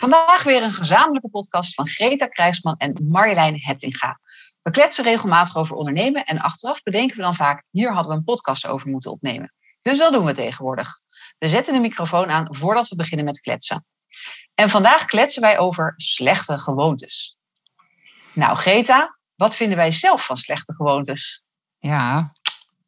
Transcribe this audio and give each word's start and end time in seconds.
Vandaag 0.00 0.42
weer 0.42 0.62
een 0.62 0.72
gezamenlijke 0.72 1.28
podcast 1.28 1.74
van 1.74 1.88
Greta 1.88 2.26
Krijgsman 2.26 2.76
en 2.76 3.06
Marjolein 3.08 3.56
Hettinga. 3.60 4.20
We 4.62 4.70
kletsen 4.70 5.04
regelmatig 5.04 5.56
over 5.56 5.76
ondernemen 5.76 6.24
en 6.24 6.38
achteraf 6.38 6.82
bedenken 6.82 7.16
we 7.16 7.22
dan 7.22 7.34
vaak, 7.34 7.64
hier 7.70 7.92
hadden 7.92 8.12
we 8.12 8.18
een 8.18 8.24
podcast 8.24 8.66
over 8.66 8.88
moeten 8.88 9.10
opnemen. 9.10 9.54
Dus 9.80 9.98
dat 9.98 10.12
doen 10.12 10.24
we 10.24 10.32
tegenwoordig. 10.32 11.00
We 11.38 11.48
zetten 11.48 11.72
de 11.72 11.80
microfoon 11.80 12.30
aan 12.30 12.46
voordat 12.54 12.88
we 12.88 12.96
beginnen 12.96 13.24
met 13.24 13.40
kletsen. 13.40 13.86
En 14.54 14.70
vandaag 14.70 15.04
kletsen 15.04 15.42
wij 15.42 15.58
over 15.58 15.94
slechte 15.96 16.58
gewoontes. 16.58 17.36
Nou, 18.32 18.56
Greta, 18.56 19.18
wat 19.34 19.56
vinden 19.56 19.76
wij 19.76 19.90
zelf 19.90 20.24
van 20.24 20.36
slechte 20.36 20.74
gewoontes? 20.74 21.44
Ja, 21.78 22.32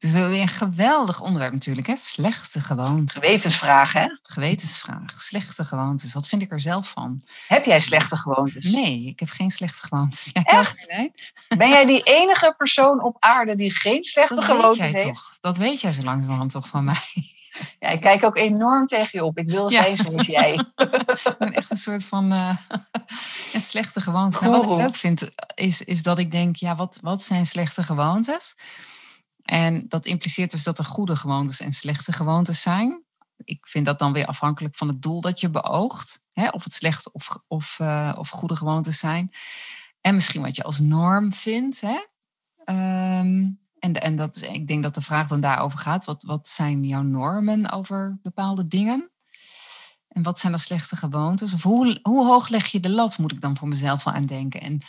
het 0.02 0.10
is 0.10 0.12
weer 0.12 0.40
een 0.40 0.48
geweldig 0.48 1.20
onderwerp 1.20 1.52
natuurlijk, 1.52 1.86
hè? 1.86 1.96
Slechte 1.96 2.60
gewoontes. 2.60 3.14
Gewetensvraag, 3.14 3.92
hè? 3.92 4.06
Gewetensvraag. 4.22 5.20
Slechte 5.20 5.64
gewoontes. 5.64 6.12
Wat 6.12 6.28
vind 6.28 6.42
ik 6.42 6.52
er 6.52 6.60
zelf 6.60 6.88
van? 6.88 7.22
Heb 7.48 7.64
jij 7.64 7.80
slechte 7.80 8.16
gewoontes? 8.16 8.64
Nee, 8.64 9.04
ik 9.06 9.20
heb 9.20 9.28
geen 9.30 9.50
slechte 9.50 9.86
gewoontes. 9.86 10.30
Jij 10.32 10.42
Echt? 10.44 10.86
Nee? 10.88 11.12
Ben 11.58 11.68
jij 11.68 11.84
die 11.86 12.02
enige 12.02 12.54
persoon 12.56 13.02
op 13.02 13.16
aarde 13.18 13.54
die 13.54 13.70
geen 13.74 14.02
slechte 14.02 14.34
Dat 14.34 14.46
weet 14.46 14.56
gewoontes 14.56 14.90
jij 14.90 15.00
heeft? 15.00 15.04
toch? 15.14 15.36
Dat 15.40 15.56
weet 15.56 15.80
jij 15.80 15.92
zo 15.92 16.02
langzamerhand 16.02 16.50
toch 16.50 16.68
van 16.68 16.84
mij. 16.84 17.00
Ja, 17.80 17.88
ik 17.88 18.00
kijk 18.00 18.24
ook 18.24 18.36
enorm 18.36 18.86
tegen 18.86 19.10
je 19.12 19.24
op. 19.24 19.38
Ik 19.38 19.50
wil 19.50 19.70
Ja. 19.70 19.82
zijn 19.82 19.96
zoals 19.96 20.26
jij. 20.26 20.52
Ik 20.54 21.34
ben 21.38 21.52
echt 21.52 21.70
een 21.70 21.76
soort 21.76 22.04
van 22.04 22.32
eh, 22.32 22.56
een 23.52 23.60
slechte 23.60 24.00
gewoonte. 24.00 24.38
Nou, 24.40 24.52
wat 24.52 24.62
ik 24.62 24.86
leuk 24.86 24.94
vind, 24.94 25.30
is, 25.54 25.82
is 25.82 26.02
dat 26.02 26.18
ik 26.18 26.30
denk, 26.30 26.56
ja, 26.56 26.76
wat, 26.76 26.98
wat 27.02 27.22
zijn 27.22 27.46
slechte 27.46 27.82
gewoontes? 27.82 28.54
En 29.42 29.88
dat 29.88 30.06
impliceert 30.06 30.50
dus 30.50 30.62
dat 30.62 30.78
er 30.78 30.84
goede 30.84 31.16
gewoontes 31.16 31.60
en 31.60 31.72
slechte 31.72 32.12
gewoontes 32.12 32.60
zijn. 32.60 33.04
Ik 33.44 33.66
vind 33.66 33.86
dat 33.86 33.98
dan 33.98 34.12
weer 34.12 34.26
afhankelijk 34.26 34.76
van 34.76 34.88
het 34.88 35.02
doel 35.02 35.20
dat 35.20 35.40
je 35.40 35.48
beoogt. 35.48 36.20
Hè? 36.32 36.48
Of 36.48 36.64
het 36.64 36.72
slechte 36.72 37.12
of, 37.12 37.38
of, 37.46 37.78
eh, 37.78 38.14
of 38.18 38.28
goede 38.28 38.56
gewoontes 38.56 38.98
zijn. 38.98 39.30
En 40.00 40.14
misschien 40.14 40.42
wat 40.42 40.56
je 40.56 40.62
als 40.62 40.78
norm 40.78 41.32
vindt. 41.32 41.80
Hè? 41.80 41.98
Ehm, 42.64 43.50
en 43.78 43.92
en 43.92 44.16
dat, 44.16 44.42
ik 44.42 44.68
denk 44.68 44.82
dat 44.82 44.94
de 44.94 45.02
vraag 45.02 45.28
dan 45.28 45.40
daarover 45.40 45.78
gaat. 45.78 46.04
Wat, 46.04 46.22
wat 46.22 46.48
zijn 46.48 46.84
jouw 46.84 47.02
normen 47.02 47.70
over 47.70 48.18
bepaalde 48.22 48.66
dingen? 48.66 49.10
En 50.08 50.22
wat 50.22 50.38
zijn 50.38 50.52
dan 50.52 50.60
slechte 50.60 50.96
gewoontes? 50.96 51.52
Of 51.52 51.62
hoe, 51.62 51.98
hoe 52.02 52.26
hoog 52.26 52.48
leg 52.48 52.66
je 52.66 52.80
de 52.80 52.90
lat, 52.90 53.18
moet 53.18 53.32
ik 53.32 53.40
dan 53.40 53.56
voor 53.56 53.68
mezelf 53.68 54.04
wel 54.04 54.14
aan 54.14 54.26
denken. 54.26 54.60
En 54.60 54.80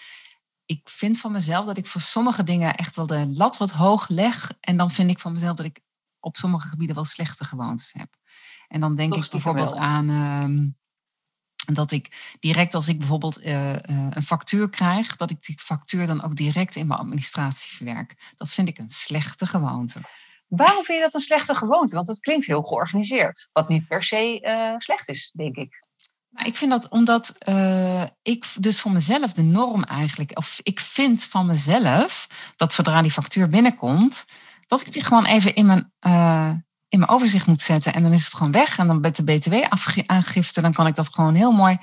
ik 0.65 0.89
vind 0.89 1.19
van 1.19 1.31
mezelf 1.31 1.65
dat 1.65 1.77
ik 1.77 1.87
voor 1.87 2.01
sommige 2.01 2.43
dingen 2.43 2.75
echt 2.75 2.95
wel 2.95 3.07
de 3.07 3.27
lat 3.27 3.57
wat 3.57 3.71
hoog 3.71 4.07
leg. 4.07 4.51
En 4.59 4.77
dan 4.77 4.91
vind 4.91 5.09
ik 5.09 5.19
van 5.19 5.33
mezelf 5.33 5.55
dat 5.55 5.65
ik 5.65 5.79
op 6.19 6.35
sommige 6.35 6.67
gebieden 6.67 6.95
wel 6.95 7.05
slechte 7.05 7.45
gewoontes 7.45 7.93
heb. 7.93 8.15
En 8.67 8.79
dan 8.79 8.95
denk 8.95 9.13
Toch 9.13 9.25
ik 9.25 9.31
bijvoorbeeld 9.31 9.69
wel. 9.69 9.79
aan 9.79 10.09
ehm, 10.09 10.69
dat 11.75 11.91
ik 11.91 12.35
direct 12.39 12.73
als 12.73 12.87
ik 12.87 12.97
bijvoorbeeld 12.97 13.37
eh, 13.39 13.73
eh, 13.73 13.79
een 14.09 14.23
factuur 14.23 14.69
krijg, 14.69 15.15
dat 15.15 15.29
ik 15.29 15.45
die 15.45 15.59
factuur 15.59 16.07
dan 16.07 16.23
ook 16.23 16.35
direct 16.35 16.75
in 16.75 16.87
mijn 16.87 16.99
administratie 16.99 17.75
verwerk. 17.75 18.33
Dat 18.35 18.49
vind 18.49 18.67
ik 18.67 18.77
een 18.77 18.89
slechte 18.89 19.45
gewoonte. 19.45 20.01
Waarom 20.47 20.83
vind 20.83 20.97
je 20.97 21.03
dat 21.03 21.13
een 21.13 21.19
slechte 21.19 21.55
gewoonte? 21.55 21.95
Want 21.95 22.07
het 22.07 22.19
klinkt 22.19 22.45
heel 22.45 22.61
georganiseerd. 22.61 23.49
Wat 23.53 23.69
niet 23.69 23.87
per 23.87 24.03
se 24.03 24.39
eh, 24.41 24.73
slecht 24.77 25.09
is, 25.09 25.31
denk 25.35 25.55
ik. 25.55 25.82
Maar 26.33 26.47
ik 26.47 26.57
vind 26.57 26.71
dat 26.71 26.89
omdat 26.89 27.29
eh, 27.37 28.03
ik 28.21 28.45
dus 28.59 28.81
voor 28.81 28.91
mezelf 28.91 29.33
de 29.33 29.41
norm 29.41 29.83
eigenlijk, 29.83 30.37
of 30.37 30.59
ik 30.63 30.79
vind 30.79 31.23
van 31.23 31.45
mezelf 31.45 32.27
dat 32.55 32.73
zodra 32.73 33.01
die 33.01 33.11
factuur 33.11 33.47
binnenkomt, 33.47 34.25
dat 34.67 34.81
ik 34.81 34.91
die 34.91 35.03
gewoon 35.03 35.25
even 35.25 35.55
in 35.55 35.65
mijn, 35.65 35.91
eh, 35.99 36.51
in 36.89 36.99
mijn 36.99 37.11
overzicht 37.11 37.45
moet 37.47 37.61
zetten. 37.61 37.93
En 37.93 38.03
dan 38.03 38.11
is 38.13 38.23
het 38.25 38.33
gewoon 38.33 38.51
weg. 38.51 38.77
En 38.77 38.87
dan 38.87 38.99
met 38.99 39.15
de 39.15 39.23
BTW-aangifte, 39.23 40.61
dan 40.61 40.73
kan 40.73 40.87
ik 40.87 40.95
dat 40.95 41.13
gewoon 41.13 41.33
heel 41.35 41.51
mooi 41.51 41.77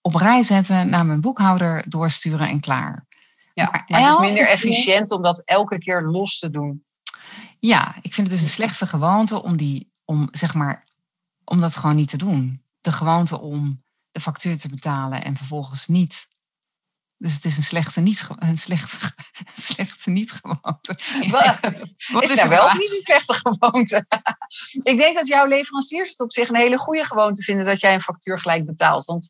op 0.00 0.14
rij 0.14 0.42
zetten, 0.42 0.88
naar 0.88 1.06
mijn 1.06 1.20
boekhouder 1.20 1.84
doorsturen 1.88 2.48
en 2.48 2.60
klaar. 2.60 3.06
Ja, 3.54 3.64
Maar 3.64 3.84
maar, 3.88 4.00
het 4.00 4.12
is 4.12 4.18
minder 4.18 4.44
keer- 4.44 4.52
efficiënt 4.52 5.10
om 5.10 5.22
dat 5.22 5.42
elke 5.44 5.78
keer 5.78 6.02
los 6.02 6.38
te 6.38 6.50
doen. 6.50 6.84
Ja, 7.58 7.94
ik 8.02 8.14
vind 8.14 8.26
het 8.26 8.36
dus 8.36 8.46
een 8.46 8.54
slechte 8.54 8.86
gewoonte 8.86 9.42
om 9.42 9.56
die, 9.56 9.92
om 10.04 10.28
zeg 10.30 10.54
maar, 10.54 10.84
om 11.44 11.60
dat 11.60 11.76
gewoon 11.76 11.96
niet 11.96 12.08
te 12.10 12.16
doen. 12.16 12.62
De 12.80 12.92
gewoonte 12.92 13.40
om 13.40 13.82
de 14.12 14.20
factuur 14.20 14.58
te 14.58 14.68
betalen 14.68 15.24
en 15.24 15.36
vervolgens 15.36 15.86
niet. 15.86 16.28
Dus 17.16 17.34
het 17.34 17.44
is 17.44 17.56
een 17.56 17.62
slechte 17.62 18.00
niet, 18.00 18.26
een 18.36 18.58
slechte, 18.58 18.96
een 19.54 19.62
slechte 19.62 20.10
niet 20.10 20.32
gewoonte. 20.32 20.98
Wel, 21.30 21.54
Wat 22.12 22.22
is 22.30 22.36
daar 22.36 22.48
wel 22.48 22.72
niet 22.72 22.92
een 22.92 23.00
slechte 23.00 23.34
gewoonte? 23.34 24.06
ik 24.92 24.96
denk 24.96 25.14
dat 25.14 25.26
jouw 25.26 25.46
leveranciers 25.46 26.08
het 26.08 26.20
op 26.20 26.32
zich 26.32 26.48
een 26.48 26.56
hele 26.56 26.78
goede 26.78 27.04
gewoonte 27.04 27.42
vinden 27.42 27.64
dat 27.64 27.80
jij 27.80 27.94
een 27.94 28.00
factuur 28.00 28.40
gelijk 28.40 28.66
betaalt. 28.66 29.04
Want 29.04 29.28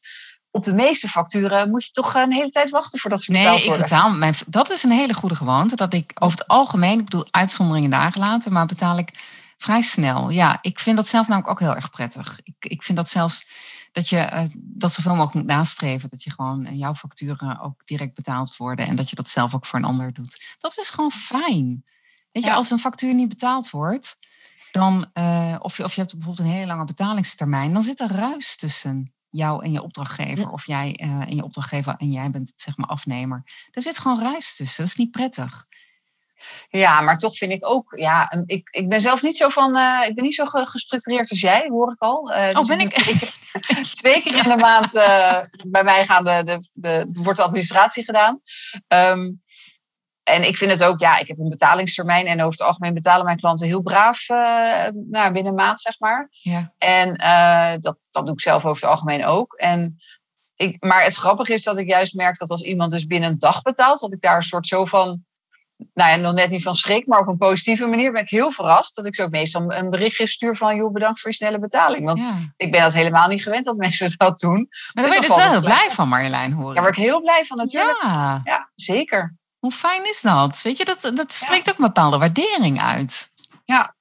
op 0.51 0.65
de 0.65 0.75
meeste 0.75 1.09
facturen 1.09 1.71
moet 1.71 1.85
je 1.85 1.91
toch 1.91 2.15
een 2.15 2.33
hele 2.33 2.51
tijd 2.51 2.71
wachten 2.71 2.99
voordat 2.99 3.23
ze 3.23 3.33
betaald 3.33 3.49
Nee, 3.49 3.59
ik 3.59 3.65
worden. 3.67 3.85
betaal 3.85 4.11
mijn. 4.11 4.35
Dat 4.47 4.71
is 4.71 4.83
een 4.83 4.91
hele 4.91 5.15
goede 5.15 5.35
gewoonte. 5.35 5.77
Dat 5.77 5.95
ik 5.95 6.13
over 6.15 6.39
het 6.39 6.49
algemeen, 6.49 6.99
ik 6.99 7.05
bedoel 7.05 7.27
uitzonderingen 7.31 7.91
daar 7.91 8.13
gelaten, 8.13 8.53
maar 8.53 8.67
betaal 8.67 8.99
ik 8.99 9.11
vrij 9.57 9.83
snel. 9.83 10.31
Ja, 10.31 10.59
ik 10.63 10.79
vind 10.79 10.97
dat 10.97 11.09
zelf 11.09 11.29
namelijk 11.29 11.53
ook 11.53 11.61
heel 11.61 11.75
erg 11.75 11.91
prettig. 11.91 12.41
Ik, 12.43 12.55
ik 12.59 12.83
vind 12.83 12.99
dat 12.99 13.11
zelfs 13.11 13.45
dat 13.93 14.09
je 14.09 14.17
eh, 14.19 14.45
dat 14.55 14.93
zoveel 14.93 15.11
mogelijk 15.15 15.35
moet 15.35 15.57
nastreven. 15.57 16.11
Dat 16.11 16.23
je 16.23 16.31
gewoon 16.31 16.65
eh, 16.65 16.79
jouw 16.79 16.95
facturen 16.95 17.61
ook 17.61 17.87
direct 17.87 18.15
betaald 18.15 18.57
worden 18.57 18.87
en 18.87 18.97
dat 18.97 19.09
je 19.11 19.17
dat 19.17 19.29
zelf 19.29 19.55
ook 19.55 19.67
voor 19.67 19.79
een 19.79 19.85
ander 19.85 20.13
doet. 20.13 20.57
Dat 20.59 20.79
is 20.79 20.89
gewoon 20.89 21.11
fijn. 21.11 21.83
Weet 22.33 22.43
je, 22.43 22.49
Ja. 22.49 22.55
als 22.55 22.71
een 22.71 22.79
factuur 22.79 23.15
niet 23.15 23.29
betaald 23.29 23.71
wordt, 23.71 24.19
dan, 24.71 25.11
eh, 25.13 25.57
of, 25.59 25.77
je, 25.77 25.85
of 25.85 25.95
je 25.95 26.01
hebt 26.01 26.13
bijvoorbeeld 26.15 26.49
een 26.49 26.55
hele 26.55 26.67
lange 26.67 26.85
betalingstermijn, 26.85 27.73
dan 27.73 27.83
zit 27.83 28.01
er 28.01 28.11
ruis 28.11 28.57
tussen 28.57 29.13
jou 29.31 29.65
en 29.65 29.73
je 29.73 29.83
opdrachtgever. 29.83 30.51
Of 30.51 30.67
jij 30.67 30.95
en 30.97 31.37
je 31.37 31.45
opdrachtgever 31.45 31.95
en 31.97 32.11
jij 32.11 32.31
bent 32.31 32.53
zeg 32.57 32.77
maar 32.77 32.89
afnemer. 32.89 33.43
Er 33.71 33.83
zit 33.83 33.99
gewoon 33.99 34.21
ruis 34.21 34.57
tussen. 34.57 34.83
Dat 34.85 34.93
is 34.93 34.99
niet 34.99 35.11
prettig. 35.11 35.67
Ja, 36.69 37.01
maar 37.01 37.19
toch 37.19 37.37
vind 37.37 37.53
ik 37.53 37.67
ook, 37.69 37.95
ja, 37.99 38.33
een- 38.33 38.43
ik, 38.47 38.69
ik 38.71 38.89
ben 38.89 39.01
zelf 39.01 39.23
niet 39.23 39.37
zo 39.37 39.49
van, 39.49 39.77
eh, 39.77 40.09
ik 40.09 40.15
ben 40.15 40.25
niet 40.25 40.35
zo 40.35 40.45
ge- 40.47 40.67
gestructureerd 40.67 41.31
als 41.31 41.41
jij, 41.41 41.67
hoor 41.69 41.93
ik 41.93 42.01
al. 42.01 42.17
Oh, 42.19 42.51
dus 42.51 42.67
ben 42.67 42.79
moet- 42.79 42.93
ik? 43.09 43.33
twee 44.01 44.23
keer 44.23 44.37
in 44.45 44.49
de 44.51 44.57
maand 44.57 44.95
eh, 44.95 45.39
bij 45.67 45.85
mij 45.85 46.05
gaan 46.07 46.25
de, 46.25 46.41
de, 46.45 46.71
de, 46.75 47.07
wordt 47.13 47.39
de 47.39 47.45
administratie 47.45 48.05
gedaan. 48.05 48.41
Ehm, 48.89 49.31
en 50.23 50.47
ik 50.47 50.57
vind 50.57 50.71
het 50.71 50.85
ook, 50.85 51.01
ja, 51.01 51.19
ik 51.19 51.29
heb 51.29 51.39
een 51.39 51.49
betalingstermijn 51.49 52.27
en 52.27 52.41
over 52.41 52.59
het 52.59 52.67
algemeen 52.69 52.95
betalen 52.95 53.25
mijn 53.25 53.39
klanten 53.39 53.67
heel 53.67 53.83
braaf 53.83 54.29
nou, 54.29 55.33
binnen 55.33 55.47
een 55.47 55.55
maand, 55.55 55.81
zeg 55.81 55.99
maar. 55.99 56.29
Ja. 56.31 56.75
En 56.79 57.15
dat, 57.81 57.99
dat 58.11 58.25
doe 58.27 58.35
ik 58.35 58.41
zelf 58.41 58.65
over 58.65 58.83
het 58.83 58.91
algemeen 58.91 59.25
ook. 59.25 59.55
En 59.55 59.97
ik, 60.55 60.77
maar 60.85 61.03
het 61.03 61.15
grappige 61.15 61.53
is 61.53 61.63
dat 61.63 61.79
ik 61.79 61.89
juist 61.89 62.15
merk 62.15 62.39
dat 62.39 62.51
als 62.51 62.63
iemand 62.63 62.91
dus 62.91 63.07
binnen 63.07 63.31
een 63.31 63.39
dag 63.39 63.63
betaalt, 63.63 64.01
dat 64.01 64.13
ik 64.13 64.21
daar 64.21 64.37
een 64.37 64.43
soort 64.43 64.67
zo 64.67 64.85
van, 64.85 65.25
nou 65.95 66.11
ja, 66.11 66.17
nog 66.17 66.33
net 66.33 66.51
niet 66.51 66.63
van 66.63 66.75
schrik, 66.75 67.07
maar 67.07 67.21
op 67.21 67.27
een 67.27 67.37
positieve 67.37 67.87
manier 67.87 68.13
ben 68.13 68.23
ik 68.23 68.31
heel 68.31 68.51
verrast. 68.51 68.97
Dat 68.97 69.07
ik 69.07 69.15
zo 69.15 69.23
ook 69.23 69.31
meestal 69.31 69.73
een 69.73 69.91
berichtje 69.91 70.27
stuur 70.27 70.57
van, 70.57 70.77
joh, 70.77 70.93
bedankt 70.93 71.21
voor 71.21 71.31
je 71.31 71.37
snelle 71.37 71.59
betaling. 71.59 72.05
Want 72.05 72.21
ja. 72.21 72.53
ik 72.57 72.73
ben 72.73 72.83
dat 72.83 72.93
helemaal 72.93 73.29
niet 73.29 73.43
gewend 73.43 73.65
dat 73.65 73.77
mensen 73.87 74.15
dat 74.17 74.39
doen. 74.39 74.69
Maar 74.93 75.05
daar 75.05 75.05
ben 75.05 75.13
je 75.13 75.19
is 75.19 75.27
dus 75.27 75.37
wel 75.37 75.51
heel 75.51 75.61
blij 75.61 75.89
van, 75.91 76.09
Marjolein, 76.09 76.53
hoor 76.53 76.75
Daar 76.75 76.83
word 76.83 76.97
ik 76.97 77.05
heel 77.05 77.21
blij 77.21 77.45
van 77.45 77.57
natuurlijk. 77.57 78.03
Ja, 78.03 78.41
Ja, 78.43 78.71
zeker. 78.75 79.37
hoe 79.59 79.73
fijn 79.73 80.09
is 80.09 80.21
dat? 80.21 80.63
Weet 80.63 80.77
je, 80.77 80.85
dat, 80.85 81.11
dat 81.15 81.33
spreekt 81.33 81.69
ook 81.69 81.79
een 81.79 81.85
bepaalde 81.85 82.19
waardering 82.19 82.81
uit. 82.81 83.33
Ja. 83.65 83.95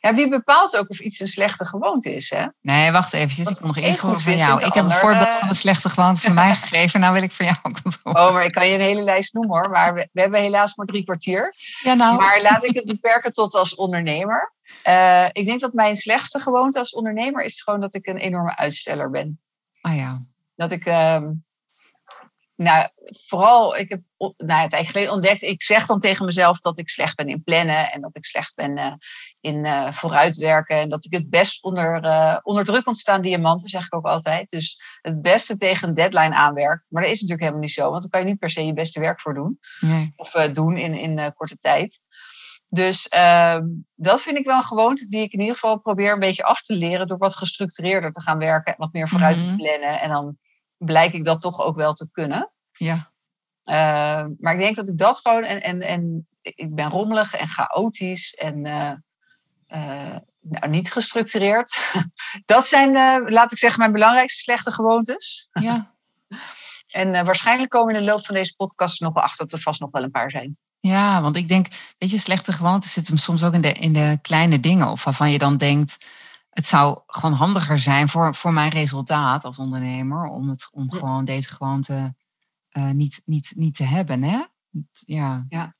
Ja, 0.00 0.14
wie 0.14 0.28
bepaalt 0.28 0.76
ook 0.76 0.90
of 0.90 1.00
iets 1.00 1.20
een 1.20 1.26
slechte 1.26 1.64
gewoonte 1.64 2.14
is, 2.14 2.30
hè? 2.30 2.46
Nee, 2.60 2.92
wacht 2.92 3.12
even. 3.12 3.38
Ik 3.38 3.58
wil 3.58 3.66
nog 3.66 3.76
goed 3.76 3.98
horen 3.98 4.20
van 4.20 4.32
vind, 4.32 4.38
jou. 4.38 4.64
Ik 4.64 4.74
heb 4.74 4.84
een 4.84 4.90
voorbeeld 4.90 5.28
eh, 5.28 5.36
van 5.36 5.48
een 5.48 5.54
slechte 5.54 5.88
gewoonte 5.88 6.20
van 6.20 6.34
mij 6.34 6.54
gegeven. 6.62 7.00
Nou 7.00 7.12
wil 7.12 7.22
ik 7.22 7.32
van 7.32 7.46
jou 7.46 7.58
ook 7.62 7.78
wat 7.82 7.98
horen. 8.02 8.26
Oh, 8.26 8.32
maar 8.32 8.44
ik 8.44 8.52
kan 8.52 8.68
je 8.68 8.74
een 8.74 8.80
hele 8.80 9.02
lijst 9.02 9.34
noemen 9.34 9.56
hoor. 9.56 9.70
Maar 9.70 9.94
we, 9.94 10.08
we 10.12 10.20
hebben 10.20 10.40
helaas 10.40 10.74
maar 10.74 10.86
drie 10.86 11.04
kwartier. 11.04 11.54
Ja, 11.82 11.94
nou. 11.94 12.18
Maar 12.18 12.42
laat 12.42 12.64
ik 12.64 12.74
het 12.74 12.84
beperken 12.84 13.32
tot 13.32 13.54
als 13.54 13.74
ondernemer. 13.74 14.52
Eh, 14.82 15.26
ik 15.32 15.46
denk 15.46 15.60
dat 15.60 15.72
mijn 15.72 15.96
slechtste 15.96 16.38
gewoonte 16.38 16.78
als 16.78 16.94
ondernemer 16.94 17.44
is 17.44 17.62
gewoon 17.62 17.80
dat 17.80 17.94
ik 17.94 18.06
een 18.06 18.16
enorme 18.16 18.56
uitsteller 18.56 19.10
ben. 19.10 19.40
Ah 19.80 19.96
ja. 19.96 20.22
Dat 20.54 20.70
ik, 20.70 20.84
ehm, 20.86 21.30
nou, 22.58 22.88
vooral, 23.04 23.76
ik 23.76 23.88
heb 23.88 24.00
nou, 24.18 24.32
het 24.36 24.48
eigenlijk 24.48 24.86
geleden 24.86 25.12
ontdekt, 25.12 25.42
ik 25.42 25.62
zeg 25.62 25.86
dan 25.86 25.98
tegen 26.00 26.24
mezelf 26.24 26.60
dat 26.60 26.78
ik 26.78 26.88
slecht 26.88 27.16
ben 27.16 27.28
in 27.28 27.42
plannen 27.42 27.92
en 27.92 28.00
dat 28.00 28.16
ik 28.16 28.24
slecht 28.24 28.54
ben 28.54 28.78
uh, 28.78 28.92
in 29.40 29.64
uh, 29.64 29.92
vooruitwerken 29.92 30.76
en 30.76 30.88
dat 30.88 31.04
ik 31.04 31.12
het 31.12 31.30
best 31.30 31.62
onder, 31.62 32.04
uh, 32.04 32.36
onder 32.42 32.64
druk 32.64 32.86
ontstaan 32.86 33.22
diamanten, 33.22 33.68
zeg 33.68 33.84
ik 33.84 33.94
ook 33.94 34.06
altijd. 34.06 34.50
Dus 34.50 34.98
het 35.02 35.22
beste 35.22 35.56
tegen 35.56 35.88
een 35.88 35.94
deadline 35.94 36.34
aanwerk. 36.34 36.84
Maar 36.88 37.02
dat 37.02 37.10
is 37.10 37.20
natuurlijk 37.20 37.40
helemaal 37.40 37.62
niet 37.62 37.72
zo, 37.72 37.90
want 37.90 38.00
dan 38.00 38.10
kan 38.10 38.20
je 38.20 38.26
niet 38.26 38.38
per 38.38 38.50
se 38.50 38.66
je 38.66 38.72
beste 38.72 39.00
werk 39.00 39.20
voor 39.20 39.34
doen. 39.34 39.58
Nee. 39.80 40.12
Of 40.16 40.30
doen 40.30 40.76
in, 40.76 40.94
in 40.94 41.32
korte 41.34 41.58
tijd. 41.58 42.02
Dus 42.68 43.08
ehm, 43.08 43.64
dat 43.94 44.22
vind 44.22 44.38
ik 44.38 44.46
wel 44.46 44.56
een 44.56 44.62
gewoonte 44.62 45.08
die 45.08 45.22
ik 45.22 45.32
in 45.32 45.40
ieder 45.40 45.54
geval 45.54 45.80
probeer 45.80 46.12
een 46.12 46.18
beetje 46.18 46.44
af 46.44 46.62
te 46.62 46.74
leren 46.74 47.06
door 47.06 47.18
wat 47.18 47.36
gestructureerder 47.36 48.12
te 48.12 48.20
gaan 48.20 48.38
werken, 48.38 48.74
wat 48.78 48.92
meer 48.92 49.08
vooruit 49.08 49.36
te 49.36 49.44
Mhm. 49.44 49.56
plannen 49.56 50.00
en 50.00 50.08
dan 50.08 50.38
blijk 50.78 51.12
ik 51.12 51.24
dat 51.24 51.40
toch 51.40 51.60
ook 51.60 51.76
wel 51.76 51.92
te 51.92 52.08
kunnen. 52.12 52.50
Ja. 52.72 53.12
Uh, 53.64 54.26
maar 54.38 54.52
ik 54.52 54.58
denk 54.58 54.76
dat 54.76 54.88
ik 54.88 54.98
dat 54.98 55.18
gewoon. 55.18 55.44
En, 55.44 55.62
en, 55.62 55.82
en 55.82 56.28
ik 56.42 56.74
ben 56.74 56.90
rommelig 56.90 57.34
en 57.34 57.48
chaotisch 57.48 58.34
en 58.34 58.66
uh, 58.66 58.92
uh, 59.68 60.16
nou, 60.40 60.68
niet 60.68 60.92
gestructureerd. 60.92 61.78
dat 62.44 62.66
zijn, 62.66 62.96
uh, 62.96 63.30
laat 63.30 63.52
ik 63.52 63.58
zeggen, 63.58 63.80
mijn 63.80 63.92
belangrijkste 63.92 64.40
slechte 64.40 64.72
gewoontes. 64.72 65.48
Ja. 65.52 65.94
en 67.00 67.24
waarschijnlijk 67.24 67.70
komen 67.70 67.94
in 67.94 68.00
de 68.00 68.10
loop 68.10 68.26
van 68.26 68.34
deze 68.34 68.54
podcast 68.56 69.00
nog 69.00 69.14
wel 69.14 69.22
achter 69.22 69.46
dat 69.46 69.54
er 69.54 69.62
vast 69.62 69.80
nog 69.80 69.90
wel 69.90 70.02
een 70.02 70.10
paar 70.10 70.30
zijn. 70.30 70.56
Ja, 70.80 71.22
want 71.22 71.36
ik 71.36 71.48
denk, 71.48 71.66
weet 71.98 72.10
je, 72.10 72.18
slechte 72.18 72.52
gewoontes 72.52 72.92
zitten 72.92 73.14
hem 73.14 73.22
soms 73.22 73.44
ook 73.44 73.54
in 73.54 73.60
de, 73.60 73.72
in 73.72 73.92
de 73.92 74.18
kleine 74.22 74.60
dingen. 74.60 74.88
Of 74.88 75.04
waarvan 75.04 75.30
je 75.30 75.38
dan 75.38 75.56
denkt, 75.56 75.96
het 76.58 76.66
zou 76.66 77.00
gewoon 77.06 77.36
handiger 77.36 77.78
zijn 77.78 78.08
voor, 78.08 78.34
voor 78.34 78.52
mijn 78.52 78.70
resultaat 78.70 79.44
als 79.44 79.58
ondernemer. 79.58 80.24
Om, 80.24 80.48
het, 80.48 80.68
om 80.70 80.88
ja. 80.90 80.98
gewoon 80.98 81.24
deze 81.24 81.48
gewoonte 81.48 82.14
uh, 82.72 82.90
niet, 82.90 83.22
niet, 83.24 83.52
niet 83.54 83.74
te 83.74 83.84
hebben. 83.84 84.22
Hè? 84.22 84.42
Ja. 84.90 85.46
ja. 85.48 85.74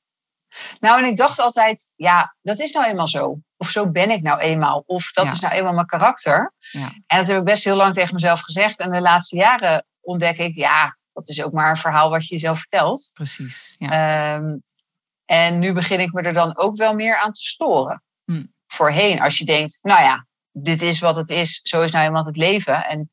Nou, 0.79 1.03
en 1.03 1.09
ik 1.09 1.17
dacht 1.17 1.39
altijd, 1.39 1.91
ja, 1.95 2.35
dat 2.41 2.59
is 2.59 2.71
nou 2.71 2.85
eenmaal 2.85 3.07
zo. 3.07 3.39
Of 3.57 3.69
zo 3.69 3.91
ben 3.91 4.11
ik 4.11 4.21
nou 4.21 4.39
eenmaal. 4.39 4.83
Of 4.85 5.11
dat 5.11 5.25
Ja. 5.25 5.31
is 5.31 5.39
nou 5.39 5.53
eenmaal 5.53 5.73
mijn 5.73 5.85
karakter. 5.85 6.53
Ja. 6.57 6.91
En 7.05 7.17
dat 7.17 7.27
heb 7.27 7.37
ik 7.37 7.43
best 7.43 7.63
heel 7.63 7.75
lang 7.75 7.93
tegen 7.93 8.13
mezelf 8.13 8.39
gezegd. 8.39 8.79
En 8.79 8.91
de 8.91 9.01
laatste 9.01 9.35
jaren 9.35 9.85
ontdek 9.99 10.37
ik, 10.37 10.55
ja, 10.55 10.97
dat 11.13 11.29
is 11.29 11.43
ook 11.43 11.51
maar 11.51 11.69
een 11.69 11.75
verhaal 11.75 12.09
wat 12.09 12.27
je 12.27 12.33
jezelf 12.33 12.59
vertelt. 12.59 13.11
Precies. 13.13 13.75
Ja. 13.77 13.89
Ehm, 14.35 14.57
en 15.25 15.59
nu 15.59 15.73
begin 15.73 15.99
ik 15.99 16.13
me 16.13 16.21
er 16.21 16.33
dan 16.33 16.57
ook 16.57 16.75
wel 16.75 16.93
meer 16.93 17.17
aan 17.17 17.33
te 17.33 17.41
storen. 17.41 18.03
Hm. 18.25 18.45
Voorheen, 18.67 19.21
als 19.21 19.37
je 19.37 19.45
denkt, 19.45 19.79
nou 19.81 20.01
ja, 20.01 20.27
dit 20.61 20.81
is 20.81 20.99
wat 20.99 21.15
het 21.15 21.29
is, 21.29 21.59
zo 21.63 21.81
is 21.81 21.91
nou 21.91 22.05
eenmaal 22.05 22.25
het 22.25 22.37
leven. 22.37 22.85
En 22.85 23.09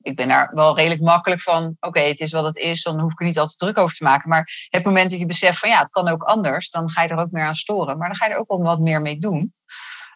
ik 0.00 0.16
ben 0.16 0.28
daar 0.28 0.50
wel 0.54 0.76
redelijk 0.76 1.00
makkelijk 1.00 1.40
van, 1.40 1.76
oké, 1.80 2.00
het 2.00 2.20
is 2.20 2.32
wat 2.32 2.44
het 2.44 2.56
is, 2.56 2.82
dan 2.82 3.00
hoef 3.00 3.12
ik 3.12 3.20
er 3.20 3.26
niet 3.26 3.38
altijd 3.38 3.58
druk 3.58 3.78
over 3.78 3.96
te 3.96 4.04
maken. 4.04 4.28
Maar 4.28 4.66
het 4.70 4.84
moment 4.84 5.10
dat 5.10 5.18
je 5.18 5.26
beseft 5.26 5.58
van 5.58 5.68
ja, 5.68 5.78
het 5.78 5.90
kan 5.90 6.08
ook 6.08 6.22
anders, 6.22 6.70
dan 6.70 6.90
ga 6.90 7.02
je 7.02 7.08
er 7.08 7.18
ook 7.18 7.30
meer 7.30 7.44
aan 7.44 7.54
storen. 7.54 7.98
Maar 7.98 8.08
dan 8.08 8.16
ga 8.16 8.26
je 8.26 8.32
er 8.32 8.38
ook 8.38 8.48
wel 8.48 8.62
wat 8.62 8.80
meer 8.80 9.00
mee 9.00 9.18
doen. 9.18 9.54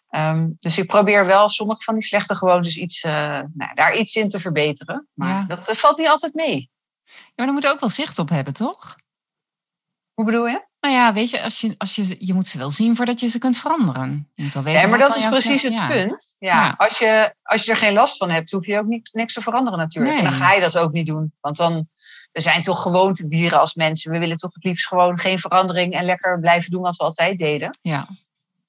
Um, 0.09 0.55
dus 0.59 0.77
ik 0.77 0.87
probeer 0.87 1.25
wel 1.25 1.49
sommige 1.49 1.81
van 1.83 1.93
die 1.93 2.03
slechte 2.03 2.35
gewoontes 2.35 2.77
iets, 2.77 3.03
uh, 3.03 3.11
nou, 3.53 3.73
daar 3.73 3.95
iets 3.97 4.15
in 4.15 4.29
te 4.29 4.39
verbeteren. 4.39 5.07
Maar 5.13 5.29
Ja. 5.29 5.43
dat 5.43 5.69
uh, 5.69 5.75
valt 5.75 5.97
niet 5.97 6.07
altijd 6.07 6.33
mee. 6.33 6.71
ja, 7.05 7.13
maar 7.35 7.45
daar 7.45 7.53
moet 7.55 7.63
je 7.63 7.69
ook 7.69 7.79
wel 7.79 7.89
zicht 7.89 8.19
op 8.19 8.29
hebben, 8.29 8.53
toch? 8.53 8.95
Hoe 10.13 10.25
bedoel 10.25 10.47
je? 10.47 10.65
Nou 10.87 10.99
ja, 10.99 11.13
weet 11.13 11.29
je, 11.29 11.41
als 11.43 11.61
je, 11.61 11.75
als 11.77 11.95
je, 11.95 12.15
je 12.19 12.33
moet 12.33 12.47
ze 12.47 12.57
wel 12.57 12.71
zien 12.71 12.95
voordat 12.95 13.19
je 13.19 13.27
ze 13.27 13.39
kunt 13.39 13.57
veranderen. 13.57 14.31
Je 14.35 14.43
moet 14.43 14.53
wel 14.53 14.63
weten 14.63 14.81
Ja, 14.81 14.87
maar 14.87 14.99
dat 14.99 15.15
is 15.15 15.27
precies 15.27 15.61
het 15.61 15.73
Ja. 15.73 15.87
punt. 15.87 16.35
Ja, 16.39 16.63
Ja. 16.65 16.73
Als, 16.77 16.97
je, 16.99 17.33
als 17.43 17.63
je 17.63 17.71
er 17.71 17.77
geen 17.77 17.93
last 17.93 18.17
van 18.17 18.29
hebt, 18.29 18.51
hoef 18.51 18.65
je 18.65 18.79
ook 18.79 18.85
niks, 18.85 19.11
niks 19.11 19.33
te 19.33 19.41
veranderen 19.41 19.79
natuurlijk. 19.79 20.17
En 20.17 20.23
dan 20.23 20.33
ga 20.33 20.53
je 20.53 20.61
dat 20.61 20.77
ook 20.77 20.91
niet 20.91 21.07
doen. 21.07 21.33
Want 21.41 21.57
dan, 21.57 21.87
we 22.31 22.41
zijn 22.41 22.63
toch 22.63 22.81
gewoontedieren 22.81 23.59
als 23.59 23.73
mensen. 23.73 24.11
We 24.11 24.17
willen 24.19 24.37
toch 24.37 24.53
het 24.53 24.63
liefst 24.63 24.87
gewoon 24.87 25.19
geen 25.19 25.39
verandering 25.39 25.93
en 25.93 26.05
lekker 26.05 26.39
blijven 26.39 26.71
doen 26.71 26.81
wat 26.81 26.95
we 26.95 27.03
altijd 27.03 27.37
deden. 27.37 27.77
Ja. 27.81 28.07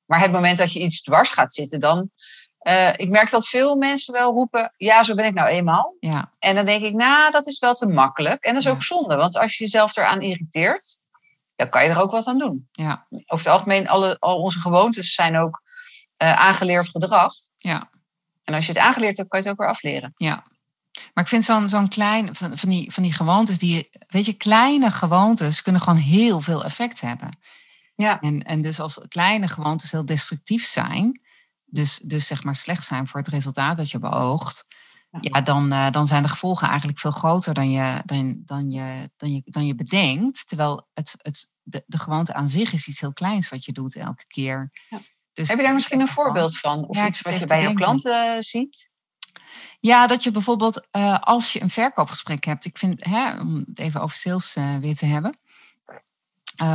Maar 0.06 0.20
het 0.20 0.32
moment 0.32 0.59
dat 0.59 0.73
je 0.73 0.81
iets 0.81 1.03
dwars 1.03 1.31
gaat 1.31 1.53
zitten, 1.55 1.81
dan... 1.81 2.11
eh, 2.59 2.88
ik 2.97 3.09
merk 3.09 3.31
dat 3.31 3.49
veel 3.49 3.76
mensen 3.76 4.12
wel 4.15 4.32
roepen, 4.32 4.73
ja, 4.76 5.03
zo 5.03 5.15
ben 5.15 5.25
ik 5.25 5.35
nou 5.35 5.49
eenmaal. 5.49 5.97
Ja. 6.00 6.32
En 6.38 6.55
dan 6.55 6.65
denk 6.65 6.82
ik, 6.85 6.94
nou, 6.94 7.31
dat 7.31 7.47
is 7.47 7.59
wel 7.59 7.75
te 7.75 7.87
makkelijk. 7.87 8.44
En 8.44 8.55
dat 8.55 8.62
is 8.62 8.69
ook 8.69 8.82
zonde, 8.82 9.17
want 9.17 9.37
als 9.37 9.56
je 9.56 9.65
jezelf 9.65 9.97
eraan 9.97 10.20
irriteert, 10.23 10.97
dan 11.58 11.69
kan 11.69 11.84
je 11.84 11.90
er 11.90 12.00
ook 12.00 12.10
wat 12.10 12.26
aan 12.26 12.38
doen. 12.38 12.69
Ja. 12.72 13.06
Over 13.10 13.44
het 13.44 13.55
algemeen, 13.55 13.88
alle, 13.88 14.16
al 14.19 14.40
onze 14.43 14.60
gewoontes 14.60 15.14
zijn 15.14 15.37
ook 15.37 15.62
eh, 16.16 16.32
aangeleerd 16.32 16.88
gedrag. 16.88 17.34
Ja. 17.56 17.90
En 18.44 18.55
als 18.55 18.66
je 18.66 18.72
het 18.72 18.81
aangeleerd 18.81 19.16
hebt, 19.16 19.28
kan 19.28 19.38
je 19.40 19.44
het 19.44 19.55
ook 19.55 19.60
weer 19.60 19.75
afleren. 19.75 20.12
Ja. 20.14 20.44
Maar 21.14 21.25
ik 21.25 21.31
vind 21.31 21.44
zo'n 21.44 21.69
zo'n 21.69 21.88
klein, 21.88 22.34
van, 22.34 22.58
van, 22.58 22.69
die, 22.69 22.93
van 22.93 23.02
die 23.02 23.12
gewoontes, 23.12 23.58
die, 23.58 23.88
weet 24.08 24.26
je, 24.26 24.32
kleine 24.32 24.90
gewoontes 24.90 25.62
kunnen 25.62 25.81
gewoon 25.81 25.99
heel 25.99 26.40
veel 26.40 26.64
effect 26.64 27.00
hebben. 27.00 27.38
Ja. 27.94 28.20
En, 28.20 28.43
en 28.43 28.60
dus 28.60 28.81
als 28.81 29.00
kleine 29.08 29.49
gewoontes 29.49 29.90
heel 29.90 30.06
destructief 30.06 30.66
zijn, 30.66 31.20
dus, 31.64 31.96
dus 31.96 32.26
zeg 32.26 32.44
maar 32.44 32.56
slecht 32.56 32.84
zijn 32.84 33.08
voor 33.08 33.20
het 33.20 33.28
resultaat 33.28 33.76
dat 33.76 33.90
je 33.90 33.99
beoogt, 33.99 34.64
Ja. 35.10 35.40
dan, 35.40 35.72
eh, 35.72 35.90
dan 35.90 36.06
zijn 36.06 36.22
de 36.22 36.28
gevolgen 36.28 36.69
eigenlijk 36.69 36.99
veel 36.99 37.10
groter 37.10 37.55
dan 37.55 37.70
je, 37.70 38.02
dan, 38.05 38.43
dan 38.44 38.70
je, 38.70 39.10
dan 39.16 39.32
je, 39.32 39.43
dan 39.44 39.66
je 39.66 39.75
bedenkt. 39.75 40.49
Terwijl 40.49 40.88
het, 40.94 41.14
het, 41.16 41.52
de, 41.62 41.84
de 41.87 41.99
gewoonte 41.99 42.34
aan 42.34 42.49
zich 42.49 42.72
is 42.72 42.87
iets 42.87 43.00
heel 43.00 43.12
kleins 43.12 43.49
wat 43.49 43.64
je 43.64 43.72
doet 43.72 43.96
elke 43.96 44.26
keer. 44.26 44.70
Ja. 44.88 44.99
Dus, 45.32 45.49
Heb 45.49 45.56
je 45.56 45.62
daar 45.64 45.75
misschien 45.75 46.00
een 46.00 46.08
voorbeeld 46.08 46.58
van? 46.58 46.87
Of 46.87 46.96
Ja, 46.96 47.06
iets 47.06 47.20
wat 47.20 47.38
je 47.38 47.46
bij 47.46 47.62
jouw 47.62 47.72
klanten 47.72 48.34
eh, 48.34 48.43
ziet? 48.43 48.90
Ja, 49.81 50.06
dat 50.06 50.22
je 50.22 50.31
bijvoorbeeld 50.31 50.87
eh, 50.90 51.19
als 51.19 51.52
je 51.52 51.62
een 51.62 51.70
verkoopgesprek 51.70 52.44
hebt, 52.44 52.64
ik 52.64 52.78
vind, 52.78 53.05
hè, 53.05 53.40
om 53.40 53.64
het 53.66 53.78
even 53.78 54.00
over 54.00 54.16
sales 54.16 54.55
weer 54.81 54.96
te 54.96 55.06
hebben, 55.06 55.38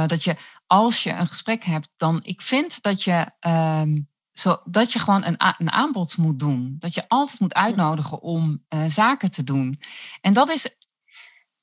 dat 0.08 0.24
je 0.24 0.36
als 0.68 1.04
je 1.04 1.12
een 1.12 1.28
gesprek 1.28 1.64
hebt, 1.64 1.90
dan 1.98 2.20
ik 2.24 2.42
vind 2.42 2.82
dat 2.82 3.04
je, 3.04 3.26
ehm, 3.40 4.02
zo, 4.34 4.58
dat 4.66 4.94
je 4.94 5.00
gewoon 5.00 5.24
een, 5.24 5.36
een 5.58 5.72
aanbod 5.72 6.18
moet 6.18 6.40
doen. 6.40 6.76
Dat 6.80 6.94
je 6.94 7.06
altijd 7.08 7.40
moet 7.40 7.54
uitnodigen 7.54 8.22
om 8.22 8.64
eh, 8.68 8.86
zaken 8.90 9.32
te 9.32 9.44
doen. 9.44 9.80
En 10.22 10.34
dat 10.34 10.50
is, 10.50 10.68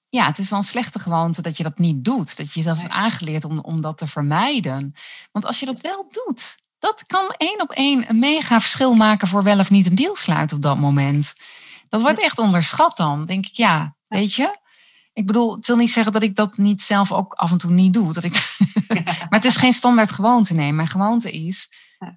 ja, 0.08 0.26
het 0.26 0.38
is 0.38 0.50
wel 0.50 0.58
een 0.58 0.64
slechte 0.64 0.98
gewoonte 0.98 1.42
dat 1.42 1.56
je 1.56 1.62
dat 1.62 1.78
niet 1.78 2.04
doet. 2.04 2.36
Dat 2.36 2.46
je 2.46 2.60
jezelf 2.60 2.80
hebt 2.80 2.92
aangeleerd 2.92 3.44
om, 3.44 3.58
om 3.58 3.80
dat 3.80 3.98
te 3.98 4.06
vermijden. 4.06 4.94
Want 5.32 5.46
als 5.46 5.60
je 5.60 5.66
dat 5.66 5.80
wel 5.80 6.08
doet, 6.10 6.56
dat 6.78 7.06
kan 7.06 7.34
één 7.36 7.60
op 7.60 7.70
één 7.70 8.08
een 8.08 8.18
mega 8.18 8.60
verschil 8.60 8.94
maken 8.94 9.28
voor 9.28 9.42
wel 9.42 9.58
of 9.58 9.70
niet 9.70 9.86
een 9.86 9.94
deal 9.94 10.16
sluiten 10.16 10.56
op 10.56 10.62
dat 10.62 10.78
moment. 10.78 11.34
Dat 11.88 12.00
wordt 12.00 12.20
echt 12.20 12.38
onderschat 12.38 12.96
dan. 12.96 13.24
Denk 13.24 13.46
ik, 13.46 13.54
ja, 13.54 13.96
weet 14.06 14.34
je. 14.34 14.58
Ik 15.12 15.26
bedoel, 15.26 15.56
het 15.56 15.66
wil 15.66 15.76
niet 15.76 15.90
zeggen 15.90 16.12
dat 16.12 16.22
ik 16.22 16.36
dat 16.36 16.56
niet 16.56 16.82
zelf 16.82 17.12
ook 17.12 17.32
af 17.32 17.50
en 17.50 17.58
toe 17.58 17.70
niet 17.70 17.94
doe. 17.94 18.12
Dat 18.12 18.24
ik, 18.24 18.56
maar 19.04 19.28
het 19.28 19.44
is 19.44 19.56
geen 19.56 19.72
standaard 19.72 20.12
gewoonte. 20.12 20.54
Nee, 20.54 20.72
mijn 20.72 20.88
gewoonte 20.88 21.30
is. 21.30 21.68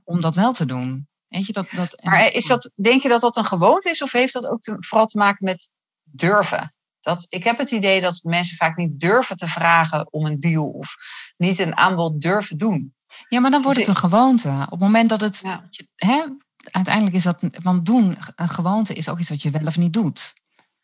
Om 0.04 0.22
dat 0.22 0.36
wel 0.36 0.54
te 0.54 0.66
doen. 0.66 1.08
Weet 1.28 1.46
je, 1.46 1.54
dat, 1.54 1.70
dat, 1.70 2.04
Maar 2.04 2.20
eh, 2.20 2.36
is 2.36 2.46
dat, 2.46 2.72
denk 2.76 3.04
je 3.04 3.10
dat 3.10 3.22
dat 3.22 3.38
een 3.38 3.46
gewoonte 3.46 3.90
is? 3.90 4.02
Of 4.02 4.12
heeft 4.12 4.34
dat 4.34 4.46
ook 4.46 4.62
te, 4.62 4.76
vooral 4.80 5.08
te 5.08 5.18
maken 5.18 5.46
met 5.46 5.74
durven? 6.04 6.74
Dat, 7.00 7.26
ik 7.30 7.44
heb 7.44 7.58
het 7.58 7.72
idee 7.72 8.02
dat 8.02 8.20
mensen 8.24 8.58
vaak 8.58 8.78
niet 8.78 9.00
durven 9.00 9.38
te 9.38 9.48
vragen 9.48 10.14
om 10.14 10.26
een 10.26 10.40
deal. 10.40 10.70
Of 10.70 10.96
niet 11.38 11.60
een 11.60 11.78
aanbod 11.78 12.22
durven 12.22 12.58
doen. 12.58 12.96
Ja, 13.30 13.40
maar 13.40 13.52
dan 13.52 13.62
wordt 13.62 13.78
het 13.78 13.86
Dus 13.88 13.96
een 13.96 14.10
gewoonte. 14.10 14.50
Op 14.50 14.72
het 14.72 14.80
moment 14.80 15.10
dat 15.10 15.22
het. 15.22 15.40
Ja. 15.44 15.70
Hè, 15.96 16.24
uiteindelijk 16.72 17.16
is 17.16 17.24
dat. 17.24 17.40
Want 17.64 17.86
doen, 17.86 18.18
een 18.36 18.50
gewoonte 18.50 18.94
is 18.94 19.10
ook 19.10 19.20
iets 19.20 19.30
wat 19.30 19.42
je 19.42 19.50
wel 19.50 19.66
of 19.66 19.78
niet 19.78 19.94
doet. 19.94 20.34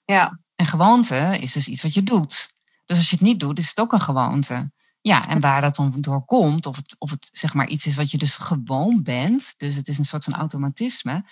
Ja, 0.06 0.40
En 0.56 0.66
gewoonte 0.66 1.38
is 1.40 1.52
dus 1.52 1.68
iets 1.68 1.82
wat 1.82 1.94
je 1.94 2.04
doet. 2.04 2.58
Dus 2.86 2.98
als 2.98 3.10
je 3.10 3.16
het 3.16 3.26
niet 3.26 3.40
doet, 3.40 3.60
is 3.60 3.70
het 3.70 3.80
ook 3.80 3.94
een 3.94 4.00
gewoonte. 4.00 4.72
Ja, 5.02 5.28
en 5.28 5.40
waar 5.40 5.62
dat 5.62 5.76
dan 5.76 5.94
door 5.96 6.26
komt, 6.26 6.66
of 6.66 6.76
het, 6.76 6.96
of 6.98 7.10
het 7.10 7.30
zeg 7.32 7.54
maar 7.54 7.68
iets 7.68 7.86
is 7.86 7.96
wat 7.96 8.12
je 8.12 8.18
dus 8.18 8.36
gewoon 8.36 9.04
bent, 9.04 9.54
dus 9.58 9.76
het 9.76 9.88
is 9.88 9.98
een 9.98 10.06
soort 10.06 10.24
van 10.24 10.36
automatisme, 10.36 11.24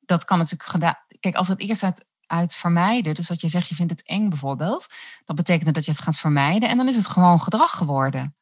dat 0.00 0.24
kan 0.24 0.38
natuurlijk 0.38 0.70
gedaan. 0.70 0.94
Kijk, 1.20 1.34
als 1.34 1.48
het 1.48 1.60
eerst 1.60 1.82
uit, 1.82 2.04
uit 2.26 2.54
vermijden, 2.54 3.14
dus 3.14 3.28
wat 3.28 3.40
je 3.40 3.48
zegt, 3.48 3.68
je 3.68 3.74
vindt 3.74 3.92
het 3.92 4.06
eng 4.06 4.28
bijvoorbeeld, 4.28 4.86
dat 5.24 5.36
betekent 5.36 5.74
dat 5.74 5.84
je 5.84 5.90
het 5.90 6.00
gaat 6.00 6.16
vermijden 6.16 6.68
en 6.68 6.76
dan 6.76 6.88
is 6.88 6.96
het 6.96 7.08
gewoon 7.08 7.40
gedrag 7.40 7.70
geworden. 7.70 8.34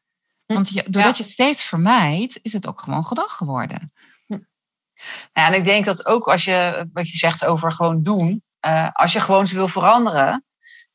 Hm, 0.46 0.54
Want 0.54 0.68
je, 0.68 0.82
doordat 0.82 1.16
ja. 1.16 1.16
je 1.16 1.22
het 1.22 1.32
steeds 1.32 1.64
vermijdt, 1.64 2.38
is 2.42 2.52
het 2.52 2.66
ook 2.66 2.80
gewoon 2.80 3.04
gedrag 3.04 3.32
geworden. 3.32 3.92
Ja, 5.32 5.46
en 5.46 5.54
ik 5.54 5.64
denk 5.64 5.84
dat 5.84 6.06
ook 6.06 6.28
als 6.28 6.44
je, 6.44 6.88
wat 6.92 7.10
je 7.10 7.16
zegt 7.16 7.44
over 7.44 7.72
gewoon 7.72 8.02
doen, 8.02 8.44
eh, 8.60 8.88
als 8.92 9.12
je 9.12 9.20
gewoon 9.20 9.46
ze 9.46 9.54
wil 9.54 9.68
veranderen, 9.68 10.44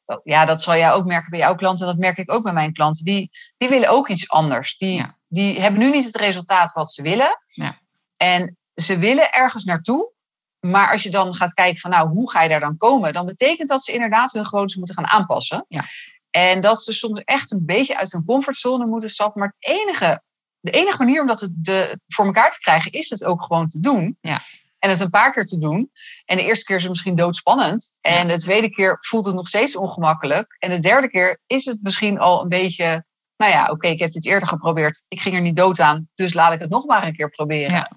dat, 0.09 0.21
ja, 0.23 0.45
dat 0.45 0.61
zal 0.61 0.75
jij 0.75 0.91
ook 0.91 1.05
merken 1.05 1.29
bij 1.29 1.39
jouw 1.39 1.55
klanten, 1.55 1.85
dat 1.85 1.97
merk 1.97 2.17
ik 2.17 2.31
ook 2.31 2.43
bij 2.43 2.53
mijn 2.53 2.73
klanten, 2.73 3.05
die, 3.05 3.29
die 3.57 3.69
willen 3.69 3.89
ook 3.89 4.07
iets 4.07 4.29
anders. 4.29 4.77
Die, 4.77 4.95
Ja. 4.95 5.17
die 5.27 5.61
hebben 5.61 5.79
nu 5.79 5.89
niet 5.91 6.05
het 6.05 6.15
resultaat 6.15 6.71
wat 6.71 6.91
ze 6.91 7.01
willen. 7.01 7.39
Ja. 7.47 7.79
En 8.17 8.57
ze 8.75 8.97
willen 8.97 9.31
ergens 9.31 9.63
naartoe, 9.63 10.11
maar 10.59 10.91
als 10.91 11.03
je 11.03 11.09
dan 11.09 11.35
gaat 11.35 11.53
kijken 11.53 11.79
van 11.79 11.91
nou, 11.91 12.09
hoe 12.09 12.31
ga 12.31 12.41
je 12.41 12.49
daar 12.49 12.59
dan 12.59 12.77
komen, 12.77 13.13
dan 13.13 13.25
betekent 13.25 13.69
dat 13.69 13.83
ze 13.83 13.91
inderdaad 13.93 14.31
hun 14.31 14.45
gewoontes 14.45 14.75
moeten 14.75 14.95
gaan 14.95 15.07
aanpassen. 15.07 15.65
Ja. 15.67 15.83
En 16.29 16.61
dat 16.61 16.83
ze 16.83 16.93
soms 16.93 17.21
echt 17.23 17.51
een 17.51 17.65
beetje 17.65 17.97
uit 17.97 18.11
hun 18.11 18.25
comfortzone 18.25 18.85
moeten 18.85 19.09
stappen. 19.09 19.39
Maar 19.41 19.53
het 19.57 19.71
enige, 19.71 20.21
de 20.59 20.71
enige 20.71 20.97
manier 20.97 21.21
om 21.21 21.27
dat 21.27 21.39
het 21.39 21.51
de, 21.55 21.99
voor 22.07 22.25
elkaar 22.25 22.51
te 22.51 22.59
krijgen, 22.59 22.91
is 22.91 23.09
het 23.09 23.23
ook 23.23 23.43
gewoon 23.43 23.67
te 23.67 23.79
doen. 23.79 24.17
Ja. 24.21 24.41
En 24.79 24.89
het 24.89 24.99
een 24.99 25.09
paar 25.09 25.33
keer 25.33 25.45
te 25.45 25.57
doen. 25.57 25.91
En 26.25 26.37
de 26.37 26.43
eerste 26.43 26.65
keer 26.65 26.75
is 26.75 26.81
het 26.81 26.91
misschien 26.91 27.15
doodspannend. 27.15 27.97
En 28.01 28.27
de 28.27 28.39
tweede 28.39 28.69
keer 28.69 28.97
voelt 28.99 29.25
het 29.25 29.35
nog 29.35 29.47
steeds 29.47 29.75
ongemakkelijk. 29.75 30.55
En 30.59 30.69
de 30.69 30.79
derde 30.79 31.09
keer 31.09 31.41
is 31.45 31.65
het 31.65 31.79
misschien 31.81 32.19
al 32.19 32.41
een 32.41 32.49
beetje. 32.49 33.05
Nou 33.37 33.51
ja, 33.51 33.67
oké, 33.67 33.87
ik 33.87 33.99
heb 33.99 34.11
dit 34.11 34.25
eerder 34.25 34.47
geprobeerd. 34.47 35.05
Ik 35.07 35.21
ging 35.21 35.35
er 35.35 35.41
niet 35.41 35.55
dood 35.55 35.79
aan. 35.79 36.09
Dus 36.15 36.33
laat 36.33 36.53
ik 36.53 36.59
het 36.59 36.69
nog 36.69 36.85
maar 36.85 37.03
een 37.03 37.15
keer 37.15 37.29
proberen. 37.29 37.71
Ja. 37.71 37.91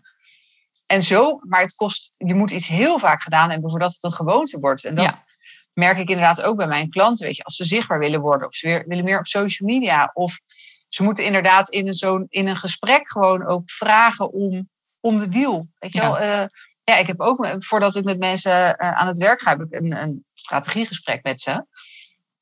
En 0.87 1.03
zo, 1.03 1.41
maar 1.43 1.61
het 1.61 1.75
kost, 1.75 2.13
je 2.17 2.35
moet 2.35 2.51
iets 2.51 2.67
heel 2.67 2.99
vaak 2.99 3.23
gedaan 3.23 3.51
hebben 3.51 3.71
voordat 3.71 3.93
het 3.93 4.03
een 4.03 4.13
gewoonte 4.13 4.61
wordt. 4.61 4.85
En 4.85 4.95
dat 4.95 5.25
merk 5.73 5.99
ik 5.99 6.09
inderdaad 6.09 6.43
ook 6.43 6.57
bij 6.57 6.67
mijn 6.67 6.91
klanten. 6.91 7.27
Weet 7.27 7.37
je, 7.37 7.43
als 7.43 7.57
ze 7.57 7.65
zichtbaar 7.65 7.99
willen 7.99 8.21
worden 8.21 8.47
of 8.47 8.55
ze 8.55 8.67
weer, 8.67 8.85
willen 8.87 9.05
meer 9.05 9.19
op 9.19 9.27
social 9.27 9.69
media. 9.69 10.11
Of 10.15 10.41
ze 10.89 11.03
moeten 11.03 11.25
inderdaad 11.25 11.69
in 11.69 11.87
een, 11.87 11.95
zo, 11.95 12.25
in 12.29 12.49
een 12.49 12.57
gesprek 12.57 13.11
gewoon 13.11 13.47
ook 13.47 13.71
vragen 13.71 14.33
om, 14.33 14.69
om 15.01 15.19
de 15.19 15.29
deal. 15.29 15.69
Weet 15.79 15.93
je 15.93 16.01
ja. 16.01 16.13
wel? 16.13 16.23
Uh, 16.23 16.47
ja, 16.93 17.01
ik 17.01 17.07
heb 17.07 17.21
ook, 17.21 17.47
voordat 17.59 17.97
ik 17.97 18.05
met 18.05 18.19
mensen 18.19 18.53
uh, 18.53 18.93
aan 18.93 19.07
het 19.07 19.19
werk 19.19 19.41
ga, 19.41 19.51
heb 19.51 19.61
ik 19.61 19.81
een, 19.81 20.03
een 20.03 20.25
strategiegesprek 20.35 21.23
met 21.23 21.41
ze. 21.41 21.67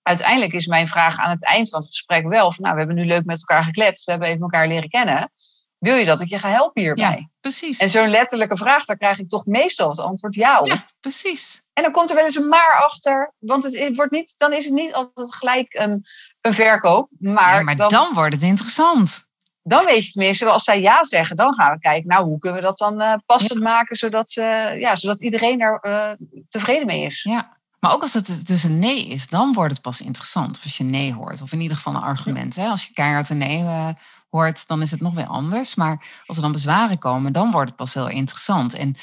Uiteindelijk 0.03 0.53
is 0.53 0.67
mijn 0.67 0.87
vraag 0.87 1.19
aan 1.19 1.31
het 1.31 1.45
eind 1.45 1.69
van 1.69 1.79
het 1.81 1.89
gesprek 1.89 2.29
wel 2.29 2.53
van, 2.53 2.65
nou, 2.65 2.75
we 2.75 2.81
hebben 2.81 2.99
nu 2.99 3.07
leuk 3.07 3.25
met 3.25 3.41
elkaar 3.41 3.65
gekletst, 3.65 4.05
we 4.05 4.11
hebben 4.11 4.29
even 4.29 4.43
elkaar 4.43 4.69
leren 4.69 4.89
kennen. 4.89 5.31
Wil 5.79 5.95
je 5.95 6.05
dat 6.05 6.21
ik 6.21 6.29
je 6.29 6.39
ga 6.39 6.49
helpen 6.49 6.83
hierbij? 6.83 7.17
Ja, 7.19 7.29
precies. 7.41 7.79
En 7.79 7.91
zo'n 7.91 8.09
letterlijke 8.09 8.57
vraag, 8.57 8.85
daar 8.85 8.97
krijg 8.97 9.19
ik 9.19 9.29
toch 9.29 9.47
meestal 9.47 9.89
het 9.89 9.99
antwoord 9.99 10.35
ja 10.35 10.61
op. 10.61 10.67
Ja, 10.67 10.85
precies. 11.01 11.63
En 11.73 11.83
dan 11.83 11.93
komt 11.93 12.09
er 12.11 12.17
wel 12.17 12.25
eens 12.25 12.35
een 12.35 12.49
maar 12.49 12.83
achter. 12.85 13.35
Want 13.39 13.65
het 13.65 13.97
wordt 13.97 14.11
niet, 14.11 14.35
dan 14.37 14.53
is 14.53 14.65
het 14.65 14.75
niet 14.75 14.93
altijd 14.93 15.35
gelijk 15.35 15.75
een, 15.75 16.05
een 16.41 16.55
verkoop. 16.55 17.11
Maar, 17.19 17.57
ja, 17.57 17.63
maar 17.63 17.77
dan, 17.77 17.89
dan, 17.89 18.15
wordt 18.15 18.35
het 18.35 18.43
interessant. 18.43 19.30
Dan 19.63 19.85
weet 19.85 20.05
je 20.05 20.11
tenminste, 20.11 20.47
als 20.47 20.65
zij 20.65 20.81
ja 20.81 21.05
zeggen, 21.05 21.37
dan 21.37 21.55
gaan 21.55 21.73
we 21.73 21.79
kijken, 21.79 22.09
nou, 22.09 22.25
hoe 22.25 22.39
kunnen 22.39 22.61
we 22.61 22.67
dat 22.67 22.79
dan 22.79 23.01
uh, 23.01 23.15
passend 23.27 23.61
maken, 23.61 23.97
zodat, 23.97 24.31
ze, 24.31 24.77
ja, 24.79 24.97
zodat 24.97 25.23
iedereen 25.23 25.61
er 25.61 25.79
uh, 25.83 26.27
tevreden 26.49 26.87
mee 26.87 27.05
is. 27.05 27.23
Ja, 27.23 27.59
maar 27.81 27.93
ook 27.93 28.03
als 28.03 28.13
het 28.13 28.47
dus 28.47 28.63
een 28.63 28.79
nee 28.79 29.07
is, 29.07 29.29
dan 29.29 29.53
wordt 29.53 29.73
het 29.73 29.83
pas 29.83 30.01
interessant. 30.01 30.61
Als 30.63 30.77
je 30.77 30.85
nee 30.85 31.15
hoort, 31.15 31.43
of 31.43 31.53
in 31.53 31.61
ieder 31.61 31.77
geval 31.77 31.95
een 31.95 32.01
argument. 32.01 32.57
Hè? 32.57 32.69
Als 32.69 32.87
je 32.87 32.93
keihard 32.93 33.29
een 33.29 33.39
nee 33.39 33.63
uh, 33.63 33.89
hoort, 34.31 34.67
dan 34.67 34.83
is 34.83 34.91
het 34.91 35.01
nog 35.01 35.15
weer 35.15 35.27
anders. 35.27 35.75
Maar 35.75 36.05
als 36.27 36.37
er 36.37 36.43
dan 36.43 36.53
bezwaren 36.53 36.99
komen, 36.99 37.33
dan 37.33 37.51
wordt 37.51 37.69
het 37.69 37.79
pas 37.79 37.95
heel 37.95 38.09
interessant. 38.09 38.75
En, 38.75 38.97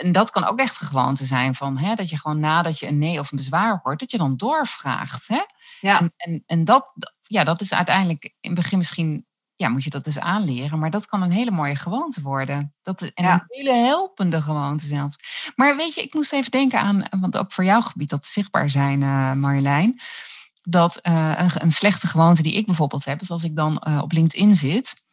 en 0.00 0.12
dat 0.12 0.30
kan 0.30 0.44
ook 0.44 0.58
echt 0.58 0.80
een 0.80 0.86
gewoonte 0.86 1.24
zijn 1.24 1.54
van 1.54 1.78
hè, 1.78 1.94
dat 1.94 2.08
je 2.08 2.18
gewoon 2.18 2.40
nadat 2.40 2.78
je 2.78 2.86
een 2.86 2.98
nee 2.98 3.18
of 3.18 3.30
een 3.30 3.36
bezwaar 3.36 3.80
hoort, 3.82 4.00
dat 4.00 4.10
je 4.10 4.18
dan 4.18 4.36
doorvraagt. 4.36 5.28
Hè? 5.28 5.42
Ja. 5.80 5.98
En, 5.98 6.12
en, 6.16 6.42
en 6.46 6.64
dat, 6.64 6.92
ja, 7.22 7.44
dat 7.44 7.60
is 7.60 7.72
uiteindelijk 7.72 8.24
in 8.24 8.50
het 8.50 8.54
begin 8.54 8.78
misschien 8.78 9.26
ja, 9.56 9.68
moet 9.68 9.84
je 9.84 9.90
dat 9.90 10.04
dus 10.04 10.18
aanleren. 10.18 10.78
Maar 10.78 10.90
dat 10.90 11.06
kan 11.06 11.22
een 11.22 11.30
hele 11.30 11.50
mooie 11.50 11.76
gewoonte 11.76 12.22
worden. 12.22 12.74
Dat, 12.82 13.02
en 13.02 13.24
een 13.24 13.44
hele 13.46 13.72
helpende 13.72 14.42
gewoonte 14.42 14.86
zelfs. 14.86 15.18
Maar 15.56 15.76
weet 15.76 15.94
je, 15.94 16.02
ik 16.02 16.14
moest 16.14 16.32
even 16.32 16.50
denken 16.50 16.80
aan, 16.80 17.04
want 17.20 17.36
ook 17.36 17.52
voor 17.52 17.64
jouw 17.64 17.80
gebied 17.80 18.10
dat 18.10 18.26
zichtbaar 18.26 18.70
zijn, 18.70 19.00
uh, 19.00 19.32
Marjolein. 19.32 20.00
Dat 20.62 20.98
uh, 21.02 21.34
een, 21.36 21.50
een, 21.62 21.72
slechte 21.72 22.06
gewoonte 22.06 22.42
die 22.42 22.54
ik 22.54 22.66
bijvoorbeeld 22.66 23.04
heb, 23.04 23.20
is 23.20 23.30
als 23.30 23.44
ik 23.44 23.56
dan 23.56 23.82
uh, 23.88 24.00
op 24.02 24.12
LinkedIn 24.12 24.54
zit, 24.54 25.03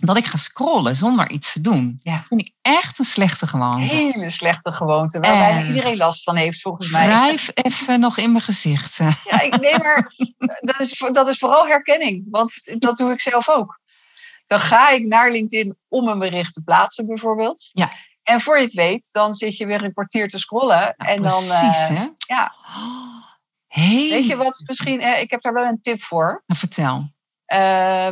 dat 0.00 0.16
ik 0.16 0.24
ga 0.24 0.36
scrollen 0.36 0.96
zonder 0.96 1.30
iets 1.30 1.52
te 1.52 1.60
doen. 1.60 2.00
Ja. 2.02 2.16
Dat 2.16 2.24
vind 2.28 2.40
ik 2.40 2.52
echt 2.62 2.98
een 2.98 3.04
slechte 3.04 3.46
gewoonte. 3.46 3.94
Hele 3.94 4.30
slechte 4.30 4.72
gewoonte, 4.72 5.20
waar 5.20 5.38
bijna 5.38 5.68
iedereen 5.68 5.96
last 5.96 6.22
van 6.22 6.36
heeft, 6.36 6.60
volgens 6.60 6.90
mij. 6.90 7.06
Wrijf 7.06 7.50
even 7.54 8.00
nog 8.00 8.18
in 8.18 8.32
mijn 8.32 8.44
gezicht. 8.44 8.98
Ja, 9.30 9.40
ik, 9.40 9.60
nee, 9.60 9.78
maar 9.78 10.12
dat 10.60 10.80
is, 10.80 11.02
dat 11.12 11.28
is 11.28 11.38
vooral 11.38 11.66
herkenning, 11.66 12.26
want 12.30 12.52
dat 12.78 12.98
doe 12.98 13.12
ik 13.12 13.20
zelf 13.20 13.48
ook. 13.48 13.80
Dan 14.46 14.60
ga 14.60 14.90
ik 14.90 15.06
naar 15.06 15.30
LinkedIn 15.30 15.76
om 15.88 16.08
een 16.08 16.18
bericht 16.18 16.54
te 16.54 16.62
plaatsen, 16.62 17.06
bijvoorbeeld. 17.06 17.70
Ja. 17.72 17.90
En 18.22 18.40
voor 18.40 18.56
je 18.56 18.64
het 18.64 18.72
weet, 18.72 19.08
dan 19.12 19.34
zit 19.34 19.56
je 19.56 19.66
weer 19.66 19.84
een 19.84 19.92
kwartier 19.92 20.28
te 20.28 20.38
scrollen. 20.38 20.94
En 20.96 21.20
precies, 21.20 21.48
dan, 21.48 21.68
uh, 21.70 21.88
hè? 21.88 22.08
Ja. 22.26 22.52
Hey. 23.66 24.08
Weet 24.10 24.26
je 24.26 24.36
wat 24.36 24.62
misschien, 24.66 25.00
uh, 25.00 25.20
ik 25.20 25.30
heb 25.30 25.40
daar 25.40 25.52
wel 25.52 25.64
een 25.64 25.80
tip 25.80 26.02
voor. 26.02 26.42
Nou, 26.46 26.60
vertel. 26.60 27.06
Uh, 27.46 28.08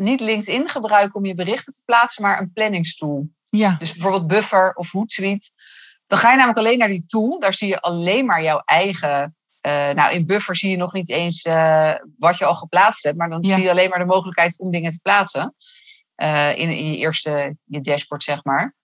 niet 0.00 0.20
LinkedIn 0.20 0.68
gebruiken 0.68 1.14
om 1.14 1.26
je 1.26 1.34
berichten 1.34 1.72
te 1.72 1.82
plaatsen, 1.84 2.22
maar 2.22 2.40
een 2.40 2.52
planningstool. 2.52 3.28
Ja. 3.44 3.76
Dus 3.78 3.92
bijvoorbeeld 3.92 4.26
Buffer 4.26 4.72
of 4.72 4.90
Hootsuite. 4.90 5.50
Dan 6.06 6.18
ga 6.18 6.30
je 6.30 6.36
namelijk 6.36 6.58
alleen 6.58 6.78
naar 6.78 6.88
die 6.88 7.04
tool. 7.06 7.38
Daar 7.38 7.54
zie 7.54 7.68
je 7.68 7.80
alleen 7.80 8.26
maar 8.26 8.42
jouw 8.42 8.62
eigen. 8.64 9.36
Uh, 9.66 9.90
nou, 9.90 10.12
in 10.12 10.26
Buffer 10.26 10.56
zie 10.56 10.70
je 10.70 10.76
nog 10.76 10.92
niet 10.92 11.10
eens 11.10 11.44
uh, 11.44 11.94
wat 12.18 12.38
je 12.38 12.44
al 12.44 12.54
geplaatst 12.54 13.02
hebt, 13.02 13.16
maar 13.16 13.30
dan 13.30 13.42
ja. 13.42 13.54
zie 13.54 13.62
je 13.62 13.70
alleen 13.70 13.88
maar 13.88 13.98
de 13.98 14.04
mogelijkheid 14.04 14.58
om 14.58 14.70
dingen 14.70 14.90
te 14.90 14.98
plaatsen. 15.02 15.54
Uh, 16.22 16.50
in, 16.50 16.70
in 16.70 16.90
je 16.90 16.96
eerste 16.96 17.54
je 17.64 17.80
dashboard, 17.80 18.22
zeg 18.22 18.44
maar. 18.44 18.76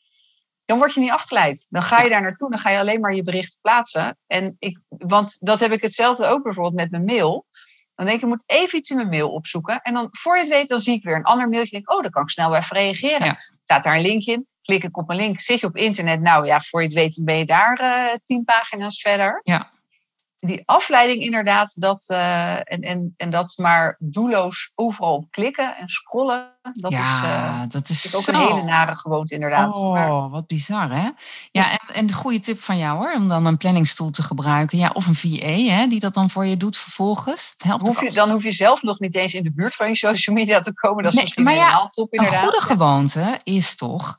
Dan 0.65 0.79
word 0.79 0.95
je 0.95 1.01
niet 1.01 1.11
afgeleid. 1.11 1.67
Dan 1.69 1.83
ga 1.83 2.03
je 2.03 2.09
daar 2.11 2.23
naartoe, 2.23 2.51
dan 2.51 2.59
ga 2.59 2.71
je 2.71 2.79
alleen 2.79 3.01
maar 3.01 3.15
je 3.15 3.23
berichten 3.23 3.59
plaatsen. 3.61 4.19
En 4.27 4.57
ik, 4.59 4.79
want 4.89 5.37
dat 5.41 5.61
heb 5.61 5.73
ik 5.73 5.83
hetzelfde 5.83 6.27
ook 6.27 6.43
bijvoorbeeld 6.43 6.75
met 6.75 6.91
mijn 6.91 7.05
mail. 7.05 7.47
Dan 7.97 8.07
denk 8.07 8.17
ik, 8.17 8.23
ik 8.23 8.29
moet 8.29 8.43
even 8.47 8.79
iets 8.79 8.91
in 8.91 8.97
mijn 8.97 9.09
mail 9.09 9.33
opzoeken. 9.33 9.81
En 9.81 9.95
dan, 9.95 10.09
voor 10.11 10.35
je 10.35 10.41
het 10.41 10.51
weet, 10.51 10.69
dan 10.69 10.81
zie 10.81 10.95
ik 10.95 11.05
weer 11.05 11.17
een 11.17 11.23
ander 11.23 11.49
mailtje. 11.49 11.71
Denk, 11.71 11.93
oh, 11.93 12.03
dan 12.03 12.11
kan 12.11 12.23
ik 12.23 12.29
snel 12.29 12.51
wel 12.51 12.59
even 12.59 12.77
reageren. 12.77 13.27
Ja. 13.27 13.37
Staat 13.63 13.83
daar 13.83 13.95
een 13.95 14.03
linkje 14.03 14.33
in. 14.33 14.47
Klik 14.63 14.85
ik 14.85 14.97
op 14.97 15.11
een 15.11 15.17
link. 15.17 15.41
Zit 15.41 15.61
je 15.61 15.67
op 15.67 15.77
internet? 15.77 16.21
Nou 16.21 16.47
ja, 16.47 16.61
voor 16.61 16.81
je 16.81 16.87
het 16.87 16.97
weet, 16.97 17.15
dan 17.17 17.25
ben 17.25 17.37
je 17.37 17.47
daar 17.47 17.81
uh, 17.83 18.15
tien 18.25 18.45
pagina's 18.45 19.01
verder. 19.01 19.41
Ja. 19.43 19.71
Die 20.47 20.63
afleiding 20.65 21.21
inderdaad, 21.21 21.81
dat, 21.81 22.05
uh, 22.09 22.53
en, 22.53 22.81
en, 22.81 23.15
en 23.17 23.31
dat 23.31 23.55
maar 23.57 23.97
doelloos 23.99 24.73
overal 24.75 25.15
op 25.15 25.31
klikken 25.31 25.77
en 25.77 25.89
scrollen. 25.89 26.55
Dat 26.73 26.91
ja, 26.91 27.19
is, 27.19 27.25
uh, 27.25 27.63
dat 27.69 27.89
is 27.89 28.17
ook 28.17 28.23
zo. 28.23 28.33
een 28.33 28.39
hele 28.39 28.63
nare 28.63 28.95
gewoonte 28.95 29.35
inderdaad. 29.35 29.75
Oh, 29.75 29.93
maar, 29.93 30.31
wat 30.31 30.47
bizar 30.47 30.91
hè? 30.91 31.11
Ja, 31.51 31.71
en, 31.71 31.95
en 31.95 32.07
de 32.07 32.13
goede 32.13 32.41
tip 32.41 32.61
van 32.61 32.79
jou 32.79 32.99
hoor, 32.99 33.15
om 33.15 33.29
dan 33.29 33.47
een 33.47 33.57
planningstoel 33.57 34.11
te 34.11 34.23
gebruiken. 34.23 34.79
Ja, 34.79 34.91
of 34.95 35.07
een 35.07 35.15
VA 35.15 35.75
hè, 35.75 35.87
die 35.87 36.01
dat 36.01 36.15
dan 36.15 36.31
voor 36.31 36.47
je 36.47 36.57
doet 36.57 36.77
vervolgens. 36.77 37.51
Het 37.53 37.63
helpt 37.63 37.87
hoef 37.87 38.01
je, 38.01 38.13
dan 38.13 38.31
hoef 38.31 38.43
je 38.43 38.53
zelf 38.53 38.83
nog 38.83 38.99
niet 38.99 39.15
eens 39.15 39.35
in 39.35 39.43
de 39.43 39.53
buurt 39.53 39.75
van 39.75 39.89
je 39.89 39.97
social 39.97 40.37
media 40.37 40.61
te 40.61 40.75
komen. 40.75 41.03
Dat 41.03 41.13
is 41.13 41.15
nee, 41.15 41.23
misschien 41.23 41.45
maar 41.45 41.53
helemaal 41.53 41.89
top 41.91 42.13
inderdaad. 42.13 42.43
Een 42.43 42.49
goede 42.49 42.67
gewoonte 42.67 43.41
is 43.45 43.77
toch 43.77 44.19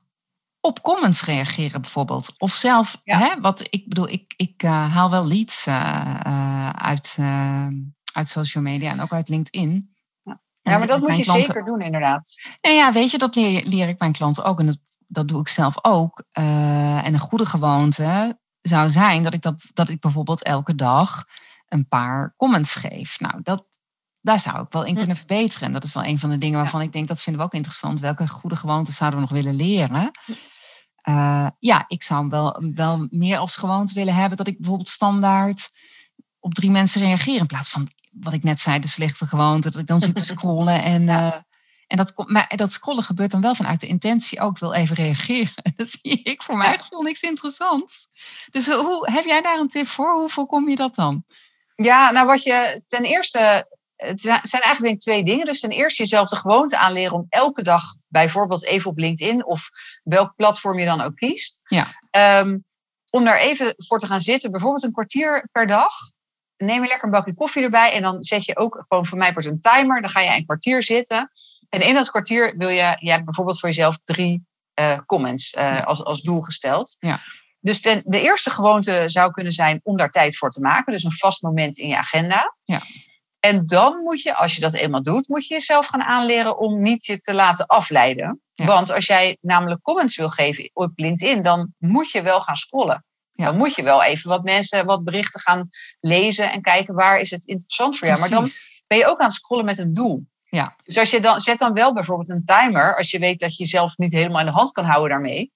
op 0.68 0.82
comments 0.82 1.24
reageren 1.24 1.82
bijvoorbeeld. 1.82 2.34
Of 2.38 2.54
zelf, 2.54 3.02
ja. 3.04 3.18
hè, 3.18 3.42
wat 3.42 3.68
ik 3.70 3.88
bedoel, 3.88 4.10
ik, 4.10 4.34
ik 4.36 4.64
uh, 4.64 4.94
haal 4.94 5.10
wel 5.10 5.28
leads 5.28 5.66
uh, 5.68 6.20
uh, 6.28 6.70
uit, 6.70 7.18
uit 8.14 8.28
social 8.28 8.64
media 8.64 8.92
en 8.92 9.02
ook 9.02 9.14
uit 9.14 9.30
LinkedIn. 9.30 9.96
Ja, 10.24 10.42
ja 10.62 10.78
maar 10.78 10.88
dat 10.88 11.00
moet 11.00 11.16
je 11.16 11.24
klanten... 11.24 11.46
zeker 11.46 11.66
doen 11.66 11.82
inderdaad. 11.82 12.36
Nou 12.62 12.76
ja, 12.76 12.92
weet 12.92 13.12
je, 13.12 13.18
dat 13.18 13.36
leer, 13.36 13.66
leer 13.66 13.88
ik 13.88 14.00
mijn 14.00 14.12
klanten 14.12 14.44
ook. 14.44 14.60
En 14.60 14.66
dat, 14.66 14.78
dat 15.08 15.28
doe 15.28 15.40
ik 15.40 15.48
zelf 15.48 15.76
ook. 15.82 16.24
en 16.32 17.14
een 17.14 17.20
goede 17.20 17.46
gewoonte 17.46 18.38
zou 18.62 18.90
zijn 18.90 19.24
dat 19.24 19.34
ik, 19.34 19.42
dat, 19.42 19.66
dat 19.74 19.90
ik 19.90 20.00
bijvoorbeeld 20.00 20.44
elke 20.44 20.76
dag 20.76 21.26
een 21.68 21.88
paar 21.88 22.34
comments 22.38 22.76
geef. 22.76 23.20
Nou, 23.20 23.40
dat, 23.44 23.66
daar 24.22 24.40
zou 24.40 24.62
ik 24.62 24.72
wel 24.72 24.86
in 24.86 24.96
kunnen 24.96 25.16
verbeteren. 25.16 25.68
En 25.68 25.74
dat 25.74 25.84
is 25.84 25.94
wel 25.94 26.04
een 26.04 26.20
van 26.20 26.30
de 26.30 26.38
dingen 26.38 26.60
waarvan 26.60 26.80
ja. 26.80 26.86
ik 26.86 26.94
denk, 26.94 27.08
dat 27.08 27.22
vinden 27.22 27.42
we 27.42 27.48
ook 27.48 27.54
interessant. 27.54 28.00
Welke 28.00 28.28
goede 28.28 28.56
gewoontes 28.56 28.96
zouden 28.96 29.20
we 29.20 29.26
nog 29.26 29.44
willen 29.44 29.56
leren? 29.56 30.12
Uh, 31.10 31.48
ja, 31.60 31.86
ik 31.88 32.04
zou 32.04 32.28
wel, 32.30 32.64
wel 32.76 33.08
meer 33.10 33.38
als 33.38 33.56
gewoonte 33.56 33.94
willen 33.94 34.16
hebben 34.16 34.38
dat 34.38 34.48
ik 34.48 34.58
bijvoorbeeld 34.58 34.90
standaard 34.90 35.70
op 36.40 36.54
drie 36.54 36.72
mensen 36.72 37.02
reageer. 37.02 37.40
In 37.40 37.46
plaats 37.46 37.70
van 37.70 37.92
wat 38.12 38.34
ik 38.34 38.44
net 38.44 38.60
zei, 38.60 38.80
de 38.80 38.88
slechte 38.88 39.26
gewoonte, 39.26 39.70
dat 39.70 39.82
ik 39.82 39.88
dan 39.88 40.02
zit 40.02 40.16
te 40.16 40.26
scrollen. 40.34 40.84
En, 40.84 41.02
uh, 41.02 41.36
en 41.88 41.98
dat, 41.98 42.14
maar 42.16 42.54
dat 42.56 42.72
scrollen 42.72 43.04
gebeurt 43.04 43.32
dan 43.32 43.42
wel 43.42 43.56
vanuit 43.56 43.80
de 43.80 43.88
intentie 43.88 44.40
ook, 44.40 44.60
wil 44.60 44.74
even 44.74 44.96
reageren. 44.96 45.54
Dat 45.76 45.90
zie 46.02 46.24
ik 46.24 46.44
voor 46.44 46.58
mijn 46.58 46.80
gevoel 46.80 47.02
niks 47.02 47.22
interessants. 47.22 48.08
Dus 48.52 48.66
hoe, 48.66 49.12
heb 49.12 49.26
jij 49.26 49.42
daar 49.42 49.60
een 49.60 49.70
tip 49.70 49.88
voor? 49.88 50.14
Hoe 50.14 50.30
voorkom 50.30 50.70
je 50.70 50.76
dat 50.76 50.96
dan? 50.96 51.24
Ja, 51.76 52.12
nou 52.12 52.28
wat 52.28 52.44
je 52.44 52.84
ten 52.88 53.04
eerste 53.04 53.77
het 53.98 54.22
zijn 54.22 54.42
eigenlijk 54.42 54.82
denk 54.82 54.94
ik 54.94 55.00
twee 55.00 55.24
dingen. 55.24 55.46
Dus 55.46 55.60
ten 55.60 55.72
eerste 55.72 56.02
jezelf 56.02 56.30
de 56.30 56.36
gewoonte 56.36 56.78
aanleren 56.78 57.16
om 57.16 57.26
elke 57.30 57.62
dag 57.62 57.84
bijvoorbeeld 58.08 58.66
even 58.66 58.90
op 58.90 58.98
LinkedIn 58.98 59.46
of 59.46 59.70
welk 60.04 60.36
platform 60.36 60.80
je 60.80 60.86
dan 60.86 61.02
ook 61.02 61.16
kiest. 61.16 61.62
Ja. 61.64 61.88
Um, 62.40 62.66
om 63.10 63.24
daar 63.24 63.38
even 63.38 63.74
voor 63.78 64.00
te 64.00 64.08
gaan 64.08 64.20
zitten, 64.20 64.52
bijvoorbeeld 64.52 64.84
een 64.84 64.92
kwartier 64.92 65.48
per 65.52 65.68
dag. 65.68 65.92
Neem 66.58 66.82
je 66.82 66.88
lekker 66.88 67.06
een 67.06 67.12
bakje 67.12 67.34
koffie 67.34 67.64
erbij 67.64 67.94
en 67.94 68.02
dan 68.02 68.24
zet 68.24 68.46
je 68.46 68.58
ook 68.58 68.86
gewoon 68.88 69.06
voor 69.06 69.18
mij 69.18 69.32
een 69.36 69.60
timer. 69.60 70.02
Dan 70.02 70.10
ga 70.10 70.20
je 70.20 70.36
een 70.36 70.46
kwartier 70.46 70.84
zitten. 70.84 71.32
En 71.70 71.82
in 71.82 71.94
dat 71.94 72.10
kwartier 72.10 72.54
wil 72.58 72.70
je, 72.70 72.98
je 73.00 73.12
hebt 73.12 73.26
bijvoorbeeld 73.26 73.60
voor 73.60 73.70
jezelf 73.70 73.98
drie 73.98 74.46
uh, 74.80 74.98
comments 75.06 75.54
uh, 75.54 75.62
ja. 75.62 75.80
als, 75.80 76.04
als 76.04 76.22
doel 76.22 76.42
gesteld. 76.42 76.96
Ja. 77.00 77.20
Dus 77.60 77.82
ten, 77.82 78.02
de 78.06 78.22
eerste 78.22 78.50
gewoonte 78.50 79.04
zou 79.06 79.32
kunnen 79.32 79.54
zijn 79.54 79.80
om 79.84 79.98
daar 79.98 80.10
tijd 80.10 80.38
voor 80.38 80.52
te 80.52 80.62
maken. 80.62 80.94
Dus 80.94 81.04
een 81.04 81.12
vast 81.12 81.42
moment 81.42 81.78
in 81.78 81.88
je 81.88 81.98
agenda. 81.98 82.56
Ja. 82.64 82.82
En 83.48 83.66
dan 83.66 84.02
moet 84.04 84.22
je, 84.22 84.36
als 84.36 84.56
je 84.56 84.62
dat 84.62 84.74
eenmaal 84.74 85.02
doet, 85.02 85.28
moet 85.28 85.48
je 85.48 85.54
jezelf 85.54 85.86
gaan 85.86 86.04
aanleren 86.04 86.58
om 86.58 86.82
niet 86.82 87.06
je 87.06 87.20
te 87.20 87.34
laten 87.34 87.66
afleiden. 87.66 88.42
Ja. 88.54 88.66
Want 88.66 88.92
als 88.92 89.06
jij 89.06 89.38
namelijk 89.42 89.82
comments 89.82 90.16
wil 90.16 90.30
geven 90.30 90.70
op 90.74 90.92
LinkedIn, 90.96 91.42
dan 91.42 91.74
moet 91.78 92.12
je 92.12 92.22
wel 92.22 92.42
gaan 92.42 92.56
scrollen. 92.56 93.06
Ja. 93.32 93.46
Dan 93.46 93.58
moet 93.58 93.76
je 93.76 93.84
wel 93.84 94.04
even 94.04 94.30
wat 94.30 94.44
mensen, 94.44 94.86
wat 94.86 95.04
berichten 95.04 95.40
gaan 95.40 95.68
lezen 96.00 96.52
en 96.52 96.62
kijken 96.62 96.94
waar 96.94 97.20
is 97.20 97.30
het 97.30 97.46
interessant 97.46 97.98
voor 97.98 98.08
jou. 98.08 98.20
Precies. 98.20 98.38
Maar 98.38 98.46
dan 98.46 98.54
ben 98.88 98.98
je 98.98 99.08
ook 99.08 99.20
aan 99.20 99.28
het 99.28 99.36
scrollen 99.36 99.66
met 99.66 99.78
een 99.78 99.94
doel. 99.94 100.26
Ja. 100.44 100.74
Dus 100.84 100.98
als 100.98 101.10
je 101.10 101.20
dan, 101.20 101.40
zet 101.40 101.58
dan 101.58 101.74
wel 101.74 101.94
bijvoorbeeld 101.94 102.30
een 102.30 102.46
timer, 102.46 102.96
als 102.98 103.12
je 103.12 103.20
weet 103.20 103.40
dat 103.40 103.58
je 103.58 103.64
jezelf 103.64 103.98
niet 103.98 104.14
helemaal 104.14 104.40
in 104.40 104.46
de 104.46 104.52
hand 104.52 104.72
kan 104.72 104.86
houden 104.86 105.10
daarmee. 105.10 105.52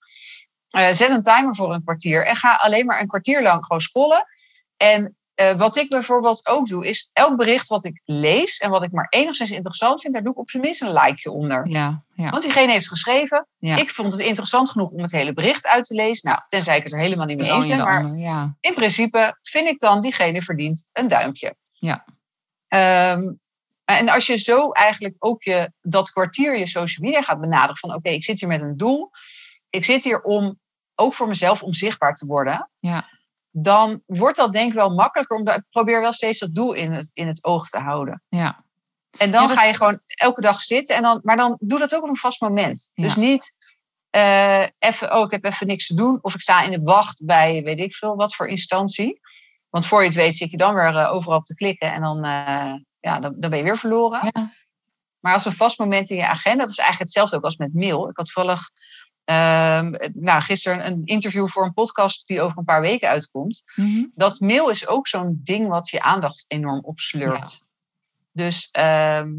Eh, 0.69 0.91
zet 0.91 1.09
een 1.09 1.21
timer 1.21 1.55
voor 1.55 1.73
een 1.73 1.83
kwartier 1.83 2.25
en 2.25 2.35
ga 2.35 2.53
alleen 2.55 2.85
maar 2.85 3.01
een 3.01 3.07
kwartier 3.07 3.41
lang 3.41 3.65
gewoon 3.65 3.81
scrollen. 3.81 4.25
En 4.77 5.15
eh, 5.41 5.55
wat 5.55 5.75
ik 5.75 5.89
bijvoorbeeld 5.89 6.47
ook 6.47 6.67
doe, 6.67 6.87
is 6.87 7.09
elk 7.13 7.37
bericht 7.37 7.67
wat 7.67 7.85
ik 7.85 8.01
lees 8.05 8.57
en 8.57 8.69
wat 8.69 8.83
ik 8.83 8.91
maar 8.91 9.07
enigszins 9.09 9.51
interessant 9.51 10.01
vind, 10.01 10.13
daar 10.13 10.23
doe 10.23 10.31
ik 10.31 10.39
op 10.39 10.49
zijn 10.49 10.63
minst 10.63 10.81
een 10.81 10.93
likeje 10.93 11.31
onder. 11.31 11.69
Ja, 11.69 12.03
ja. 12.13 12.29
Want 12.29 12.43
diegene 12.43 12.71
heeft 12.71 12.87
geschreven. 12.87 13.47
Ja. 13.57 13.77
Ik 13.77 13.89
vond 13.89 14.13
het 14.13 14.21
interessant 14.21 14.69
genoeg 14.69 14.91
om 14.91 15.01
het 15.01 15.11
hele 15.11 15.33
bericht 15.33 15.67
uit 15.67 15.85
te 15.85 15.93
lezen. 15.93 16.29
Nou, 16.29 16.41
tenzij 16.47 16.77
ik 16.77 16.83
het 16.83 16.93
er 16.93 16.99
helemaal 16.99 17.25
niet 17.25 17.37
mee 17.37 17.51
eens 17.51 17.67
ben. 17.67 17.77
Maar 17.77 18.03
in 18.59 18.73
principe 18.73 19.37
vind 19.41 19.67
ik 19.67 19.79
dan, 19.79 20.01
diegene 20.01 20.41
verdient 20.41 20.89
een 20.93 21.07
duimpje. 21.07 21.55
Ja. 21.71 22.05
Ehm, 22.67 23.31
en 23.85 24.09
als 24.09 24.25
je 24.25 24.37
zo 24.37 24.71
eigenlijk 24.71 25.15
ook 25.19 25.43
je, 25.43 25.71
dat 25.81 26.11
kwartier 26.11 26.57
je 26.57 26.67
social 26.67 27.05
media 27.05 27.21
gaat 27.21 27.39
benaderen 27.39 27.77
van 27.77 27.93
oké, 27.93 28.09
ik 28.09 28.23
zit 28.23 28.39
hier 28.39 28.49
met 28.49 28.61
een 28.61 28.77
doel. 28.77 29.09
Ik 29.69 29.85
zit 29.85 30.03
hier 30.03 30.21
om, 30.21 30.59
ook 30.95 31.13
voor 31.13 31.27
mezelf, 31.27 31.63
om 31.63 31.73
zichtbaar 31.73 32.15
te 32.15 32.25
worden. 32.25 32.69
Ja. 32.79 33.09
Dan 33.51 34.01
wordt 34.05 34.37
dat 34.37 34.53
denk 34.53 34.67
ik 34.67 34.73
wel 34.73 34.89
makkelijker. 34.89 35.37
Om, 35.37 35.47
ik 35.47 35.63
probeer 35.69 36.01
wel 36.01 36.13
steeds 36.13 36.39
dat 36.39 36.53
doel 36.53 36.73
in 36.73 36.93
het, 36.93 37.11
in 37.13 37.27
het 37.27 37.43
oog 37.43 37.69
te 37.69 37.79
houden. 37.79 38.23
ja. 38.29 38.63
En 39.17 39.31
dan 39.31 39.41
Ja, 39.41 39.47
dat- 39.47 39.57
ga 39.57 39.63
je 39.63 39.73
gewoon 39.73 40.01
elke 40.05 40.41
dag 40.41 40.61
zitten. 40.61 40.95
En 40.95 41.01
dan, 41.01 41.19
maar 41.23 41.37
dan 41.37 41.57
doe 41.59 41.79
dat 41.79 41.95
ook 41.95 42.03
op 42.03 42.09
een 42.09 42.15
vast 42.15 42.41
moment. 42.41 42.91
Ja. 42.93 43.03
Dus 43.03 43.15
niet 43.15 43.57
eh, 44.09 44.63
even, 44.79 45.15
oh, 45.17 45.21
ik 45.25 45.31
heb 45.31 45.45
even 45.45 45.67
niks 45.67 45.87
te 45.87 45.93
doen. 45.95 46.19
Of 46.21 46.33
ik 46.33 46.41
sta 46.41 46.63
in 46.63 46.71
de 46.71 46.81
wacht 46.83 47.25
bij 47.25 47.63
weet 47.63 47.79
ik 47.79 47.93
veel 47.93 48.15
wat 48.15 48.35
voor 48.35 48.47
instantie. 48.47 49.19
Want 49.69 49.85
voor 49.85 49.99
je 50.01 50.07
het 50.07 50.15
weet 50.15 50.35
zit 50.35 50.51
je 50.51 50.57
dan 50.57 50.73
weer 50.73 50.95
eh, 50.97 51.11
overal 51.13 51.37
op 51.37 51.45
te 51.45 51.55
klikken. 51.55 51.91
En 51.93 52.01
dan, 52.01 52.23
eh, 52.23 52.73
ja, 52.99 53.19
dan, 53.19 53.33
dan 53.37 53.49
ben 53.49 53.57
je 53.59 53.63
weer 53.65 53.77
verloren. 53.77 54.29
Ja. 54.33 54.51
Maar 55.19 55.33
als 55.33 55.45
een 55.45 55.51
vast 55.51 55.79
moment 55.79 56.09
in 56.09 56.17
je 56.17 56.27
agenda, 56.27 56.59
dat 56.59 56.69
is 56.69 56.77
eigenlijk 56.77 57.09
hetzelfde 57.09 57.35
ook 57.35 57.43
als 57.43 57.57
met 57.57 57.73
mail. 57.73 58.09
Ik 58.09 58.17
had 58.17 58.25
toevallig 58.25 58.69
ehm, 59.31 60.11
nou, 60.13 60.41
gisteren 60.41 60.85
een 60.85 61.01
interview 61.05 61.47
voor 61.47 61.65
een 61.65 61.73
podcast 61.73 62.27
die 62.27 62.41
over 62.41 62.57
een 62.57 62.63
paar 62.63 62.81
weken 62.81 63.09
uitkomt. 63.09 63.63
Mhm. 63.75 64.05
Dat 64.13 64.39
mail 64.39 64.69
is 64.69 64.87
ook 64.87 65.07
zo'n 65.07 65.39
ding 65.43 65.67
wat 65.67 65.89
je 65.89 66.01
aandacht 66.01 66.45
enorm 66.47 66.79
opslurpt. 66.83 67.65
Dus 68.31 68.69
ehm, 68.71 69.31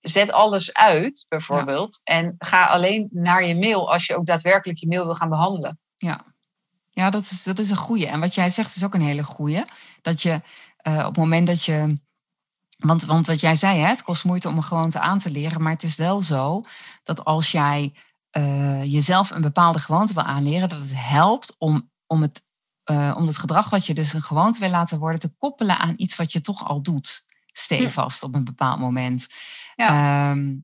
zet 0.00 0.32
alles 0.32 0.72
uit, 0.72 1.26
bijvoorbeeld. 1.28 2.00
En 2.04 2.34
ga 2.38 2.64
alleen 2.66 3.08
naar 3.10 3.44
je 3.44 3.56
mail 3.56 3.92
als 3.92 4.06
je 4.06 4.16
ook 4.16 4.26
daadwerkelijk 4.26 4.78
je 4.78 4.88
mail 4.88 5.04
wil 5.04 5.14
gaan 5.14 5.28
behandelen. 5.28 5.78
Ja, 5.96 6.24
ja 6.90 7.10
dat, 7.10 7.22
is, 7.22 7.42
dat 7.42 7.58
is 7.58 7.70
een 7.70 7.76
goeie. 7.76 8.06
En 8.06 8.20
wat 8.20 8.34
jij 8.34 8.50
zegt 8.50 8.76
is 8.76 8.84
ook 8.84 8.94
een 8.94 9.00
hele 9.00 9.24
goeie. 9.24 9.62
Dat 10.00 10.22
je 10.22 10.40
eh, 10.76 10.98
op 10.98 11.04
het 11.04 11.16
moment 11.16 11.46
dat 11.46 11.64
je. 11.64 11.96
Want, 12.78 13.04
want 13.04 13.26
wat 13.26 13.40
jij 13.40 13.56
zei, 13.56 13.78
hè, 13.78 13.86
het 13.86 14.02
kost 14.02 14.24
moeite 14.24 14.48
om 14.48 14.56
een 14.56 14.62
gewoonte 14.62 15.00
aan 15.00 15.18
te 15.18 15.30
leren. 15.30 15.62
Maar 15.62 15.72
het 15.72 15.82
is 15.82 15.96
wel 15.96 16.20
zo 16.20 16.60
dat 17.02 17.24
als 17.24 17.50
jij 17.50 17.94
eh, 18.32 18.92
jezelf 18.92 19.30
een 19.30 19.42
bepaalde 19.42 19.78
gewoonte 19.78 20.14
wil 20.14 20.22
aanleren, 20.22 20.68
dat 20.68 20.78
het 20.78 20.92
helpt 20.94 21.54
om, 21.58 21.90
om, 22.06 22.22
het, 22.22 22.44
eh, 22.84 23.14
om 23.16 23.26
het 23.26 23.38
gedrag 23.38 23.70
wat 23.70 23.86
je 23.86 23.94
dus 23.94 24.12
een 24.12 24.22
gewoonte 24.22 24.58
wil 24.58 24.70
laten 24.70 24.98
worden, 24.98 25.20
te 25.20 25.34
koppelen 25.38 25.78
aan 25.78 25.94
iets 25.96 26.16
wat 26.16 26.32
je 26.32 26.40
toch 26.40 26.64
al 26.68 26.82
doet. 26.82 27.24
Stevast 27.52 28.22
op 28.22 28.34
een 28.34 28.44
bepaald 28.44 28.80
moment. 28.80 29.26
Ja. 29.76 29.88
Ehm, 29.88 30.54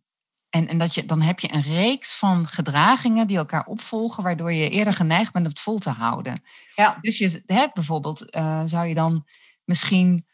en, 0.51 0.69
en 0.69 0.79
dat 0.79 0.95
je, 0.95 1.05
dan 1.05 1.21
heb 1.21 1.41
je 1.41 1.53
een 1.53 1.63
reeks 1.63 2.17
van 2.17 2.47
gedragingen 2.47 3.27
die 3.27 3.37
elkaar 3.37 3.65
opvolgen, 3.65 4.23
waardoor 4.23 4.53
je 4.53 4.71
eerder 4.71 4.95
geneigd 4.95 5.33
bent 5.33 5.47
het 5.47 5.61
vol 5.61 5.79
te 5.79 5.91
houden. 5.91 6.43
Ja. 6.75 6.99
Dus 7.01 7.19
je 7.19 7.43
hebt 7.47 7.75
bijvoorbeeld, 7.75 8.31
eh, 8.31 8.63
zou 8.65 8.87
je 8.87 8.95
dan 8.95 9.27
misschien 9.65 10.27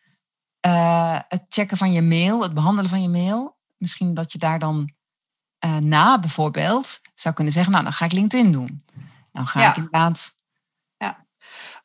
het 1.29 1.45
checken 1.49 1.76
van 1.76 1.93
je 1.93 2.03
mail, 2.03 2.43
het 2.43 2.55
behandelen 2.55 2.91
van 2.91 3.03
je 3.03 3.09
mail, 3.09 3.59
misschien 3.76 4.14
dat 4.14 4.33
je 4.33 4.38
daar 4.38 4.59
dan 4.59 4.95
eh, 5.64 5.76
na 5.76 6.18
bijvoorbeeld 6.18 7.00
zou 7.14 7.35
kunnen 7.35 7.52
zeggen, 7.52 7.73
nou 7.73 7.85
dan 7.85 7.92
ga 7.92 8.04
ik 8.04 8.12
LinkedIn 8.12 8.52
doen. 8.52 8.80
Dan 9.33 9.47
ga 9.47 9.61
Ja. 9.61 9.71
ik 9.71 9.76
inderdaad, 9.76 10.33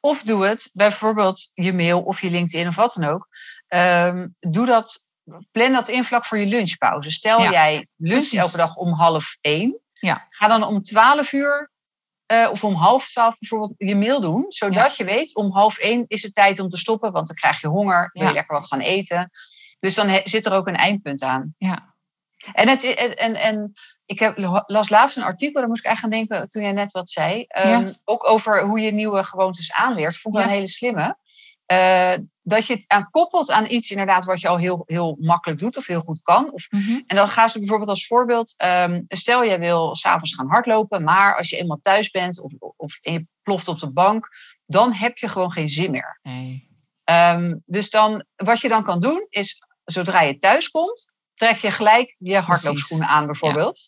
Of 0.02 0.24
doe 0.24 0.46
het, 0.46 0.70
bijvoorbeeld 0.74 1.52
je 1.54 1.74
mail 1.74 2.02
of 2.02 2.22
je 2.22 2.30
LinkedIn 2.30 2.68
of 2.68 2.76
wat 2.76 2.94
dan 2.94 3.10
ook. 3.10 3.28
Ehm, 3.68 4.28
doe 4.40 4.66
dat, 4.66 5.08
plan 5.52 5.72
dat 5.74 5.88
in 5.88 6.04
vlak 6.04 6.26
voor 6.26 6.38
je 6.38 6.46
lunchpauze. 6.46 7.12
Stel 7.12 7.42
Ja, 7.42 7.52
jij 7.52 7.88
lunch 7.96 8.32
elke 8.34 8.58
dag 8.58 8.76
om 8.76 8.94
half 8.94 9.38
één. 9.42 9.80
Ja. 9.94 10.26
Ga 10.28 10.48
dan 10.48 10.64
om 10.64 10.82
twaalf 10.82 11.32
uur 11.34 11.72
eh, 12.26 12.48
of 12.52 12.64
om 12.64 12.74
half 12.74 13.10
twaalf 13.10 13.38
bijvoorbeeld 13.40 13.74
je 13.78 13.96
mail 13.96 14.22
doen. 14.22 14.46
Zodat 14.48 14.98
je 14.98 15.04
weet, 15.04 15.36
om 15.36 15.52
half 15.52 15.78
één 15.78 16.06
is 16.08 16.24
het 16.24 16.34
tijd 16.34 16.60
om 16.60 16.70
te 16.70 16.78
stoppen. 16.78 17.12
Want 17.12 17.28
dan 17.28 17.36
krijg 17.36 17.62
je 17.62 17.68
honger, 17.68 18.10
wil 18.14 18.22
je 18.24 18.28
Ja. 18.30 18.34
lekker 18.36 18.56
wat 18.56 18.68
gaan 18.68 18.80
eten. 18.80 19.30
Dus 19.80 19.94
dan 19.96 20.08
he- 20.08 20.22
zit 20.24 20.46
er 20.46 20.54
ook 20.54 20.68
een 20.68 20.76
eindpunt 20.76 21.22
aan. 21.24 21.56
ja, 21.58 21.96
En, 22.54 22.68
het, 22.68 22.84
en, 22.84 23.36
en, 23.36 23.74
ik 24.06 24.20
heb, 24.20 24.38
las 24.66 24.90
laatst 24.90 25.18
een 25.18 25.24
artikel, 25.24 25.60
daar 25.60 25.70
moest 25.70 25.80
ik 25.80 25.86
eigenlijk 25.86 26.16
aan 26.16 26.28
denken 26.28 26.50
toen 26.50 26.62
jij 26.62 26.72
net 26.72 26.92
wat 26.92 27.10
zei. 27.10 27.46
Ehm. 27.48 27.92
Ook 28.06 28.30
over 28.30 28.64
hoe 28.64 28.80
je 28.80 28.92
nieuwe 28.92 29.24
gewoontes 29.24 29.74
aanleert. 29.74 30.18
Vond 30.18 30.36
ik 30.36 30.42
wel 30.42 30.50
een 30.50 30.56
hele 30.56 30.70
slimme. 30.70 31.18
Eh, 31.66 32.14
dat 32.42 32.66
je 32.66 32.74
het 32.74 32.86
aan 32.88 33.10
koppelt 33.10 33.52
aan 33.52 33.66
iets 33.70 33.92
inderdaad 33.92 34.26
wat 34.26 34.42
je 34.42 34.48
al 34.48 34.58
heel, 34.58 34.84
heel 34.86 35.18
makkelijk 35.20 35.60
doet 35.60 35.78
of 35.78 35.88
heel 35.88 36.02
goed 36.02 36.22
kan. 36.22 36.52
Of, 36.52 36.72
mhm, 36.72 37.00
en 37.08 37.16
dan 37.16 37.30
gaan 37.30 37.50
ze 37.50 37.60
bijvoorbeeld 37.60 37.90
als 37.90 38.08
voorbeeld, 38.08 38.54
ehm, 38.58 39.02
stel 39.04 39.46
jij 39.46 39.60
wil 39.60 39.96
s'avonds 39.96 40.36
gaan 40.36 40.48
hardlopen, 40.48 41.04
maar 41.04 41.38
als 41.38 41.50
je 41.50 41.58
eenmaal 41.58 41.80
thuis 41.82 42.12
bent 42.12 42.42
of, 42.42 42.54
of 42.76 42.98
je 43.02 43.28
ploft 43.44 43.68
op 43.68 43.80
de 43.80 43.92
bank, 43.92 44.28
dan 44.66 44.94
heb 44.94 45.18
je 45.18 45.28
gewoon 45.28 45.52
geen 45.52 45.70
zin 45.70 45.92
meer. 45.92 46.20
nee, 46.22 46.70
Ehm, 47.04 47.56
dus 47.66 47.90
dan, 47.90 48.24
wat 48.36 48.62
je 48.62 48.68
dan 48.68 48.84
kan 48.84 49.00
doen, 49.00 49.26
is 49.30 49.64
zodra 49.84 50.22
je 50.22 50.38
thuis 50.38 50.70
komt, 50.70 51.14
trek 51.40 51.58
je 51.58 51.72
gelijk 51.72 52.16
je 52.18 52.38
hardloopschoenen 52.38 53.08
aan, 53.08 53.26
bijvoorbeeld. 53.26 53.80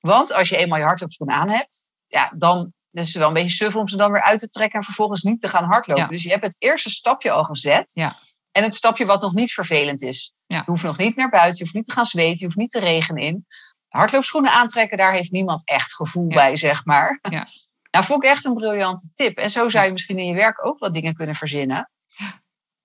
Want 0.00 0.32
als 0.32 0.48
je 0.48 0.56
eenmaal 0.56 0.78
je 0.78 0.84
hardloopschoenen 0.84 1.36
aan 1.36 1.50
hebt, 1.50 1.88
ja, 2.06 2.32
dan 2.36 2.72
is 2.90 3.04
het 3.06 3.14
wel 3.16 3.28
een 3.28 3.34
beetje 3.34 3.56
suf 3.56 3.76
om 3.76 3.88
ze 3.88 3.96
dan 3.96 4.12
weer 4.12 4.22
uit 4.22 4.38
te 4.40 4.48
trekken 4.48 4.78
en 4.78 4.84
vervolgens 4.84 5.22
niet 5.22 5.40
te 5.40 5.48
gaan 5.48 5.64
hardlopen. 5.64 6.02
Ja. 6.04 6.08
Dus 6.08 6.22
je 6.22 6.28
hebt 6.30 6.42
het 6.42 6.56
eerste 6.58 6.90
stapje 6.90 7.30
al 7.30 7.44
gezet. 7.44 7.90
Ja. 7.94 8.16
En 8.52 8.62
het 8.62 8.74
stapje 8.74 9.04
wat 9.04 9.20
nog 9.20 9.32
niet 9.34 9.52
vervelend 9.52 10.02
is. 10.02 10.34
Je 10.46 10.62
hoeft 10.70 10.82
nog 10.82 10.96
niet 10.98 11.16
naar 11.16 11.28
buiten, 11.30 11.56
je 11.56 11.62
hoeft 11.62 11.74
niet 11.74 11.84
te 11.84 11.92
gaan 11.92 12.04
zweten, 12.04 12.38
je 12.38 12.44
hoeft 12.44 12.56
niet 12.56 12.70
te 12.70 12.78
regen 12.80 13.16
in. 13.16 13.46
Hardloopschoenen 13.88 14.52
aantrekken, 14.52 14.96
daar 14.98 15.12
heeft 15.12 15.30
niemand 15.30 15.66
echt 15.68 15.94
gevoel 15.94 16.26
bij, 16.26 16.56
zeg 16.56 16.84
maar. 16.84 17.18
Ja. 17.22 17.46
Nou, 17.90 18.04
vond 18.04 18.24
ik 18.24 18.30
echt 18.30 18.44
een 18.44 18.54
briljante 18.54 19.10
tip. 19.14 19.38
En 19.38 19.50
zo 19.50 19.68
zou 19.68 19.84
je 19.86 19.92
misschien 19.92 20.18
in 20.18 20.26
je 20.26 20.34
werk 20.34 20.66
ook 20.66 20.78
wat 20.78 20.94
dingen 20.94 21.14
kunnen 21.14 21.34
verzinnen. 21.34 21.90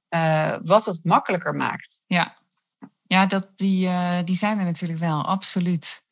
eh, 0.07 0.55
wat 0.63 0.85
het 0.85 0.99
makkelijker 1.03 1.55
maakt. 1.55 2.03
ja. 2.07 2.37
Ja, 3.07 3.25
dat, 3.25 3.47
die, 3.55 3.87
eh, 3.87 4.17
die 4.25 4.35
zijn 4.35 4.59
er 4.59 4.65
natuurlijk 4.65 4.99
wel, 4.99 5.25
absoluut. 5.25 6.03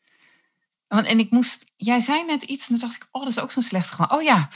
Want, 0.88 1.06
en 1.06 1.19
ik 1.19 1.32
moest, 1.32 1.63
jij 1.75 1.99
zei 1.99 2.25
net 2.25 2.43
iets 2.43 2.62
en 2.62 2.67
toen 2.69 2.77
dacht 2.77 2.95
ik, 2.95 3.08
oh, 3.12 3.21
dat 3.21 3.32
is 3.32 3.39
ook 3.39 3.51
zo'n 3.51 3.63
slecht 3.63 3.89
gewoon. 3.91 4.12
Oh 4.12 4.21
ja, 4.21 4.49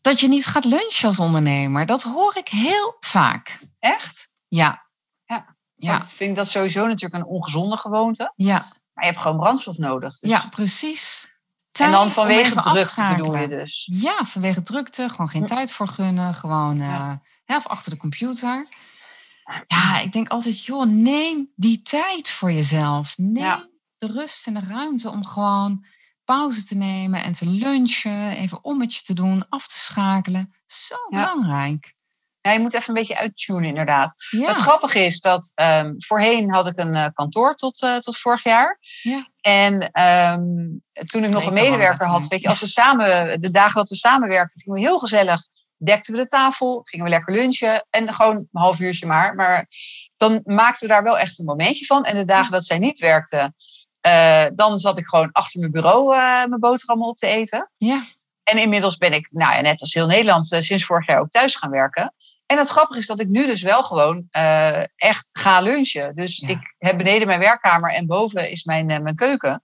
dat 0.00 0.20
je 0.20 0.28
niet 0.28 0.46
gaat 0.46 0.64
lunchen 0.64 1.08
als 1.08 1.18
ondernemer, 1.20 1.86
dat 1.86 2.02
hoor 2.02 2.36
ik 2.36 2.48
heel 2.48 2.96
vaak. 3.00 3.58
Echt? 3.78 4.32
Ja. 4.48 4.86
Ja. 5.24 5.56
Ja, 5.74 5.96
ik 5.96 6.02
vind 6.04 6.36
dat 6.36 6.48
sowieso 6.48 6.86
natuurlijk 6.86 7.14
een 7.24 7.30
ongezonde 7.30 7.76
gewoonte. 7.76 8.32
ja, 8.36 8.58
Maar 8.92 9.04
je 9.04 9.10
hebt 9.10 9.22
gewoon 9.22 9.36
brandstof 9.38 9.78
nodig. 9.78 10.18
Dus- 10.18 10.30
ja 10.30 10.46
precies. 10.50 11.32
En 11.72 11.90
dan 11.90 12.10
vanwege 12.10 12.50
drukte 12.50 12.68
afschakelen. 12.68 13.16
bedoel 13.30 13.36
je 13.36 13.48
dus. 13.48 13.88
Ja, 13.92 14.24
vanwege 14.24 14.62
drukte, 14.62 15.08
gewoon 15.08 15.28
geen 15.28 15.46
tijd 15.46 15.72
voor 15.72 15.88
gunnen, 15.88 16.34
gewoon 16.34 16.80
eh, 16.80 16.86
Ja. 16.86 17.20
hè, 17.44 17.56
of 17.56 17.66
achter 17.66 17.90
de 17.90 17.96
computer. 17.96 18.68
Ja, 19.66 19.98
ik 20.00 20.12
denk 20.12 20.28
altijd, 20.28 20.64
joh, 20.64 20.84
neem 20.86 21.52
die 21.56 21.82
tijd 21.82 22.30
voor 22.30 22.52
jezelf. 22.52 23.14
Neem 23.16 23.44
Ja. 23.44 23.68
de 23.98 24.06
rust 24.06 24.46
en 24.46 24.54
de 24.54 24.60
ruimte 24.68 25.10
om 25.10 25.26
gewoon 25.26 25.84
pauze 26.24 26.64
te 26.64 26.74
nemen 26.74 27.22
en 27.22 27.32
te 27.32 27.46
lunchen, 27.46 28.36
even 28.36 28.64
ommetje 28.64 29.02
te 29.02 29.14
doen, 29.14 29.48
af 29.48 29.66
te 29.66 29.78
schakelen. 29.78 30.54
Zo 30.66 30.94
Ja. 31.10 31.20
belangrijk. 31.32 31.94
Ja, 32.40 32.50
je 32.52 32.58
moet 32.58 32.74
even 32.74 32.88
een 32.88 32.94
beetje 32.94 33.18
uittunen 33.18 33.64
inderdaad. 33.64 34.14
Ja, 34.30 34.46
Het 34.48 34.56
grappige 34.56 34.98
is 35.04 35.20
dat 35.20 35.52
ehm, 35.54 35.92
voorheen 35.96 36.50
had 36.52 36.66
ik 36.66 36.76
een 36.76 36.94
eh, 36.94 37.06
kantoor 37.14 37.54
tot, 37.54 37.82
eh, 37.82 37.96
tot 37.96 38.18
vorig 38.18 38.42
jaar. 38.44 38.78
Ja. 39.02 39.28
En 39.40 39.90
ehm, 39.90 40.42
toen 41.06 41.24
ik 41.24 41.30
nog 41.30 41.46
een 41.46 41.52
medewerker 41.52 42.06
had, 42.06 42.26
weet 42.26 42.40
je, 42.40 42.48
als 42.48 42.60
we 42.60 42.66
samen, 42.66 43.40
de 43.40 43.50
dagen 43.50 43.74
dat 43.74 43.88
we 43.88 43.94
samenwerkten, 43.96 44.60
gingen 44.60 44.78
we 44.78 44.84
heel 44.86 44.98
gezellig, 44.98 45.40
dekten 45.84 46.14
we 46.14 46.20
de 46.20 46.26
tafel, 46.26 46.80
gingen 46.84 47.04
we 47.04 47.10
lekker 47.10 47.34
lunchen 47.34 47.86
en 47.90 48.14
gewoon 48.14 48.36
een 48.36 48.48
half 48.52 48.80
uurtje 48.80 49.06
maar. 49.06 49.34
Maar 49.34 49.66
dan 50.16 50.40
maakten 50.44 50.88
we 50.88 50.94
daar 50.94 51.02
wel 51.02 51.18
echt 51.18 51.38
een 51.38 51.44
momentje 51.44 51.84
van. 51.84 52.04
En 52.04 52.16
de 52.16 52.24
dagen 52.24 52.52
dat 52.52 52.64
zij 52.64 52.78
niet 52.78 52.98
werkte, 52.98 53.52
eh, 54.00 54.46
dan 54.54 54.78
zat 54.78 54.98
ik 54.98 55.06
gewoon 55.06 55.32
achter 55.32 55.60
mijn 55.60 55.72
bureau 55.72 56.14
eh, 56.14 56.20
mijn 56.20 56.60
boterhammen 56.60 57.08
op 57.08 57.16
te 57.16 57.26
eten. 57.26 57.70
ja, 57.76 58.04
En 58.42 58.58
inmiddels 58.58 58.96
ben 58.96 59.12
ik, 59.12 59.28
nou 59.32 59.54
ja, 59.54 59.60
net 59.60 59.80
als 59.80 59.94
heel 59.94 60.06
Nederland, 60.06 60.52
eh, 60.52 60.60
sinds 60.60 60.84
vorig 60.84 61.06
jaar 61.06 61.20
ook 61.20 61.30
thuis 61.30 61.56
gaan 61.56 61.70
werken. 61.70 62.14
En 62.46 62.58
het 62.58 62.68
grappige 62.68 62.98
is 63.00 63.06
dat 63.06 63.20
ik 63.20 63.28
nu 63.28 63.46
dus 63.46 63.62
wel 63.62 63.82
gewoon 63.82 64.26
echt 64.96 65.28
ga 65.32 65.60
lunchen. 65.60 66.14
Dus 66.16 66.38
Ja. 66.38 66.48
ik 66.48 66.74
heb 66.78 66.96
beneden 66.96 67.26
mijn 67.26 67.40
werkkamer 67.40 67.92
en 67.92 68.06
boven 68.06 68.50
is 68.50 68.64
mijn, 68.64 68.86
mijn 68.86 69.14
keuken. 69.14 69.62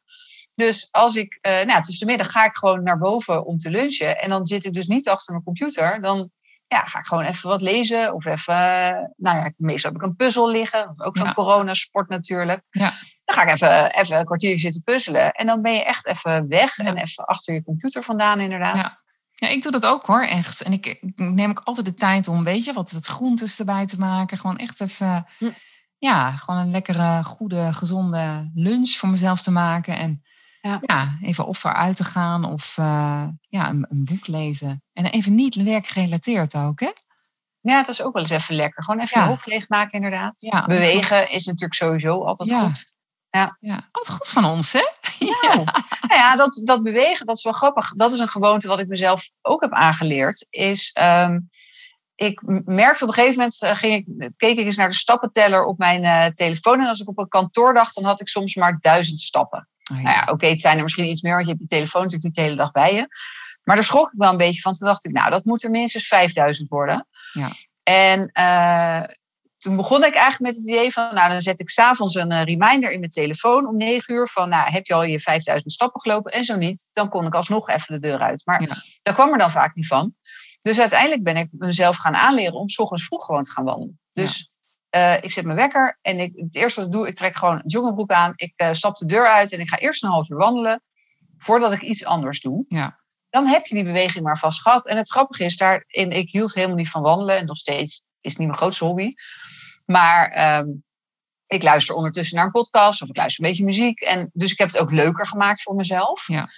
Dus 0.61 0.89
als 0.91 1.17
ik, 1.17 1.39
eh 1.41 1.65
nou, 1.67 1.83
tussen 1.83 2.07
de 2.07 2.13
middag 2.13 2.33
ga 2.33 2.45
ik 2.45 2.57
gewoon 2.57 2.83
naar 2.83 2.99
boven 2.99 3.45
om 3.47 3.57
te 3.59 3.71
lunchen. 3.71 4.21
En 4.21 4.29
dan 4.29 4.47
zit 4.47 4.65
ik 4.65 4.73
dus 4.73 4.87
niet 4.87 5.09
achter 5.09 5.33
mijn 5.33 5.45
computer. 5.45 6.01
Dan 6.03 6.31
ja, 6.69 6.85
ga 6.85 6.99
ik 6.99 7.07
gewoon 7.07 7.25
even 7.25 7.49
wat 7.49 7.63
lezen. 7.63 8.15
Of 8.15 8.25
even, 8.25 8.55
eh, 8.55 9.05
nou 9.17 9.37
ja, 9.39 9.51
meestal 9.57 9.93
heb 9.93 10.01
ik 10.03 10.07
een 10.07 10.17
puzzel 10.17 10.51
liggen. 10.51 10.95
Ook 11.05 11.17
zo'n 11.17 11.27
Ja. 11.27 11.33
coronasport 11.33 12.09
natuurlijk. 12.09 12.63
Ja. 12.71 12.93
Dan 13.25 13.37
ga 13.37 13.43
ik 13.43 13.51
even, 13.53 13.93
even 13.95 14.19
een 14.19 14.25
kwartiertje 14.25 14.61
zitten 14.61 14.83
puzzelen. 14.83 15.31
En 15.33 15.47
dan 15.47 15.63
ben 15.63 15.73
je 15.73 15.85
echt 15.85 16.07
even 16.07 16.49
weg 16.49 16.77
Ja. 16.77 16.85
en 16.85 16.97
even 16.97 17.25
achter 17.25 17.55
je 17.55 17.63
computer 17.65 18.03
vandaan, 18.03 18.41
inderdaad. 18.41 18.99
Ja. 19.35 19.49
Ik 19.49 19.63
doe 19.63 19.73
dat 19.73 19.87
ook 19.87 20.07
hoor, 20.07 20.23
echt. 20.25 20.61
En 20.61 20.73
ik, 20.73 20.87
ik 20.87 21.01
neem 21.17 21.51
ook 21.51 21.61
altijd 21.65 21.87
de 21.87 21.95
tijd 21.95 22.29
om, 22.29 22.45
weet 22.45 22.65
je, 22.65 22.73
wat, 22.73 22.91
wat 22.91 23.07
groentes 23.07 23.59
erbij 23.59 23.87
te 23.87 23.99
maken. 23.99 24.39
Gewoon 24.39 24.57
echt 24.59 24.81
even, 24.81 25.27
Hm. 25.39 25.51
ja, 25.99 26.31
gewoon 26.31 26.61
een 26.61 26.71
lekkere, 26.71 27.25
goede, 27.25 27.73
gezonde 27.73 28.51
lunch 28.55 28.91
voor 28.91 29.09
mezelf 29.09 29.43
te 29.43 29.51
maken. 29.51 29.97
En 29.97 30.23
Ja. 30.61 30.79
ja, 30.83 31.19
even 31.23 31.47
of 31.47 31.65
eruit 31.65 31.97
te 31.97 32.05
gaan 32.05 32.45
of 32.45 32.79
eh, 32.79 33.25
ja, 33.49 33.69
een, 33.69 33.87
een 33.91 34.05
boek 34.05 34.27
lezen. 34.27 34.83
En 34.93 35.05
even 35.05 35.35
niet 35.35 35.55
werkgerelateerd 35.55 36.55
ook, 36.55 36.81
hè? 36.81 36.91
Ja, 37.61 37.77
het 37.77 37.89
is 37.89 38.03
ook 38.03 38.13
wel 38.13 38.23
eens 38.23 38.31
even 38.33 38.55
lekker. 38.55 38.85
Gewoon 38.85 39.01
even 39.01 39.19
Ja. 39.19 39.25
je 39.25 39.31
hoofd 39.31 39.47
leegmaken, 39.47 39.93
inderdaad. 39.93 40.41
Ja, 40.41 40.67
Bewegen 40.67 41.31
is 41.31 41.45
natuurlijk 41.45 41.75
sowieso 41.75 42.25
altijd 42.25 42.49
Ja. 42.49 42.65
goed. 42.65 42.89
Ja, 43.61 43.89
wat 43.93 44.09
goed 44.11 44.29
van 44.29 44.45
ons, 44.45 44.73
hè? 44.73 44.81
Nou, 45.43 45.65
nou 46.01 46.21
ja, 46.21 46.37
dat, 46.37 46.61
dat 46.65 46.83
bewegen, 46.83 47.27
dat 47.27 47.37
is 47.37 47.45
wel 47.45 47.53
grappig. 47.53 47.93
Dat 47.95 48.13
is 48.13 48.19
een 48.19 48.29
gewoonte 48.29 48.69
wat 48.69 48.81
ik 48.81 48.89
mezelf 48.89 49.31
ook 49.43 49.61
heb 49.61 49.73
aangeleerd. 49.73 50.47
Is, 50.51 50.91
ehm, 50.93 51.39
ik 52.15 52.43
merkte 52.65 53.03
op 53.03 53.09
een 53.09 53.15
gegeven 53.15 53.37
moment, 53.37 53.63
eh, 53.63 53.77
ging 53.77 53.95
ik, 53.95 54.31
keek 54.37 54.59
ik 54.59 54.65
eens 54.65 54.77
naar 54.77 54.89
de 54.89 54.95
stappenteller 54.95 55.65
op 55.65 55.79
mijn 55.79 56.05
eh, 56.05 56.27
telefoon. 56.27 56.81
En 56.81 56.87
als 56.87 57.01
ik 57.01 57.09
op 57.09 57.19
een 57.19 57.29
kantoor 57.29 57.75
dacht, 57.75 57.95
dan 57.95 58.05
had 58.05 58.21
ik 58.21 58.29
soms 58.29 58.55
maar 58.55 58.79
duizend 58.81 59.21
stappen. 59.21 59.69
Oh, 59.93 59.97
ja. 59.97 60.03
Nou 60.03 60.17
ja, 60.17 60.33
oké, 60.33 60.47
het 60.47 60.61
zijn 60.61 60.77
er 60.77 60.83
misschien 60.83 61.09
iets 61.09 61.23
meer, 61.23 61.33
want 61.35 61.45
je 61.45 61.51
hebt 61.51 61.63
je 61.63 61.69
telefoon 61.69 62.03
natuurlijk 62.03 62.25
niet 62.29 62.35
de 62.35 62.41
hele 62.43 62.57
dag 62.57 62.71
bij 62.71 62.95
je. 62.95 63.07
Maar 63.63 63.77
daar 63.77 63.85
schrok 63.85 64.13
ik 64.13 64.19
wel 64.19 64.31
een 64.31 64.37
beetje 64.37 64.61
van. 64.61 64.75
Toen 64.75 64.87
dacht 64.89 65.05
ik, 65.05 65.13
nou, 65.13 65.31
dat 65.31 65.45
moet 65.45 65.63
er 65.63 65.71
minstens 65.71 66.07
5000 66.07 66.69
worden. 66.69 67.07
Ja. 67.33 67.51
En 67.83 68.31
eh, 68.33 69.03
toen 69.59 69.77
begon 69.77 70.05
ik 70.05 70.15
eigenlijk 70.15 70.41
met 70.41 70.57
het 70.57 70.69
idee 70.69 70.93
van, 70.93 71.15
nou, 71.15 71.31
dan 71.31 71.41
zet 71.41 71.61
ik 71.61 71.71
s'avonds 71.71 72.15
een 72.15 72.31
eh, 72.31 72.43
reminder 72.43 72.91
in 72.91 72.99
mijn 72.99 73.11
telefoon 73.11 73.67
om 73.67 73.77
9 73.77 74.15
uur 74.15 74.29
van, 74.29 74.49
nou, 74.49 74.71
heb 74.71 74.87
je 74.87 74.95
al 74.95 75.05
je 75.05 75.19
5000 75.19 75.73
stappen 75.73 76.01
gelopen? 76.01 76.33
En 76.33 76.45
zo 76.45 76.57
niet, 76.57 76.89
dan 76.93 77.09
kon 77.09 77.27
ik 77.27 77.35
alsnog 77.35 77.69
even 77.69 78.01
de 78.01 78.09
deur 78.09 78.19
uit. 78.19 78.43
Maar 78.45 78.63
Ja. 78.63 78.77
daar 79.03 79.15
kwam 79.15 79.33
er 79.33 79.39
dan 79.39 79.51
vaak 79.51 79.75
niet 79.75 79.87
van. 79.87 80.15
Dus 80.63 80.81
uiteindelijk 80.81 81.23
ben 81.23 81.37
ik 81.37 81.49
mezelf 81.51 81.97
gaan 81.97 82.15
aanleren 82.15 82.55
om 82.55 82.69
's 82.69 82.79
ochtends 82.79 83.05
vroeg 83.05 83.25
gewoon 83.25 83.43
te 83.43 83.51
gaan 83.51 83.65
wandelen. 83.65 84.01
Dus 84.13 84.50
eh, 84.91 85.15
ik 85.23 85.33
zet 85.33 85.45
mijn 85.45 85.57
wekker 85.57 85.99
en 86.03 86.19
ik, 86.19 86.33
het 86.35 86.55
eerste 86.55 86.81
wat 86.81 86.89
ik 86.89 86.95
doe, 86.95 87.09
ik 87.09 87.15
trek 87.15 87.37
gewoon 87.37 87.55
een 87.55 87.67
joggingbroek 87.67 88.11
aan. 88.11 88.33
Ik 88.37 88.53
eh, 88.57 88.73
stap 88.73 88.97
de 88.97 89.07
deur 89.07 89.27
uit 89.27 89.53
en 89.53 89.61
ik 89.61 89.69
ga 89.69 89.79
eerst 89.79 90.03
een 90.03 90.11
half 90.11 90.31
uur 90.31 90.37
wandelen 90.37 90.83
voordat 91.37 91.73
ik 91.73 91.83
iets 91.83 92.05
anders 92.05 92.41
doe. 92.41 92.65
Ja. 92.69 92.99
Dan 93.31 93.47
heb 93.47 93.67
je 93.67 93.75
die 93.75 93.85
beweging 93.85 94.25
maar 94.25 94.39
vast 94.39 94.63
gehad. 94.63 94.87
En 94.87 94.97
het 94.97 95.11
grappige 95.11 95.45
is 95.45 95.57
daarin, 95.57 96.11
ik 96.11 96.31
hield 96.31 96.55
helemaal 96.55 96.77
niet 96.77 96.91
van 96.91 97.03
wandelen 97.03 97.37
en 97.37 97.47
nog 97.47 97.57
steeds 97.57 98.09
is 98.21 98.31
het 98.31 98.39
niet 98.39 98.49
mijn 98.49 98.61
grootste 98.61 98.85
hobby. 98.85 99.15
Maar 99.87 100.29
ehm, 100.29 100.69
ik 101.47 101.63
luister 101.63 101.95
ondertussen 101.95 102.37
naar 102.37 102.45
een 102.45 102.51
podcast 102.51 103.03
of 103.03 103.09
ik 103.09 103.17
luister 103.17 103.45
een 103.45 103.51
beetje 103.51 103.65
muziek. 103.65 104.01
En 104.01 104.31
dus 104.33 104.53
ik 104.53 104.59
heb 104.59 104.73
het 104.73 104.81
ook 104.81 104.91
leuker 104.91 105.27
gemaakt 105.27 105.63
voor 105.63 105.75
mezelf. 105.75 106.27
Ja. 106.27 106.49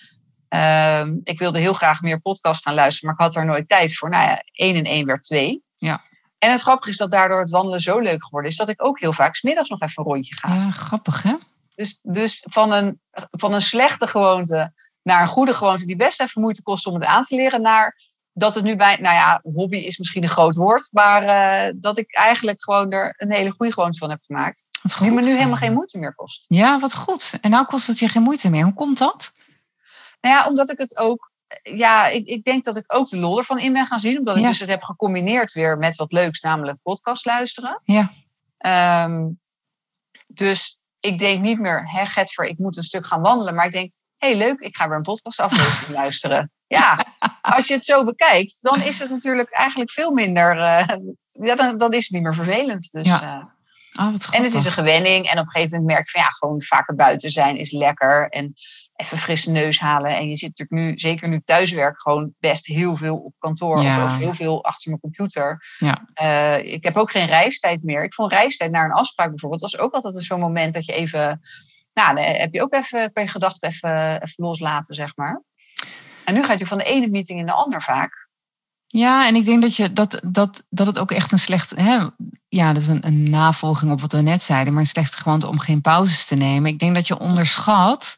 Ehm, 0.49 1.17
ik 1.23 1.39
wilde 1.39 1.59
heel 1.59 1.73
graag 1.73 2.03
meer 2.03 2.21
podcast 2.21 2.63
gaan 2.63 2.75
luisteren, 2.75 3.07
maar 3.07 3.15
ik 3.19 3.25
had 3.25 3.43
daar 3.43 3.53
nooit 3.53 3.69
tijd 3.69 3.97
voor. 3.97 4.11
Nou 4.11 4.25
ja, 4.25 4.43
één 4.53 4.77
en 4.77 4.85
één 4.85 5.07
werd 5.07 5.23
twee. 5.23 5.63
Ja. 5.77 6.03
En 6.43 6.51
het 6.51 6.61
grappige 6.61 6.91
is 6.91 6.97
dat 6.97 7.11
daardoor 7.11 7.41
het 7.41 7.51
wandelen 7.51 7.81
zo 7.81 7.99
leuk 7.99 8.25
geworden 8.25 8.51
is 8.51 8.57
dat 8.57 8.69
ik 8.69 8.87
ook 8.87 9.01
heel 9.01 9.13
vaak 9.13 9.35
smiddags 9.35 9.69
nog 9.69 9.81
even 9.81 10.05
een 10.05 10.13
rondje 10.13 10.35
ga. 10.35 10.55
ja, 10.55 10.71
grappig, 10.71 11.23
hè? 11.23 11.35
Dus, 11.75 11.99
dus 12.03 12.47
van, 12.51 12.73
een, 12.73 13.01
van 13.31 13.53
een 13.53 13.61
slechte 13.61 14.07
gewoonte 14.07 14.73
naar 15.03 15.23
een 15.23 15.29
goede 15.29 15.55
gewoonte 15.55 15.87
die 15.87 15.97
best 15.97 16.21
even 16.21 16.41
moeite 16.41 16.63
kost 16.63 16.87
om 16.87 16.95
het 16.95 17.05
aan 17.05 17.23
te 17.23 17.35
leren, 17.35 17.63
naar 17.63 17.97
dat 18.33 18.55
het 18.55 18.65
nu 18.65 18.77
bij, 18.77 18.97
nou 18.97 19.15
ja, 19.15 19.41
hobby 19.43 19.77
is 19.77 19.99
misschien 19.99 20.23
een 20.23 20.29
groot 20.29 20.55
woord, 20.55 20.89
maar 20.91 21.23
eh, 21.23 21.73
dat 21.77 21.99
ik 21.99 22.15
eigenlijk 22.15 22.63
gewoon 22.63 22.91
er 22.91 23.15
een 23.17 23.33
hele 23.33 23.51
goede 23.51 23.73
gewoonte 23.73 23.99
van 23.99 24.11
heb 24.11 24.23
gemaakt. 24.23 24.69
Wat 24.83 24.97
Die 24.99 25.11
me 25.11 25.23
nu 25.23 25.37
helemaal 25.37 25.57
geen 25.57 25.73
moeite 25.73 25.99
meer 25.99 26.15
kost. 26.15 26.45
Ja, 26.49 26.79
wat 26.79 26.95
goed. 26.95 27.39
En 27.41 27.51
nou 27.51 27.67
kost 27.67 27.87
het 27.87 27.99
je 27.99 28.09
geen 28.09 28.23
moeite 28.23 28.51
meer. 28.51 28.65
Hoe 28.65 28.75
komt 28.75 28.99
dat? 28.99 29.33
Nou 30.21 30.35
ja, 30.35 30.47
omdat 30.47 30.71
ik 30.71 30.79
het 30.79 30.97
ook, 30.97 31.32
ja, 31.63 32.07
ik, 32.07 32.27
ik 32.27 32.45
denk 32.45 32.65
dat 32.65 32.77
ik 32.77 32.85
ook 32.87 33.09
de 33.09 33.17
lol 33.17 33.39
ervan 33.39 33.59
in 33.59 33.73
ben 33.73 33.87
gaan 33.87 33.99
zien, 33.99 34.19
omdat 34.19 34.37
ik 34.37 34.43
dus 34.45 34.59
het 34.61 34.69
heb 34.69 34.83
gecombineerd 34.83 35.53
weer 35.53 35.79
met 35.79 35.97
wat 35.97 36.13
leuks, 36.13 36.41
namelijk 36.41 36.79
podcast 36.83 37.25
luisteren. 37.25 37.81
Ja. 37.85 38.13
Ehm, 38.59 39.29
dus 40.27 40.79
ik 41.01 41.19
denk 41.19 41.43
niet 41.43 41.59
meer, 41.59 41.91
hè, 41.91 42.07
Getver, 42.07 42.45
ik 42.45 42.59
moet 42.59 42.77
een 42.77 42.83
stuk 42.83 43.07
gaan 43.07 43.21
wandelen. 43.21 43.55
Maar 43.55 43.67
ik 43.67 43.73
denk, 43.73 43.93
hé, 44.17 44.29
hey, 44.29 44.37
leuk, 44.37 44.61
ik 44.61 44.77
ga 44.77 44.89
weer 44.89 44.97
een 44.97 45.03
podcastaflevering 45.03 45.89
luisteren. 46.03 46.51
Ja, 46.67 47.05
als 47.41 47.67
je 47.69 47.75
het 47.75 47.85
zo 47.85 48.05
bekijkt, 48.05 48.59
dan 48.63 48.81
is 48.83 48.99
het 48.99 49.11
natuurlijk 49.11 49.51
eigenlijk 49.51 49.91
veel 49.91 50.11
minder... 50.11 50.59
eh, 50.59 50.87
ja, 51.31 51.55
dan, 51.55 51.77
dan 51.77 51.93
is 51.93 52.03
het 52.03 52.11
niet 52.13 52.23
meer 52.23 52.35
vervelend. 52.35 52.89
Dus, 52.93 53.07
Ja. 53.07 53.23
eh, 53.23 53.45
Ah, 53.95 54.13
wat 54.13 54.29
en 54.31 54.43
het 54.43 54.55
is 54.55 54.65
een 54.65 54.73
gewenning. 54.73 55.27
En 55.27 55.39
op 55.39 55.45
een 55.45 55.51
gegeven 55.51 55.79
moment 55.79 55.95
merk 55.95 56.05
je 56.05 56.11
van, 56.11 56.21
ja, 56.21 56.29
gewoon 56.29 56.63
vaker 56.63 56.95
buiten 56.95 57.31
zijn 57.31 57.57
is 57.57 57.71
lekker. 57.73 58.29
En 58.29 58.55
even 59.03 59.19
frisse 59.19 59.51
neus 59.51 59.79
halen. 59.79 60.17
En 60.17 60.29
je 60.29 60.37
zit 60.37 60.49
natuurlijk 60.57 60.89
nu, 60.89 60.99
zeker 60.99 61.29
nu 61.29 61.41
thuiswerk, 61.41 62.01
gewoon 62.01 62.35
best 62.41 62.67
heel 62.67 62.97
veel 62.97 63.17
op 63.17 63.35
kantoor. 63.39 63.83
Ja. 63.83 64.05
Of, 64.05 64.11
of 64.11 64.19
heel 64.19 64.35
veel 64.35 64.65
achter 64.65 64.89
mijn 64.89 65.01
computer. 65.01 65.65
Ja. 65.79 66.09
Eh, 66.15 66.73
ik 66.73 66.85
heb 66.85 66.97
ook 66.97 67.11
geen 67.11 67.27
reistijd 67.27 67.83
meer. 67.83 68.05
Ik 68.05 68.15
vond 68.15 68.33
reistijd 68.33 68.71
naar 68.71 68.85
een 68.85 68.93
afspraak 68.93 69.29
bijvoorbeeld. 69.29 69.61
was 69.61 69.79
ook 69.79 69.93
altijd 69.93 70.25
zo'n 70.25 70.41
moment 70.41 70.75
dat 70.75 70.85
je 70.85 70.93
even... 70.93 71.41
Nou, 71.93 72.15
dan 72.15 72.25
heb 72.25 72.53
je 72.55 72.63
ook 72.63 72.73
even, 72.73 73.13
kan 73.13 73.23
je 73.23 73.29
gedachten 73.29 73.69
even, 73.69 74.23
even 74.23 74.45
loslaten, 74.45 74.95
zeg 74.95 75.17
maar. 75.17 75.43
En 76.25 76.35
nu 76.35 76.45
gaat 76.45 76.59
je 76.59 76.67
van 76.67 76.79
de 76.79 76.85
ene 76.85 77.09
meeting 77.09 77.39
in 77.39 77.47
de 77.47 77.53
ander 77.53 77.83
vaak. 77.83 78.29
Ja, 78.87 79.27
en 79.27 79.35
ik 79.35 79.45
denk 79.45 79.63
dat, 79.63 79.77
je, 79.77 79.93
dat, 79.93 80.21
dat, 80.25 80.63
dat 80.71 80.87
het 80.87 80.99
ook 80.99 81.11
echt 81.11 81.33
een 81.33 81.39
slecht... 81.39 81.71
Hè, 81.71 82.07
ja, 82.49 82.73
dat 82.73 82.83
is 82.83 82.89
een, 82.89 83.07
een 83.07 83.31
navolging 83.31 83.93
op 83.93 84.01
wat 84.01 84.13
we 84.13 84.21
net 84.21 84.43
zeiden. 84.43 84.73
Maar 84.73 84.83
een 84.83 84.89
slechte 84.89 85.19
gewoonte 85.19 85.49
om 85.49 85.59
geen 85.59 85.81
pauzes 85.81 86.25
te 86.25 86.35
nemen. 86.35 86.71
Ik 86.71 86.79
denk 86.79 86.95
dat 86.95 87.07
je 87.07 87.19
onderschat... 87.19 88.17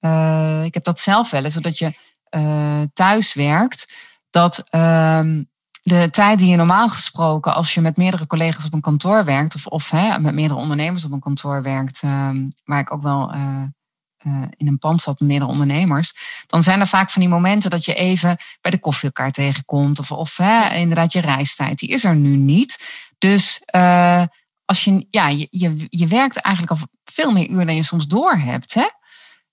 eh, 0.00 0.64
ik 0.64 0.74
heb 0.74 0.84
dat 0.84 1.00
zelf 1.00 1.30
wel 1.30 1.44
eens, 1.44 1.54
zodat 1.54 1.78
je 1.78 1.92
eh, 2.24 2.82
thuis 2.92 3.34
werkt... 3.34 3.92
dat 4.30 4.64
ehm, 4.70 5.42
de 5.82 6.10
tijd 6.10 6.38
die 6.38 6.48
je 6.48 6.56
normaal 6.56 6.88
gesproken... 6.88 7.54
als 7.54 7.74
je 7.74 7.80
met 7.80 7.96
meerdere 7.96 8.26
collega's 8.26 8.64
op 8.64 8.72
een 8.72 8.80
kantoor 8.80 9.24
werkt... 9.24 9.54
of, 9.54 9.66
of 9.66 9.90
hè, 9.90 10.18
met 10.18 10.34
meerdere 10.34 10.60
ondernemers 10.60 11.04
op 11.04 11.12
een 11.12 11.20
kantoor 11.20 11.62
werkt... 11.62 12.00
ehm, 12.02 12.48
waar 12.64 12.80
ik 12.80 12.92
ook 12.92 13.02
wel... 13.02 13.32
eh, 13.32 13.62
in 14.56 14.66
een 14.66 14.78
pand 14.78 15.00
zat 15.00 15.20
met 15.20 15.28
meerdere 15.28 15.50
ondernemers, 15.50 16.12
dan 16.46 16.62
zijn 16.62 16.80
er 16.80 16.86
vaak 16.86 17.10
van 17.10 17.22
die 17.22 17.30
momenten 17.30 17.70
dat 17.70 17.84
je 17.84 17.94
even 17.94 18.36
bij 18.60 18.70
de 18.70 18.78
koffie 18.78 19.04
elkaar 19.04 19.30
tegenkomt. 19.30 19.98
Of, 19.98 20.12
of 20.12 20.36
hè, 20.36 20.74
inderdaad 20.74 21.12
je 21.12 21.20
reistijd, 21.20 21.78
die 21.78 21.88
is 21.88 22.04
er 22.04 22.16
nu 22.16 22.36
niet. 22.36 22.78
Dus 23.18 23.62
als 24.64 24.84
je, 24.84 25.06
ja, 25.10 25.28
je, 25.28 25.46
je, 25.50 25.86
je 25.88 26.06
werkt 26.06 26.36
eigenlijk 26.36 26.80
al 26.80 26.88
veel 27.04 27.32
meer 27.32 27.48
uur 27.48 27.66
dan 27.66 27.74
je 27.74 27.82
soms 27.82 28.06
door 28.06 28.36
hebt. 28.36 28.74
Hè? 28.74 28.86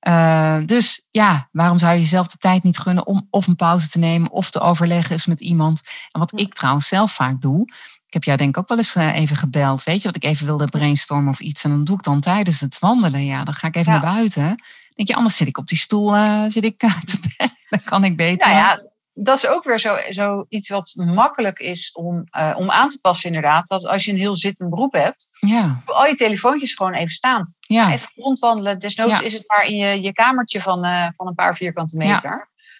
Eh, 0.07 0.57
dus 0.65 1.07
ja, 1.11 1.47
waarom 1.51 1.77
zou 1.77 1.93
je 1.93 1.99
jezelf 1.99 2.27
de 2.27 2.37
tijd 2.37 2.63
niet 2.63 2.77
gunnen 2.77 3.07
om 3.07 3.27
of 3.29 3.47
een 3.47 3.55
pauze 3.55 3.87
te 3.89 3.97
nemen 3.99 4.31
of 4.31 4.49
te 4.49 4.59
overleggen 4.59 5.11
eens 5.11 5.25
met 5.25 5.41
iemand? 5.41 5.81
En 6.11 6.19
wat 6.19 6.39
ik 6.39 6.53
trouwens 6.53 6.87
zelf 6.87 7.11
vaak 7.11 7.41
doe, 7.41 7.61
ik 8.07 8.13
heb 8.13 8.23
jou 8.23 8.37
denk 8.37 8.49
ik 8.49 8.57
ook 8.57 8.67
wel 8.67 8.77
eens 8.77 8.95
eh, 8.95 9.15
even 9.15 9.35
gebeld, 9.35 9.83
weet 9.83 10.01
je, 10.01 10.07
dat 10.07 10.15
ik 10.15 10.23
even 10.23 10.45
wilde 10.45 10.65
brainstormen 10.67 11.29
of 11.29 11.39
iets. 11.39 11.63
En 11.63 11.69
dan 11.69 11.83
doe 11.83 11.95
ik 11.97 12.03
dan 12.03 12.19
tijdens 12.19 12.59
het 12.59 12.79
wandelen, 12.79 13.25
ja, 13.25 13.43
dan 13.43 13.53
ga 13.53 13.67
ik 13.67 13.75
even 13.75 13.93
Ja. 13.93 13.99
naar 13.99 14.13
buiten. 14.13 14.63
Denk 14.95 15.07
je, 15.07 15.15
anders 15.15 15.35
zit 15.35 15.47
ik 15.47 15.57
op 15.57 15.67
die 15.67 15.77
stoel, 15.77 16.15
eh, 16.15 16.43
zit 16.47 16.63
ik 16.63 16.77
te 17.05 17.17
bellen, 17.37 17.53
dan 17.69 17.83
kan 17.83 18.03
ik 18.03 18.17
beter. 18.17 18.47
Nou 18.47 18.59
ja, 18.59 18.81
dat 19.19 19.37
is 19.37 19.47
ook 19.47 19.63
weer 19.63 19.79
zo, 19.79 19.97
zo 20.09 20.45
iets 20.49 20.69
wat 20.69 20.93
makkelijk 20.95 21.59
is 21.59 21.91
om, 21.91 22.23
eh, 22.29 22.53
om 22.57 22.71
aan 22.71 22.89
te 22.89 22.99
passen 23.01 23.27
inderdaad. 23.27 23.67
Dat 23.67 23.85
als 23.85 24.05
je 24.05 24.11
een 24.11 24.17
heel 24.17 24.35
zittend 24.35 24.69
beroep 24.69 24.93
hebt, 24.93 25.27
ja, 25.39 25.81
al 25.85 26.05
je 26.05 26.13
telefoontjes 26.13 26.73
gewoon 26.73 26.93
even 26.93 27.13
staan. 27.13 27.43
ja, 27.59 27.91
Even 27.91 28.09
rondwandelen. 28.15 28.79
Desnoods 28.79 29.19
Ja. 29.19 29.21
is 29.21 29.33
het 29.33 29.43
maar 29.47 29.65
in 29.65 29.75
je, 29.75 30.01
je 30.01 30.13
kamertje 30.13 30.61
van, 30.61 30.83
eh, 30.83 31.07
van 31.15 31.27
een 31.27 31.35
paar 31.35 31.55
vierkante 31.55 31.97
meter. 31.97 32.29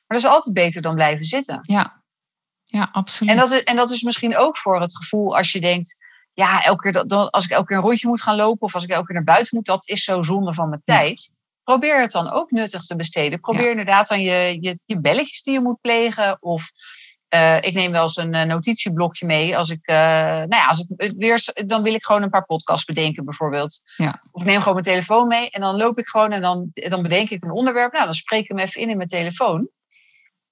Maar 0.08 0.18
dat 0.18 0.18
is 0.18 0.26
altijd 0.26 0.54
beter 0.54 0.82
dan 0.82 0.96
blijven 0.96 1.26
zitten. 1.26 1.60
ja, 1.62 2.04
ja, 2.64 2.90
absoluut. 2.92 3.32
En 3.32 3.38
dat, 3.40 3.52
is, 3.52 3.64
en 3.64 3.76
dat 3.76 3.90
is 3.90 4.02
misschien 4.02 4.38
ook 4.38 4.58
voor 4.58 4.82
het 4.82 4.96
gevoel 4.98 5.38
als 5.38 5.52
je 5.52 5.60
denkt... 5.60 6.06
Ja, 6.34 6.64
elke 6.64 6.92
keer 6.92 7.08
dat, 7.08 7.32
als 7.32 7.44
ik 7.44 7.52
elke 7.52 7.66
keer 7.66 7.78
een 7.78 7.84
rondje 7.84 8.08
moet 8.08 8.22
gaan 8.22 8.36
lopen... 8.36 8.62
of 8.62 8.74
als 8.74 8.84
ik 8.84 8.90
elke 8.90 9.06
keer 9.06 9.16
naar 9.16 9.24
buiten 9.24 9.56
moet, 9.56 9.66
dat 9.66 9.88
is 9.88 10.04
zo 10.04 10.24
zonde 10.24 10.54
van 10.54 10.70
mijn 10.70 10.82
tijd. 10.84 11.32
Probeer 11.68 12.02
het 12.02 12.12
dan 12.12 12.32
ook 12.32 12.52
nuttig 12.52 12.82
te 12.86 12.96
besteden. 12.96 13.40
Probeer 13.40 13.64
Ja. 13.64 13.70
inderdaad 13.70 14.08
dan 14.08 14.22
je, 14.22 14.58
je, 14.62 14.80
je 14.84 15.00
belletjes 15.00 15.44
die 15.44 15.54
je 15.54 15.62
moet 15.62 15.82
plegen... 15.82 16.38
of 16.40 16.72
eh, 17.28 17.62
ik 17.62 17.74
neem 17.74 17.92
wel 17.92 18.02
eens 18.02 18.18
een 18.18 18.34
eh, 18.34 18.46
notitieblokje 18.46 19.26
mee. 19.26 19.58
Als 19.58 19.70
ik, 19.70 19.80
eh, 19.82 19.96
nou 19.96 20.56
ja, 20.56 20.68
als 20.68 20.80
ik 20.80 21.14
weer, 21.18 21.52
dan 21.66 21.84
wil 21.84 21.94
ik 21.94 22.06
gewoon 22.06 22.22
een 22.22 22.30
paar 22.30 22.46
podcasts 22.46 22.86
bedenken, 22.86 23.26
bijvoorbeeld. 23.26 23.82
Ja. 23.96 24.22
Of 24.32 24.42
ik 24.42 24.48
neem 24.48 24.58
gewoon 24.58 24.74
mijn 24.74 24.86
telefoon 24.86 25.28
mee 25.28 25.50
en 25.50 25.62
dan 25.62 25.76
loop 25.76 25.98
ik 25.98 26.08
gewoon 26.08 26.32
en 26.32 26.42
dan, 26.42 26.70
dan 26.74 27.02
bedenk 27.02 27.30
ik 27.30 27.44
een 27.44 27.52
onderwerp. 27.52 27.92
Nou, 27.94 28.06
dan 28.06 28.14
spreek 28.14 28.42
ik 28.42 28.48
hem 28.48 28.60
even 28.60 28.82
in 28.82 28.90
in 28.90 28.98
mijn 28.98 29.10
telefoon. 29.10 29.70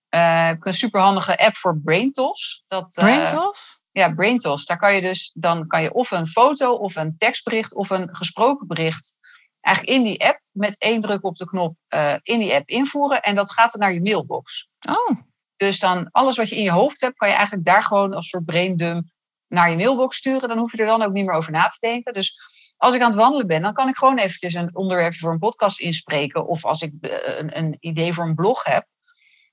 Eh, 0.10 0.46
heb 0.46 0.56
ik 0.56 0.66
een 0.66 0.74
superhandige 0.74 1.38
app 1.38 1.56
voor 1.56 1.80
BrainTos. 1.80 2.64
Dat, 2.68 2.94
Braintos? 2.94 3.82
ja, 3.92 4.14
BrainTos. 4.14 4.66
Daar 4.66 4.78
kan 4.78 4.96
je 4.96 5.02
dus, 5.02 5.32
dan 5.34 5.68
kan 5.68 5.82
je 5.82 5.94
of 5.94 6.12
een 6.12 6.28
foto 6.28 6.74
of 6.74 6.96
een 6.96 7.18
tekstbericht 7.18 7.76
of 7.76 7.90
een 7.90 8.16
gesproken 8.16 8.68
bericht 8.68 9.24
eigenlijk 9.66 9.98
in 9.98 10.04
die 10.04 10.26
app 10.28 10.42
met 10.52 10.78
één 10.78 11.02
druk 11.02 11.24
op 11.24 11.36
de 11.36 11.46
knop 11.46 11.76
eh, 11.88 12.16
in 12.22 12.40
die 12.40 12.54
app 12.54 12.70
invoeren. 12.70 13.22
En 13.22 13.36
dat 13.36 13.52
gaat 13.52 13.72
dan 13.72 13.82
naar 13.82 13.94
je 13.94 14.02
mailbox. 14.02 14.70
Oh, 14.90 15.20
Dus 15.58 15.80
dan 15.80 16.10
alles 16.12 16.38
wat 16.38 16.50
je 16.50 16.56
in 16.56 16.64
je 16.64 16.72
hoofd 16.72 17.02
hebt, 17.02 17.18
kan 17.18 17.28
je 17.28 17.34
eigenlijk 17.34 17.66
daar 17.66 17.84
gewoon 17.84 18.14
als 18.14 18.30
soort 18.30 18.46
braindump 18.46 19.08
naar 19.48 19.70
je 19.70 19.76
mailbox 19.76 20.18
sturen. 20.18 20.50
Dan 20.50 20.58
hoef 20.58 20.72
je 20.72 20.78
er 20.78 20.86
dan 20.86 21.02
ook 21.02 21.12
niet 21.12 21.26
meer 21.26 21.36
over 21.36 21.52
na 21.52 21.68
te 21.68 21.78
denken. 21.80 22.14
Dus 22.14 22.40
als 22.78 22.94
ik 22.94 23.02
aan 23.02 23.10
het 23.10 23.20
wandelen 23.20 23.48
ben, 23.48 23.62
dan 23.62 23.74
kan 23.74 23.88
ik 23.88 23.96
gewoon 23.96 24.18
eventjes 24.18 24.54
een 24.54 24.76
onderwerpje 24.76 25.20
voor 25.20 25.32
een 25.32 25.40
podcast 25.40 25.80
inspreken. 25.80 26.48
Of 26.48 26.66
als 26.66 26.82
ik 26.82 26.94
eh, 27.02 27.38
een, 27.38 27.58
een 27.58 27.78
idee 27.80 28.14
voor 28.14 28.24
een 28.24 28.36
blog 28.36 28.64
heb, 28.64 28.88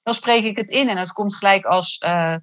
dan 0.03 0.15
spreek 0.15 0.45
ik 0.45 0.57
het 0.57 0.71
in. 0.71 0.89
En 0.89 0.97
het 0.97 1.13
komt 1.13 1.35
gelijk 1.35 1.65
als, 1.65 2.03
uh, 2.05 2.37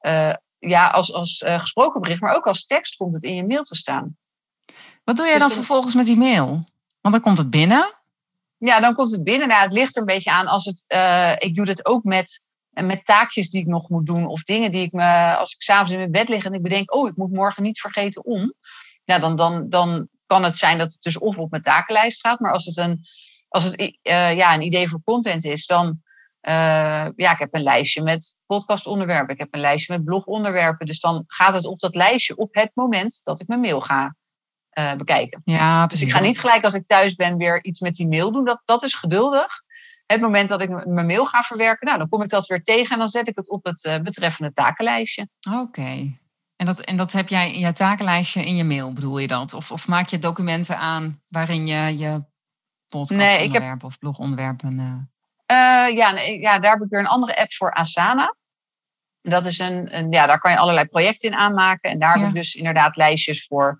uh, 0.00 0.34
ja, 0.58 0.86
als, 0.86 1.12
als 1.12 1.44
gesproken 1.46 2.00
bericht, 2.00 2.20
maar 2.20 2.36
ook 2.36 2.46
als 2.46 2.66
tekst 2.66 2.96
komt 2.96 3.14
het 3.14 3.22
in 3.22 3.34
je 3.34 3.46
mail 3.46 3.62
te 3.62 3.76
staan. 3.76 4.16
Wat 5.04 5.16
doe 5.16 5.26
jij 5.26 5.38
dan 5.38 5.50
vervolgens 5.50 5.94
met 5.94 6.06
die 6.06 6.16
mail? 6.16 6.64
Want 7.06 7.18
dan 7.18 7.26
komt 7.26 7.38
het 7.38 7.50
binnen. 7.50 7.92
Ja, 8.58 8.80
dan 8.80 8.94
komt 8.94 9.10
het 9.10 9.24
binnen. 9.24 9.48
Nou, 9.48 9.62
het 9.62 9.72
ligt 9.72 9.94
er 9.94 10.00
een 10.00 10.06
beetje 10.06 10.30
aan 10.30 10.46
als 10.46 10.64
het. 10.64 10.84
ik 11.42 11.54
doe 11.54 11.68
het 11.68 11.86
ook 11.86 12.04
met 12.04 12.44
met 12.70 13.04
taakjes 13.04 13.50
die 13.50 13.60
ik 13.60 13.66
nog 13.66 13.88
moet 13.88 14.06
doen 14.06 14.26
of 14.26 14.42
dingen 14.42 14.70
die 14.70 14.82
ik 14.82 14.92
me, 14.92 15.36
als 15.36 15.54
ik 15.54 15.62
s'avonds 15.62 15.92
in 15.92 15.98
mijn 15.98 16.10
bed 16.10 16.28
lig 16.28 16.44
en 16.44 16.52
ik 16.52 16.62
bedenk, 16.62 16.94
oh, 16.94 17.08
ik 17.08 17.16
moet 17.16 17.32
morgen 17.32 17.62
niet 17.62 17.80
vergeten 17.80 18.24
om. 18.24 18.54
Ja, 19.04 19.18
dan, 19.18 19.36
dan, 19.36 19.68
dan 19.68 20.08
kan 20.26 20.42
het 20.42 20.56
zijn 20.56 20.78
dat 20.78 20.92
het 20.92 21.02
dus 21.02 21.18
of 21.18 21.38
op 21.38 21.50
mijn 21.50 21.62
takenlijst 21.62 22.20
gaat, 22.20 22.40
maar 22.40 22.52
als 22.52 22.64
het 22.64 22.76
een, 22.76 23.04
als 23.48 23.62
het, 23.62 23.80
uh, 23.80 24.36
ja, 24.36 24.54
een 24.54 24.62
idee 24.62 24.88
voor 24.88 25.02
content 25.04 25.44
is, 25.44 25.66
dan, 25.66 25.86
uh, 26.48 27.06
ja, 27.16 27.32
ik 27.32 27.38
heb 27.38 27.54
een 27.54 27.62
lijstje 27.62 28.02
met 28.02 28.40
podcastonderwerpen, 28.46 29.34
ik 29.34 29.40
heb 29.40 29.54
een 29.54 29.60
lijstje 29.60 29.92
met 29.92 30.04
blogonderwerpen, 30.04 30.86
dus 30.86 31.00
dan 31.00 31.24
gaat 31.26 31.54
het 31.54 31.66
op 31.66 31.80
dat 31.80 31.94
lijstje 31.94 32.36
op 32.36 32.54
het 32.54 32.70
moment 32.74 33.18
dat 33.22 33.40
ik 33.40 33.46
mijn 33.46 33.60
mail 33.60 33.80
ga 33.80 34.14
uh, 34.78 34.92
bekijken. 34.92 35.40
Ja, 35.44 35.86
precies. 35.86 36.04
Dus 36.04 36.14
ik 36.14 36.20
ga 36.20 36.26
niet 36.26 36.40
gelijk 36.40 36.64
als 36.64 36.74
ik 36.74 36.86
thuis 36.86 37.14
ben 37.14 37.36
weer 37.36 37.64
iets 37.64 37.80
met 37.80 37.94
die 37.94 38.08
mail 38.08 38.32
doen, 38.32 38.44
dat, 38.44 38.60
dat 38.64 38.82
is 38.82 38.94
geduldig 38.94 39.64
het 40.06 40.20
moment 40.20 40.48
dat 40.48 40.60
ik 40.60 40.86
mijn 40.86 41.06
mail 41.06 41.26
ga 41.26 41.42
verwerken, 41.42 41.86
nou, 41.86 41.98
dan 41.98 42.08
kom 42.08 42.22
ik 42.22 42.28
dat 42.28 42.46
weer 42.46 42.62
tegen 42.62 42.92
en 42.92 42.98
dan 42.98 43.08
zet 43.08 43.28
ik 43.28 43.36
het 43.36 43.48
op 43.48 43.64
het 43.64 43.84
uh, 43.84 43.98
betreffende 43.98 44.52
takenlijstje. 44.52 45.28
Oké. 45.52 46.18
En 46.56 46.66
dat, 46.66 46.80
en 46.80 46.96
dat 46.96 47.12
heb 47.12 47.28
jij 47.28 47.52
in 47.52 47.60
je 47.60 47.72
takenlijstje 47.72 48.44
in 48.44 48.56
je 48.56 48.64
mail, 48.64 48.92
bedoel 48.92 49.18
je 49.18 49.26
dat? 49.26 49.54
Of, 49.54 49.70
of 49.70 49.88
maak 49.88 50.08
je 50.08 50.18
documenten 50.18 50.78
aan 50.78 51.22
waarin 51.28 51.66
je 51.66 51.98
je 51.98 52.24
podcastonderwerpen 52.88 53.60
nee, 53.60 53.68
heb... 53.68 53.84
of 53.84 53.98
blogonderwerpen... 53.98 54.78
Uh... 54.78 54.94
Uh, 55.52 55.96
ja, 55.96 56.10
nee, 56.10 56.40
ja, 56.40 56.58
daar 56.58 56.72
heb 56.72 56.82
ik 56.82 56.88
weer 56.90 57.00
een 57.00 57.06
andere 57.06 57.36
app 57.40 57.52
voor, 57.52 57.72
Asana. 57.72 58.36
Dat 59.20 59.46
is 59.46 59.58
een, 59.58 59.96
een, 59.96 60.12
ja, 60.12 60.26
daar 60.26 60.38
kan 60.38 60.50
je 60.50 60.58
allerlei 60.58 60.86
projecten 60.86 61.30
in 61.30 61.36
aanmaken. 61.36 61.90
En 61.90 61.98
daar 61.98 62.18
heb 62.18 62.28
ik 62.28 62.34
dus 62.34 62.54
inderdaad 62.54 62.96
lijstjes 62.96 63.46
voor 63.46 63.78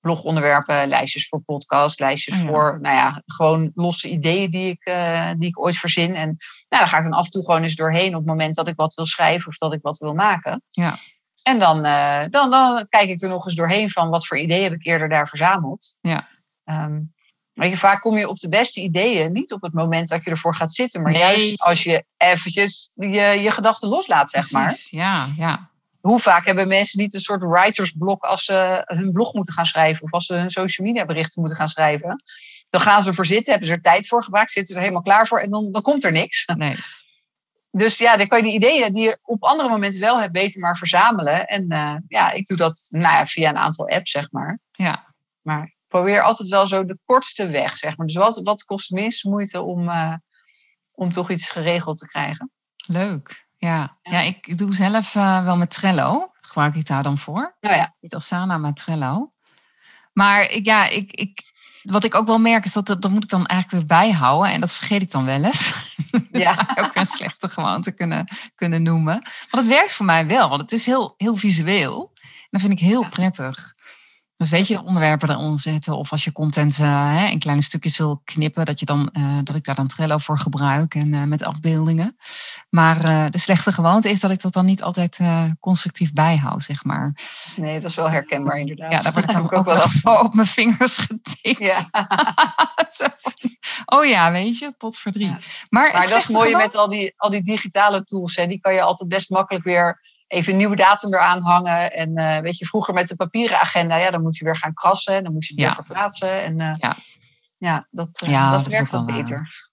blogonderwerpen, 0.00 0.88
lijstjes 0.88 1.28
voor 1.28 1.40
podcast, 1.40 2.00
lijstjes 2.00 2.34
oh 2.34 2.40
voor, 2.40 2.78
nou 2.80 2.96
ja, 2.96 3.22
gewoon 3.26 3.70
losse 3.74 4.08
ideeën 4.10 4.50
die 4.50 4.70
ik, 4.70 4.88
uh, 4.88 5.30
die 5.36 5.48
ik 5.48 5.60
ooit 5.60 5.76
verzin. 5.76 6.14
En 6.14 6.26
nou, 6.68 6.82
daar 6.82 6.88
ga 6.88 6.96
ik 6.96 7.02
dan 7.02 7.12
af 7.12 7.24
en 7.24 7.30
toe 7.30 7.44
gewoon 7.44 7.62
eens 7.62 7.74
doorheen 7.74 8.08
op 8.08 8.20
het 8.20 8.26
moment 8.26 8.54
dat 8.54 8.68
ik 8.68 8.76
wat 8.76 8.94
wil 8.94 9.04
schrijven 9.04 9.48
of 9.48 9.56
dat 9.56 9.72
ik 9.72 9.82
wat 9.82 9.98
wil 9.98 10.14
maken. 10.14 10.62
Ja. 10.70 10.96
En 11.42 11.58
dan, 11.58 11.86
uh, 11.86 12.20
dan, 12.30 12.50
dan 12.50 12.86
kijk 12.88 13.08
ik 13.08 13.22
er 13.22 13.28
nog 13.28 13.44
eens 13.46 13.54
doorheen 13.54 13.90
van 13.90 14.08
wat 14.08 14.26
voor 14.26 14.38
ideeën 14.38 14.62
heb 14.62 14.72
ik 14.72 14.86
eerder 14.86 15.08
daar 15.08 15.28
verzameld. 15.28 15.96
Ja. 16.00 16.28
Um, 16.64 17.14
weet 17.52 17.70
je, 17.70 17.76
vaak 17.76 18.00
kom 18.00 18.16
je 18.16 18.28
op 18.28 18.38
de 18.38 18.48
beste 18.48 18.80
ideeën 18.80 19.32
niet 19.32 19.52
op 19.52 19.62
het 19.62 19.72
moment 19.72 20.08
dat 20.08 20.24
je 20.24 20.30
ervoor 20.30 20.54
gaat 20.54 20.74
zitten, 20.74 21.02
maar 21.02 21.16
juist 21.16 21.60
als 21.60 21.82
je 21.82 22.04
eventjes 22.16 22.92
je, 22.94 23.20
je 23.20 23.50
gedachten 23.50 23.88
loslaat, 23.88 24.30
zeg 24.30 24.48
Precies. 24.48 24.92
maar. 24.92 25.02
Ja, 25.02 25.28
ja 25.36 25.70
hoe 26.08 26.20
vaak 26.20 26.46
hebben 26.46 26.68
mensen 26.68 27.00
niet 27.00 27.14
een 27.14 27.20
soort 27.20 27.42
writersblok 27.42 28.24
als 28.24 28.44
ze 28.44 28.82
hun 28.84 29.10
blog 29.10 29.34
moeten 29.34 29.54
gaan 29.54 29.66
schrijven 29.66 30.02
of 30.02 30.12
als 30.12 30.26
ze 30.26 30.34
hun 30.34 30.50
social 30.50 30.86
media 30.86 31.04
berichten 31.04 31.40
moeten 31.40 31.58
gaan 31.58 31.68
schrijven? 31.68 32.22
Dan 32.68 32.80
gaan 32.80 33.02
ze 33.02 33.08
ervoor 33.08 33.26
zitten, 33.26 33.50
hebben 33.50 33.68
ze 33.68 33.74
er 33.74 33.80
tijd 33.80 34.08
voor 34.08 34.24
gemaakt, 34.24 34.50
zitten 34.50 34.74
ze 34.74 34.74
er 34.74 34.86
helemaal 34.86 35.04
klaar 35.04 35.26
voor 35.26 35.40
en 35.40 35.50
dan, 35.50 35.72
dan 35.72 35.82
komt 35.82 36.04
er 36.04 36.12
niks. 36.12 36.46
Nee. 36.46 36.76
Dus 37.70 37.98
ja, 37.98 38.16
dan 38.16 38.26
kan 38.26 38.38
je 38.38 38.44
die 38.44 38.54
ideeën 38.54 38.92
die 38.92 39.02
je 39.02 39.18
op 39.22 39.42
andere 39.42 39.68
momenten 39.68 40.00
wel 40.00 40.20
hebt, 40.20 40.32
beter 40.32 40.60
maar 40.60 40.76
verzamelen. 40.76 41.46
En 41.46 41.72
uh, 41.72 41.94
ja, 42.08 42.30
ik 42.32 42.46
doe 42.46 42.56
dat 42.56 42.86
nou 42.88 43.14
ja, 43.14 43.26
via 43.26 43.48
een 43.48 43.56
aantal 43.56 43.88
apps, 43.88 44.10
zeg 44.10 44.30
maar. 44.30 44.58
Ja. 44.72 45.14
Maar 45.42 45.62
ik 45.62 45.76
probeer 45.88 46.22
altijd 46.22 46.48
wel 46.48 46.66
zo 46.66 46.84
de 46.84 46.98
kortste 47.04 47.48
weg, 47.48 47.76
zeg 47.76 47.96
maar. 47.96 48.06
Dus 48.06 48.16
wat, 48.16 48.40
wat 48.42 48.64
kost 48.64 48.88
het 48.88 48.98
minst 48.98 49.24
moeite 49.24 49.60
om, 49.60 49.88
uh, 49.88 50.14
om 50.94 51.12
toch 51.12 51.30
iets 51.30 51.50
geregeld 51.50 51.98
te 51.98 52.06
krijgen? 52.06 52.52
Leuk. 52.86 53.47
Ja, 53.58 53.98
ja. 54.02 54.20
ik 54.20 54.58
doe 54.58 54.74
zelf 54.74 55.14
uh, 55.14 55.44
wel 55.44 55.56
met 55.56 55.70
Trello. 55.70 56.30
Gebruik 56.40 56.74
ik 56.74 56.86
daar 56.86 57.02
dan 57.02 57.18
voor. 57.18 57.56
Oh 57.60 57.74
ja. 57.74 57.94
Niet 58.00 58.14
Asana, 58.14 58.58
maar 58.58 58.72
Trello. 58.72 59.32
Maar 60.12 60.50
ik, 60.50 60.66
ja, 60.66 60.88
ik, 60.88 61.12
ik, 61.12 61.42
wat 61.82 62.04
ik 62.04 62.14
ook 62.14 62.26
wel 62.26 62.38
merk 62.38 62.64
is 62.64 62.72
dat 62.72 62.86
dat 62.86 63.10
moet 63.10 63.22
ik 63.22 63.28
dan 63.28 63.46
eigenlijk 63.46 63.70
weer 63.82 63.98
bijhouden. 63.98 64.52
En 64.52 64.60
dat 64.60 64.74
vergeet 64.74 65.02
ik 65.02 65.10
dan 65.10 65.24
wel 65.24 65.44
eens. 65.44 65.72
Ja. 66.32 66.54
dat 66.54 66.66
zou 66.74 66.88
ook 66.88 66.96
een 66.96 67.06
slechte 67.06 67.48
gewoonte 67.48 67.92
kunnen, 67.92 68.26
kunnen 68.54 68.82
noemen. 68.82 69.12
Want 69.50 69.66
het 69.66 69.66
werkt 69.66 69.92
voor 69.92 70.06
mij 70.06 70.26
wel, 70.26 70.48
want 70.48 70.60
het 70.60 70.72
is 70.72 70.86
heel, 70.86 71.14
heel 71.16 71.36
visueel. 71.36 72.10
En 72.22 72.48
dat 72.50 72.60
vind 72.60 72.72
ik 72.72 72.78
heel 72.78 73.08
prettig. 73.08 73.72
Dus 74.38 74.50
weet 74.50 74.66
je, 74.66 74.74
de 74.74 74.84
onderwerpen 74.84 75.30
eronder 75.30 75.60
zetten. 75.60 75.96
Of 75.96 76.10
als 76.10 76.24
je 76.24 76.32
content 76.32 76.78
uh, 76.78 77.26
in 77.30 77.38
kleine 77.38 77.62
stukjes 77.62 77.98
wil 77.98 78.20
knippen, 78.24 78.64
dat, 78.64 78.80
je 78.80 78.86
dan, 78.86 79.10
uh, 79.12 79.38
dat 79.44 79.56
ik 79.56 79.64
daar 79.64 79.74
dan 79.74 79.86
Trello 79.86 80.18
voor 80.18 80.38
gebruik 80.38 80.94
en 80.94 81.12
uh, 81.12 81.22
met 81.22 81.44
afbeeldingen. 81.44 82.16
Maar 82.70 83.30
de 83.30 83.38
slechte 83.38 83.72
gewoonte 83.72 84.10
is 84.10 84.20
dat 84.20 84.30
ik 84.30 84.40
dat 84.40 84.52
dan 84.52 84.64
niet 84.64 84.82
altijd 84.82 85.18
constructief 85.60 86.12
bijhoud, 86.12 86.62
zeg 86.62 86.84
maar. 86.84 87.16
Nee, 87.56 87.80
dat 87.80 87.90
is 87.90 87.96
wel 87.96 88.10
herkenbaar 88.10 88.58
inderdaad. 88.58 88.92
Ja, 88.92 89.02
daar 89.02 89.12
word 89.12 89.24
ik 89.24 89.30
dan 89.36 89.50
ook, 89.50 89.64
wel 89.64 89.86
wel 90.02 90.20
op 90.20 90.34
mijn 90.34 90.46
vingers 90.46 90.96
getikt. 90.96 91.58
Ja. 91.58 91.88
oh 93.96 94.04
ja, 94.04 94.30
weet 94.30 94.58
je, 94.58 94.74
pot 94.78 94.98
voor 94.98 95.12
drie. 95.12 95.36
Maar, 95.68 95.92
maar 95.92 96.08
dat 96.08 96.18
is 96.18 96.28
mooi 96.28 96.56
met 96.56 96.74
al 96.74 96.88
die, 96.88 97.14
al 97.16 97.30
die 97.30 97.42
digitale 97.42 98.04
tools. 98.04 98.36
Hè, 98.36 98.46
die 98.46 98.60
kan 98.60 98.74
je 98.74 98.82
altijd 98.82 99.08
best 99.08 99.30
makkelijk 99.30 99.64
weer 99.64 100.00
even 100.28 100.52
een 100.52 100.58
nieuwe 100.58 100.76
datum 100.76 101.14
eraan 101.14 101.42
hangen. 101.42 101.92
En 101.92 102.18
uh, 102.18 102.38
weet 102.38 102.58
je, 102.58 102.66
vroeger 102.66 102.94
met 102.94 103.08
de 103.08 103.16
papieren 103.16 103.60
agenda, 103.60 103.96
ja, 103.96 104.10
dan 104.10 104.22
moet 104.22 104.36
je 104.36 104.44
weer 104.44 104.56
gaan 104.56 104.74
krassen. 104.74 105.24
Dan 105.24 105.32
moet 105.32 105.46
je 105.46 105.54
het 105.54 105.62
weer 105.62 105.84
verplaatsen. 105.84 106.42
En 106.42 106.60
uh, 106.60 106.74
ja. 106.78 106.96
ja, 107.58 107.86
dat, 107.90 108.22
uh, 108.22 108.30
ja, 108.30 108.50
dat, 108.50 108.62
dat 108.62 108.72
werkt 108.72 108.90
wel 108.90 109.04
beter. 109.04 109.68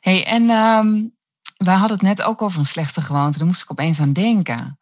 hey, 0.00 0.26
en 0.26 0.50
um, 0.50 1.16
we 1.56 1.70
hadden 1.70 1.96
het 1.96 2.06
net 2.06 2.22
ook 2.22 2.42
over 2.42 2.58
een 2.58 2.66
slechte 2.66 3.00
gewoonte. 3.00 3.38
Daar 3.38 3.46
moest 3.46 3.62
ik 3.62 3.70
opeens 3.70 4.00
aan 4.00 4.12
denken. 4.12 4.78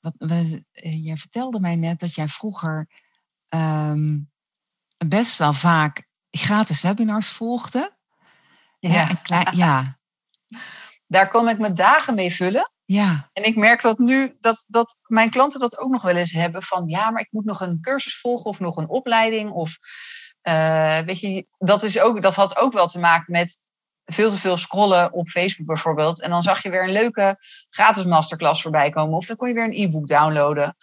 Wat, 0.00 0.14
we, 0.18 0.64
jij 0.72 1.16
vertelde 1.16 1.60
mij 1.60 1.76
net 1.76 2.00
dat 2.00 2.14
jij 2.14 2.28
vroeger 2.28 2.88
um, 3.48 4.30
best 5.06 5.38
wel 5.38 5.52
vaak 5.52 6.06
gratis 6.30 6.82
webinars 6.82 7.28
volgde. 7.28 7.96
Ja. 8.78 9.06
Klein, 9.06 9.56
ja. 9.56 9.98
Daar 11.06 11.28
kon 11.28 11.48
ik 11.48 11.58
mijn 11.58 11.74
dagen 11.74 12.14
mee 12.14 12.34
vullen. 12.34 12.70
Ja. 12.86 13.30
En 13.32 13.44
ik 13.44 13.56
merk 13.56 13.82
dat 13.82 13.98
nu 13.98 14.36
dat, 14.40 14.64
dat 14.66 15.00
mijn 15.06 15.30
klanten 15.30 15.60
dat 15.60 15.78
ook 15.78 15.90
nog 15.90 16.02
wel 16.02 16.16
eens 16.16 16.32
hebben 16.32 16.62
van 16.62 16.88
ja, 16.88 17.10
maar 17.10 17.22
ik 17.22 17.32
moet 17.32 17.44
nog 17.44 17.60
een 17.60 17.78
cursus 17.80 18.20
volgen 18.20 18.50
of 18.50 18.60
nog 18.60 18.76
een 18.76 18.88
opleiding. 18.88 19.50
Of 19.50 19.78
uh, 20.42 20.98
weet 20.98 21.20
je, 21.20 21.46
dat, 21.58 21.82
is 21.82 22.00
ook, 22.00 22.22
dat 22.22 22.34
had 22.34 22.56
ook 22.56 22.72
wel 22.72 22.86
te 22.86 22.98
maken 22.98 23.32
met 23.32 23.64
veel 24.04 24.30
te 24.30 24.38
veel 24.38 24.56
scrollen 24.56 25.12
op 25.12 25.28
Facebook 25.28 25.66
bijvoorbeeld. 25.66 26.20
En 26.20 26.30
dan 26.30 26.42
zag 26.42 26.62
je 26.62 26.70
weer 26.70 26.82
een 26.82 26.92
leuke 26.92 27.36
gratis 27.70 28.04
masterclass 28.04 28.62
voorbij 28.62 28.90
komen. 28.90 29.16
Of 29.16 29.26
dan 29.26 29.36
kon 29.36 29.48
je 29.48 29.54
weer 29.54 29.64
een 29.64 29.82
e-book 29.82 30.06
downloaden. 30.06 30.76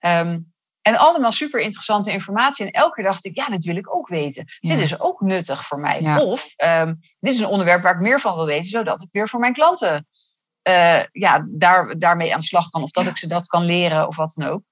Um, 0.00 0.52
en 0.82 0.96
allemaal 0.96 1.32
super 1.32 1.60
interessante 1.60 2.10
informatie. 2.10 2.66
En 2.66 2.72
elke 2.72 2.94
keer 2.94 3.04
dacht 3.04 3.24
ik, 3.24 3.36
ja, 3.36 3.48
dit 3.48 3.64
wil 3.64 3.76
ik 3.76 3.96
ook 3.96 4.08
weten. 4.08 4.44
Dit 4.60 4.78
is 4.78 5.00
ook 5.00 5.20
nuttig 5.20 5.66
voor 5.66 5.80
mij. 5.80 6.00
Ja. 6.00 6.20
Of 6.20 6.46
um, 6.56 7.00
dit 7.20 7.34
is 7.34 7.40
een 7.40 7.46
onderwerp 7.46 7.82
waar 7.82 7.94
ik 7.94 8.00
meer 8.00 8.20
van 8.20 8.34
wil 8.34 8.46
weten, 8.46 8.68
zodat 8.68 9.00
ik 9.00 9.08
weer 9.10 9.28
voor 9.28 9.40
mijn 9.40 9.52
klanten 9.52 10.06
uh, 10.68 11.00
ja, 11.12 11.46
daar, 11.48 11.98
daarmee 11.98 12.32
aan 12.32 12.40
de 12.40 12.46
slag 12.46 12.70
kan. 12.70 12.82
Of 12.82 12.90
dat 12.90 13.06
ik 13.06 13.16
ze 13.16 13.26
dat 13.26 13.46
kan 13.46 13.64
leren 13.64 14.08
of 14.08 14.16
wat 14.16 14.32
dan 14.34 14.48
ook. 14.48 14.62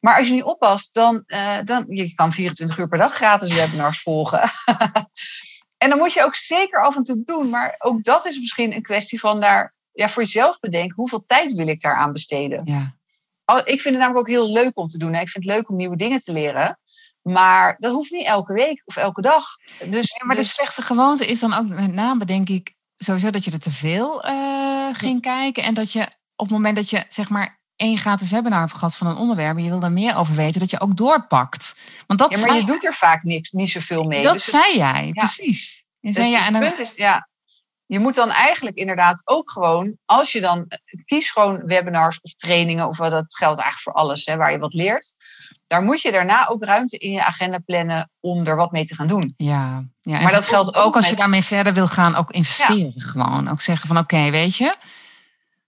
Maar 0.00 0.16
als 0.16 0.26
je 0.26 0.32
niet 0.32 0.42
oppast, 0.42 0.94
dan, 0.94 1.22
uh, 1.26 1.56
dan 1.64 1.84
je 1.88 2.14
kan 2.14 2.32
24 2.32 2.78
uur 2.78 2.88
per 2.88 2.98
dag 2.98 3.14
gratis 3.14 3.54
webinars 3.54 4.02
volgen. 4.02 4.40
en 5.82 5.88
dan 5.88 5.98
moet 5.98 6.12
je 6.12 6.24
ook 6.24 6.34
zeker 6.34 6.82
af 6.82 6.96
en 6.96 7.02
toe 7.02 7.22
doen. 7.24 7.48
Maar 7.48 7.74
ook 7.78 8.04
dat 8.04 8.26
is 8.26 8.38
misschien 8.38 8.74
een 8.74 8.82
kwestie 8.82 9.20
van 9.20 9.40
daar 9.40 9.74
ja, 9.92 10.08
voor 10.08 10.22
jezelf 10.22 10.58
bedenken. 10.58 10.94
Hoeveel 10.96 11.24
tijd 11.26 11.52
wil 11.52 11.68
ik 11.68 11.80
daaraan 11.80 12.12
besteden? 12.12 12.62
Ja. 12.64 12.96
Ik 13.64 13.80
vind 13.80 13.94
het 13.94 13.98
namelijk 13.98 14.18
ook 14.18 14.28
heel 14.28 14.52
leuk 14.52 14.78
om 14.78 14.88
te 14.88 14.98
doen. 14.98 15.14
Ik 15.14 15.28
vind 15.28 15.44
het 15.44 15.54
leuk 15.54 15.68
om 15.68 15.76
nieuwe 15.76 15.96
dingen 15.96 16.18
te 16.18 16.32
leren. 16.32 16.78
Maar 17.22 17.76
dat 17.78 17.92
hoeft 17.92 18.10
niet 18.10 18.26
elke 18.26 18.52
week 18.52 18.82
of 18.84 18.96
elke 18.96 19.20
dag. 19.20 19.44
Dus, 19.90 20.16
ja, 20.18 20.26
maar 20.26 20.36
dus... 20.36 20.46
de 20.46 20.52
slechte 20.52 20.82
gewoonte 20.82 21.26
is 21.26 21.40
dan 21.40 21.52
ook 21.52 21.68
met 21.68 21.92
name, 21.92 22.24
denk 22.24 22.48
ik, 22.48 22.74
sowieso 22.98 23.30
dat 23.30 23.44
je 23.44 23.50
er 23.50 23.60
te 23.60 23.72
veel 23.72 24.26
uh, 24.26 24.88
ging 24.92 25.20
kijken. 25.20 25.62
En 25.62 25.74
dat 25.74 25.92
je 25.92 26.00
op 26.36 26.46
het 26.46 26.50
moment 26.50 26.76
dat 26.76 26.90
je 26.90 27.04
zeg 27.08 27.28
maar 27.28 27.60
één 27.76 27.98
gratis 27.98 28.30
webinar 28.30 28.60
hebt 28.60 28.72
gehad 28.72 28.96
van 28.96 29.06
een 29.06 29.16
onderwerp 29.16 29.56
en 29.56 29.62
je 29.62 29.70
wil 29.70 29.80
daar 29.80 29.92
meer 29.92 30.16
over 30.16 30.34
weten, 30.34 30.60
dat 30.60 30.70
je 30.70 30.80
ook 30.80 30.96
doorpakt. 30.96 31.74
Want 32.06 32.18
dat 32.20 32.32
ja, 32.32 32.38
maar 32.38 32.56
je 32.56 32.64
doet 32.64 32.84
er 32.84 32.94
vaak 32.94 33.22
niks, 33.22 33.50
niet 33.50 33.70
zoveel 33.70 34.02
mee. 34.02 34.22
Dat 34.22 34.32
dus 34.32 34.44
zei 34.44 34.76
jij, 34.76 35.06
ja. 35.06 35.12
precies. 35.12 35.84
Je 36.00 36.12
zei, 36.12 36.30
ja, 36.30 36.46
en 36.46 36.52
dan... 36.52 36.62
punt 36.62 36.78
is, 36.78 36.94
ja, 36.94 37.28
je 37.86 37.98
moet 37.98 38.14
dan 38.14 38.30
eigenlijk 38.30 38.76
inderdaad 38.76 39.22
ook 39.24 39.50
gewoon, 39.50 39.96
als 40.04 40.32
je 40.32 40.40
dan 40.40 40.64
eh, 40.68 40.78
kies 41.04 41.30
gewoon 41.30 41.66
webinars 41.66 42.20
of 42.20 42.34
trainingen, 42.34 42.86
of 42.86 42.96
wat 42.96 43.10
dat 43.10 43.36
geldt 43.36 43.60
eigenlijk 43.60 43.80
voor 43.80 44.02
alles 44.02 44.24
hè, 44.24 44.36
waar 44.36 44.52
je 44.52 44.58
wat 44.58 44.74
leert. 44.74 45.14
Daar 45.66 45.82
moet 45.82 46.02
je 46.02 46.12
daarna 46.12 46.48
ook 46.48 46.64
ruimte 46.64 46.98
in 46.98 47.10
je 47.10 47.24
agenda 47.24 47.58
plannen 47.58 48.10
om 48.20 48.46
er 48.46 48.56
wat 48.56 48.72
mee 48.72 48.84
te 48.84 48.94
gaan 48.94 49.06
doen. 49.06 49.34
Ja, 49.36 49.84
ja 50.00 50.20
maar 50.20 50.32
dat 50.32 50.46
geldt 50.46 50.74
ook, 50.74 50.96
als 50.96 51.08
je 51.08 51.16
daarmee 51.16 51.42
verder 51.42 51.74
wil 51.74 51.88
gaan, 51.88 52.14
ook 52.14 52.30
investeren 52.30 53.00
gewoon. 53.00 53.48
Ook 53.48 53.60
zeggen 53.60 53.88
van 53.88 53.98
oké, 53.98 54.30
weet 54.30 54.56
je, 54.56 54.74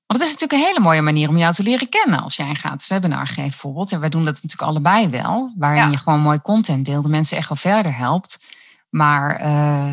Want 0.06 0.20
het 0.20 0.22
is 0.22 0.30
natuurlijk 0.30 0.52
een 0.52 0.66
hele 0.68 0.80
mooie 0.80 1.02
manier 1.02 1.28
om 1.28 1.38
jou 1.38 1.54
te 1.54 1.62
leren 1.62 1.88
kennen 1.88 2.22
als 2.22 2.36
jij 2.36 2.48
een 2.48 2.56
gratis 2.56 2.88
webinar 2.88 3.26
geeft 3.26 3.36
bijvoorbeeld. 3.36 3.92
En 3.92 4.00
wij 4.00 4.08
doen 4.08 4.24
dat 4.24 4.34
natuurlijk 4.34 4.62
allebei 4.62 5.08
wel, 5.08 5.52
waarin 5.56 5.90
je 5.90 5.96
gewoon 5.96 6.20
mooi 6.20 6.40
content 6.40 6.84
deelt, 6.84 7.02
de 7.02 7.08
mensen 7.08 7.36
echt 7.36 7.48
wel 7.48 7.58
verder 7.58 7.96
helpt. 7.96 8.38
Maar 8.88 9.42
uh, 9.42 9.92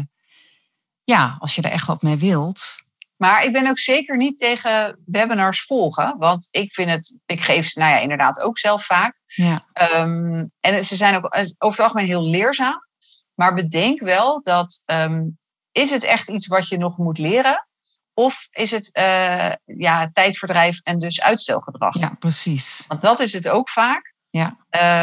ja, 1.04 1.36
als 1.40 1.56
je 1.56 1.62
er 1.62 1.72
echt 1.72 1.88
wat 1.88 2.02
mee 2.02 2.18
wilt. 2.18 2.86
Maar 3.18 3.44
ik 3.44 3.52
ben 3.52 3.68
ook 3.68 3.80
zeker 3.80 4.18
niet 4.18 4.38
tegen 4.38 5.04
webinars 5.06 5.62
volgen. 5.62 6.16
Want 6.18 6.48
ik 6.52 6.74
vind 6.74 6.90
het, 6.90 7.22
ik 7.26 7.42
geef 7.42 7.68
ze 7.68 7.80
nou 7.80 7.92
ja, 7.92 8.00
inderdaad 8.00 8.40
ook 8.40 8.58
zelf 8.58 8.86
vaak. 8.86 9.20
Ja. 9.26 9.66
Um, 10.02 10.52
en 10.60 10.84
ze 10.84 10.96
zijn 10.96 11.16
ook 11.16 11.26
over 11.26 11.50
het 11.58 11.80
algemeen 11.80 12.06
heel 12.06 12.24
leerzaam. 12.24 12.86
Maar 13.34 13.54
bedenk 13.54 14.00
wel 14.00 14.42
dat 14.42 14.84
um, 14.86 15.40
is 15.72 15.90
het 15.90 16.04
echt 16.04 16.30
iets 16.30 16.48
wat 16.48 16.68
je 16.68 16.78
nog 16.78 16.98
moet 16.98 17.18
leren? 17.18 17.68
Of 18.14 18.48
is 18.52 18.72
het 18.72 18.90
uh, 18.98 19.52
ja, 19.64 20.10
tijdverdrijf 20.12 20.80
en 20.84 21.00
dus 21.00 21.22
uitstelgedrag? 21.22 22.00
Ja, 22.00 22.16
precies. 22.20 22.84
Want 22.88 23.02
dat 23.02 23.20
is 23.20 23.34
het 23.34 23.48
ook 23.48 23.70
vaak. 23.70 24.14
Ja. 24.30 24.58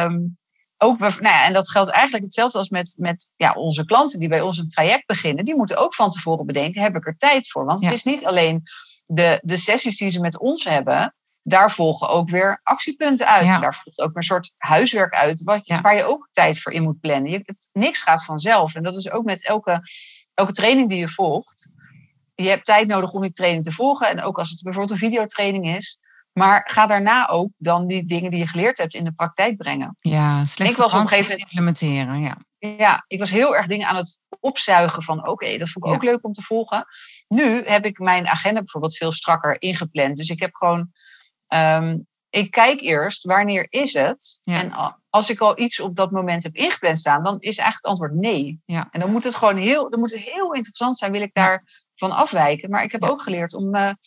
Um, 0.04 0.38
ook, 0.78 0.98
nou 0.98 1.22
ja, 1.22 1.44
en 1.44 1.52
dat 1.52 1.70
geldt 1.70 1.90
eigenlijk 1.90 2.24
hetzelfde 2.24 2.58
als 2.58 2.68
met, 2.68 2.94
met 2.98 3.32
ja, 3.36 3.52
onze 3.52 3.84
klanten 3.84 4.18
die 4.18 4.28
bij 4.28 4.40
ons 4.40 4.58
een 4.58 4.68
traject 4.68 5.06
beginnen. 5.06 5.44
Die 5.44 5.56
moeten 5.56 5.76
ook 5.76 5.94
van 5.94 6.10
tevoren 6.10 6.46
bedenken, 6.46 6.82
heb 6.82 6.96
ik 6.96 7.06
er 7.06 7.16
tijd 7.16 7.50
voor? 7.50 7.64
Want 7.64 7.80
het 7.80 7.92
is 7.92 8.02
niet 8.02 8.24
alleen 8.24 8.62
de, 9.06 9.40
de 9.42 9.56
sessies 9.56 9.96
die 9.96 10.10
ze 10.10 10.20
met 10.20 10.38
ons 10.38 10.64
hebben. 10.64 11.14
Daar 11.42 11.70
volgen 11.70 12.08
ook 12.08 12.30
weer 12.30 12.60
actiepunten 12.62 13.26
uit. 13.26 13.46
Ja. 13.46 13.58
Daar 13.58 13.74
volgt 13.74 14.00
ook 14.00 14.16
een 14.16 14.22
soort 14.22 14.54
huiswerk 14.56 15.14
uit 15.14 15.42
wat, 15.42 15.66
Ja. 15.66 15.80
waar 15.80 15.96
je 15.96 16.04
ook 16.04 16.28
tijd 16.30 16.60
voor 16.60 16.72
in 16.72 16.82
moet 16.82 17.00
plannen. 17.00 17.30
Je, 17.30 17.40
het, 17.42 17.68
niks 17.72 18.00
gaat 18.02 18.24
vanzelf. 18.24 18.74
En 18.74 18.82
dat 18.82 18.96
is 18.96 19.10
ook 19.10 19.24
met 19.24 19.44
elke, 19.46 19.80
elke 20.34 20.52
training 20.52 20.88
die 20.88 20.98
je 20.98 21.08
volgt. 21.08 21.68
Je 22.34 22.48
hebt 22.48 22.64
tijd 22.64 22.86
nodig 22.86 23.12
om 23.12 23.20
die 23.20 23.32
training 23.32 23.64
te 23.64 23.72
volgen. 23.72 24.08
En 24.08 24.22
ook 24.22 24.38
als 24.38 24.50
het 24.50 24.62
bijvoorbeeld 24.62 24.92
een 24.92 25.08
videotraining 25.08 25.76
is. 25.76 25.98
Maar 26.34 26.70
ga 26.70 26.86
daarna 26.86 27.28
ook 27.28 27.50
dan 27.56 27.86
die 27.86 28.04
dingen 28.04 28.30
die 28.30 28.40
je 28.40 28.46
geleerd 28.46 28.78
hebt 28.78 28.94
in 28.94 29.04
de 29.04 29.12
praktijk 29.12 29.56
brengen. 29.56 29.96
Ja, 30.00 30.44
slecht 30.44 30.70
Ik 30.70 30.76
was 30.76 30.92
op 30.92 31.00
een 31.00 31.08
gegeven 31.08 31.38
implementeren. 31.38 32.20
Ja. 32.20 32.36
Ja, 32.58 33.04
ik 33.06 33.18
was 33.18 33.30
heel 33.30 33.56
erg 33.56 33.66
dingen 33.66 33.86
aan 33.86 33.96
het 33.96 34.20
opzuigen 34.40 35.02
van 35.02 35.28
oké, 35.28 35.58
dat 35.58 35.68
vond 35.68 35.84
ik 35.84 35.90
Ja. 35.90 35.96
ook 35.96 36.02
leuk 36.04 36.24
om 36.24 36.32
te 36.32 36.42
volgen. 36.42 36.86
Nu 37.28 37.62
heb 37.64 37.84
ik 37.84 37.98
mijn 37.98 38.28
agenda 38.28 38.58
bijvoorbeeld 38.58 38.96
veel 38.96 39.12
strakker 39.12 39.60
ingepland. 39.60 40.16
Dus 40.16 40.28
ik 40.28 40.40
heb 40.40 40.54
gewoon, 40.54 40.90
ehm, 41.46 41.98
ik 42.30 42.50
kijk 42.50 42.80
eerst 42.80 43.24
wanneer 43.24 43.66
is 43.70 43.92
het. 43.92 44.40
Ja. 44.42 44.58
En 44.60 44.96
als 45.10 45.30
ik 45.30 45.40
al 45.40 45.58
iets 45.58 45.80
op 45.80 45.96
dat 45.96 46.10
moment 46.10 46.42
heb 46.42 46.54
ingepland 46.54 46.98
staan, 46.98 47.22
dan 47.22 47.40
is 47.40 47.58
eigenlijk 47.58 47.74
het 47.76 47.84
antwoord 47.84 48.14
nee. 48.14 48.60
Ja. 48.64 48.88
En 48.90 49.00
dan 49.00 49.10
moet 49.10 49.24
het 49.24 49.34
gewoon 49.34 49.56
heel, 49.56 49.90
dan 49.90 50.00
moet 50.00 50.12
het 50.12 50.20
heel 50.20 50.52
interessant 50.52 50.98
zijn, 50.98 51.12
wil 51.12 51.20
ik 51.22 51.32
daar 51.32 51.64
van 51.94 52.10
afwijken. 52.10 52.70
Maar 52.70 52.82
ik 52.82 52.92
heb 52.92 53.02
ook 53.04 53.22
geleerd 53.22 53.54
om 53.54 53.70
mijn 53.70 53.98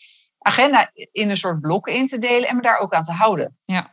agenda 0.48 0.92
in 1.12 1.30
een 1.30 1.38
soort 1.38 1.62
blokken 1.62 1.94
in 1.94 2.08
te 2.08 2.18
delen 2.18 2.50
en 2.50 2.56
me 2.56 2.62
daar 2.62 2.80
ook 2.80 2.94
aan 2.94 3.04
te 3.04 3.12
houden. 3.12 3.58
Ja. 3.66 3.92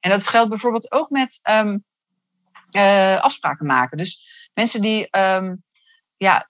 En 0.00 0.10
dat 0.10 0.26
geldt 0.26 0.48
bijvoorbeeld 0.48 0.92
ook 0.92 1.10
met 1.10 1.38
ehm, 1.42 1.78
eh, 2.70 3.20
afspraken 3.20 3.66
maken. 3.66 3.96
Dus 3.96 4.18
mensen 4.54 4.80
die, 4.80 5.10
ehm, 5.10 5.54
ja, 6.16 6.48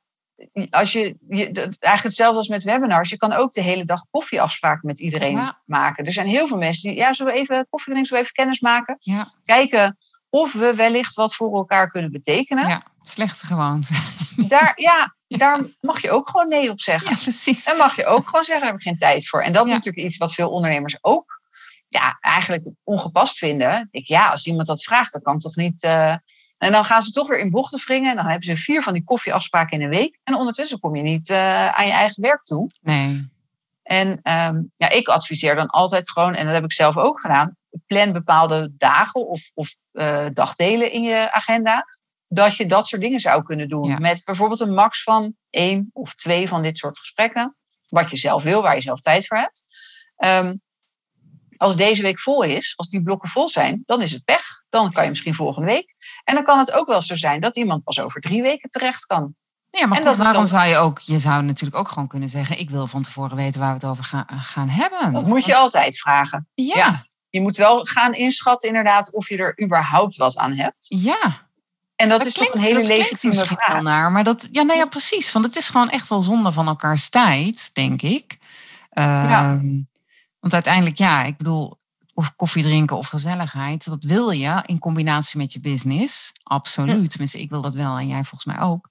als 0.70 0.92
je, 0.92 1.16
je, 1.28 1.52
eigenlijk 1.52 2.02
hetzelfde 2.02 2.36
als 2.36 2.48
met 2.48 2.64
webinars. 2.64 3.10
Je 3.10 3.16
kan 3.16 3.32
ook 3.32 3.52
de 3.52 3.62
hele 3.62 3.84
dag 3.84 4.06
koffieafspraken 4.10 4.86
met 4.86 5.00
iedereen 5.00 5.36
Ja. 5.36 5.62
maken. 5.66 6.04
Er 6.04 6.12
zijn 6.12 6.26
heel 6.26 6.46
veel 6.48 6.58
mensen 6.58 6.88
die, 6.90 6.98
ja, 6.98 7.12
zullen 7.12 7.32
we 7.32 7.38
even 7.40 7.66
koffie 7.70 7.92
drinken, 7.92 8.06
zullen 8.06 8.22
we 8.22 8.28
even 8.28 8.32
kennis 8.44 8.60
maken? 8.60 8.96
Ja. 9.00 9.32
Kijken 9.44 9.98
of 10.30 10.52
we 10.52 10.74
wellicht 10.74 11.14
wat 11.14 11.34
voor 11.34 11.56
elkaar 11.56 11.90
kunnen 11.90 12.12
betekenen. 12.12 12.68
ja, 12.68 12.82
slechte 13.02 13.46
gewoonte. 13.46 13.92
Daar, 14.48 14.72
ja, 14.76 15.16
daar 15.38 15.60
mag 15.80 16.02
je 16.02 16.10
ook 16.10 16.28
gewoon 16.28 16.48
nee 16.48 16.70
op 16.70 16.80
zeggen. 16.80 17.10
Ja, 17.10 17.16
precies. 17.22 17.64
Dan 17.64 17.76
mag 17.76 17.96
je 17.96 18.06
ook 18.06 18.26
gewoon 18.28 18.44
zeggen, 18.44 18.64
daar 18.64 18.72
heb 18.72 18.80
ik 18.80 18.86
geen 18.86 18.98
tijd 18.98 19.28
voor. 19.28 19.42
En 19.42 19.52
dat 19.52 19.66
is 19.66 19.72
natuurlijk 19.72 20.06
iets 20.06 20.16
wat 20.16 20.34
veel 20.34 20.50
ondernemers 20.50 20.98
ook 21.00 21.42
ja, 21.88 22.18
eigenlijk 22.20 22.68
ongepast 22.84 23.38
vinden. 23.38 23.88
Ik, 23.90 24.06
ja, 24.06 24.28
als 24.28 24.46
iemand 24.46 24.66
dat 24.66 24.82
vraagt, 24.84 25.12
dan 25.12 25.22
kan 25.22 25.38
toch 25.38 25.56
niet... 25.56 25.82
eh, 25.82 26.14
En 26.58 26.72
dan 26.72 26.84
gaan 26.84 27.02
ze 27.02 27.10
toch 27.10 27.28
weer 27.28 27.38
in 27.38 27.50
bochten 27.50 27.80
wringen. 27.86 28.10
En 28.10 28.16
dan 28.16 28.24
hebben 28.26 28.44
ze 28.44 28.56
vier 28.56 28.82
van 28.82 28.92
die 28.92 29.04
koffieafspraken 29.04 29.78
in 29.78 29.84
een 29.84 29.90
week. 29.90 30.18
En 30.24 30.34
ondertussen 30.34 30.78
kom 30.80 30.96
je 30.96 31.02
niet 31.02 31.28
eh, 31.30 31.68
aan 31.68 31.86
je 31.86 31.92
eigen 31.92 32.22
werk 32.22 32.42
toe. 32.42 32.70
Nee. 32.80 33.32
En 33.82 34.20
ehm, 34.22 34.62
ja, 34.74 34.88
ik 34.88 35.08
adviseer 35.08 35.54
dan 35.54 35.66
altijd 35.66 36.10
gewoon, 36.10 36.34
en 36.34 36.44
dat 36.44 36.54
heb 36.54 36.64
ik 36.64 36.72
zelf 36.72 36.96
ook 36.96 37.20
gedaan, 37.20 37.56
plan 37.86 38.12
bepaalde 38.12 38.72
dagen 38.76 39.28
of, 39.28 39.50
of 39.54 39.74
eh, 39.92 40.26
dagdelen 40.32 40.92
in 40.92 41.02
je 41.02 41.32
agenda. 41.32 41.93
Dat 42.34 42.56
je 42.56 42.66
dat 42.66 42.86
soort 42.88 43.02
dingen 43.02 43.20
zou 43.20 43.42
kunnen 43.42 43.68
doen. 43.68 43.88
Ja. 43.88 43.98
Met 43.98 44.24
bijvoorbeeld 44.24 44.60
een 44.60 44.74
max 44.74 45.02
van 45.02 45.34
één 45.50 45.90
of 45.92 46.14
twee 46.14 46.48
van 46.48 46.62
dit 46.62 46.78
soort 46.78 46.98
gesprekken. 46.98 47.56
Wat 47.88 48.10
je 48.10 48.16
zelf 48.16 48.42
wil, 48.42 48.62
waar 48.62 48.74
je 48.74 48.80
zelf 48.80 49.00
tijd 49.00 49.26
voor 49.26 49.36
hebt. 49.36 49.62
Ehm, 50.16 50.54
als 51.56 51.76
deze 51.76 52.02
week 52.02 52.20
vol 52.20 52.42
is, 52.42 52.72
als 52.76 52.88
die 52.88 53.02
blokken 53.02 53.28
vol 53.28 53.48
zijn, 53.48 53.82
dan 53.86 54.02
is 54.02 54.12
het 54.12 54.24
pech. 54.24 54.62
Dan 54.68 54.92
kan 54.92 55.04
je 55.04 55.10
misschien 55.10 55.34
volgende 55.34 55.68
week. 55.68 55.94
En 56.24 56.34
dan 56.34 56.44
kan 56.44 56.58
het 56.58 56.72
ook 56.72 56.86
wel 56.86 57.02
zo 57.02 57.16
zijn 57.16 57.40
dat 57.40 57.56
iemand 57.56 57.84
pas 57.84 58.00
over 58.00 58.20
drie 58.20 58.42
weken 58.42 58.70
terecht 58.70 59.06
kan. 59.06 59.34
Ja, 59.70 59.86
maar 59.86 59.98
En 59.98 60.06
goed, 60.06 60.16
waarom 60.16 60.34
dan- 60.36 60.48
zou 60.48 60.64
je 60.66 60.76
ook... 60.76 60.98
Je 60.98 61.18
zou 61.18 61.42
natuurlijk 61.42 61.76
ook 61.76 61.88
gewoon 61.88 62.08
kunnen 62.08 62.28
zeggen... 62.28 62.58
Ik 62.58 62.70
wil 62.70 62.86
van 62.86 63.02
tevoren 63.02 63.36
weten 63.36 63.60
waar 63.60 63.68
we 63.68 63.74
het 63.74 63.84
over 63.84 64.04
gaan, 64.04 64.26
gaan 64.28 64.68
hebben. 64.68 65.12
Dat 65.12 65.26
moet 65.26 65.44
je 65.44 65.56
altijd 65.56 65.98
vragen. 65.98 66.48
Ja, 66.54 66.64
Ja. 66.64 66.76
ja. 66.76 67.06
Je 67.28 67.40
moet 67.40 67.56
wel 67.56 67.84
gaan 67.84 68.14
inschatten 68.14 68.68
inderdaad 68.68 69.12
of 69.12 69.28
je 69.28 69.36
er 69.36 69.62
überhaupt 69.62 70.16
wat 70.16 70.36
aan 70.36 70.52
hebt. 70.52 70.86
En 71.96 72.08
dat, 72.08 72.24
is 72.24 72.32
toch 72.32 72.54
een 72.54 72.60
hele 72.60 72.82
klinkt 72.82 73.02
legitieme 73.02 73.46
vraag. 73.46 73.82
naar, 73.82 74.12
maar 74.12 74.24
dat, 74.24 74.48
ja, 74.50 74.62
nee, 74.62 74.76
ja, 74.76 74.86
precies. 74.86 75.32
Want 75.32 75.44
het 75.44 75.56
is 75.56 75.68
gewoon 75.68 75.88
echt 75.88 76.08
wel 76.08 76.20
zonde 76.20 76.52
van 76.52 76.66
elkaars 76.66 77.08
tijd, 77.08 77.70
denk 77.72 78.02
ik. 78.02 78.38
Ehm, 78.90 79.80
Want 80.40 80.54
uiteindelijk, 80.54 80.98
ja, 80.98 81.24
ik 81.24 81.36
bedoel, 81.36 81.78
of 82.14 82.36
koffie 82.36 82.62
drinken 82.62 82.96
of 82.96 83.06
gezelligheid, 83.06 83.84
dat 83.84 84.04
wil 84.04 84.30
je 84.30 84.62
in 84.66 84.78
combinatie 84.78 85.38
met 85.38 85.52
je 85.52 85.60
business. 85.60 86.32
Absoluut. 86.42 87.10
Tenminste, 87.10 87.40
ik 87.40 87.50
wil 87.50 87.60
dat 87.60 87.74
wel 87.74 87.98
en 87.98 88.08
jij 88.08 88.24
volgens 88.24 88.44
mij 88.44 88.60
ook. 88.60 88.88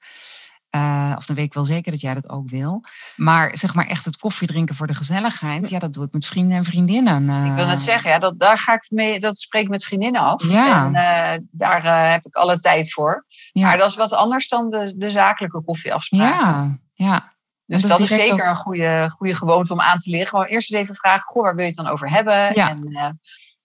Eh, 0.73 1.13
of 1.17 1.25
dan 1.25 1.36
weet 1.36 1.45
ik 1.45 1.53
wel 1.53 1.63
zeker 1.63 1.91
dat 1.91 2.01
jij 2.01 2.13
dat 2.13 2.29
ook 2.29 2.49
wil. 2.49 2.83
Maar 3.15 3.57
zeg 3.57 3.73
maar 3.73 3.88
echt 3.88 4.05
het 4.05 4.17
koffie 4.17 4.47
drinken 4.47 4.75
voor 4.75 4.88
de 4.88 4.93
gezelligheid, 4.93 5.69
ja, 5.69 5.79
dat 5.79 5.93
doe 5.93 6.05
ik 6.05 6.12
met 6.12 6.25
vrienden 6.25 6.57
en 6.57 6.63
vriendinnen. 6.63 7.29
eh. 7.29 7.45
Ik 7.45 7.55
wil 7.55 7.65
net 7.65 7.79
zeggen, 7.79 8.09
ja, 8.09 8.19
dat, 8.19 8.39
daar 8.39 8.57
ga 8.57 8.73
ik 8.73 8.86
mee, 8.89 9.19
dat 9.19 9.39
spreek 9.39 9.63
ik 9.63 9.69
met 9.69 9.83
vriendinnen 9.83 10.21
af. 10.21 10.43
Ja. 10.43 10.86
En 10.86 10.95
eh, 10.95 11.39
daar 11.51 12.12
heb 12.12 12.25
ik 12.25 12.36
alle 12.36 12.59
tijd 12.59 12.93
voor. 12.93 13.25
Ja. 13.51 13.67
Maar 13.67 13.77
dat 13.77 13.89
is 13.89 13.95
wat 13.95 14.13
anders 14.13 14.47
dan 14.47 14.69
de, 14.69 14.93
de 14.97 15.09
zakelijke 15.09 15.63
koffieafspraken. 15.63 16.38
Ja, 16.38 16.77
ja. 16.93 17.33
Dus 17.65 17.81
dat 17.81 17.89
dat, 17.89 17.99
is 17.99 18.07
zeker 18.07 18.47
een 18.47 18.55
goede, 18.55 19.09
goede 19.09 19.36
gewoonte 19.36 19.73
om 19.73 19.81
aan 19.81 19.97
te 19.97 20.09
leren. 20.09 20.27
Gewoon 20.27 20.45
eerst 20.45 20.73
eens 20.73 20.81
even 20.81 20.95
vragen, 20.95 21.21
goh, 21.21 21.43
waar 21.43 21.55
wil 21.55 21.63
je 21.65 21.71
het 21.71 21.79
dan 21.79 21.88
over 21.88 22.09
hebben? 22.09 22.53
Ja. 22.53 22.69
En, 22.69 23.19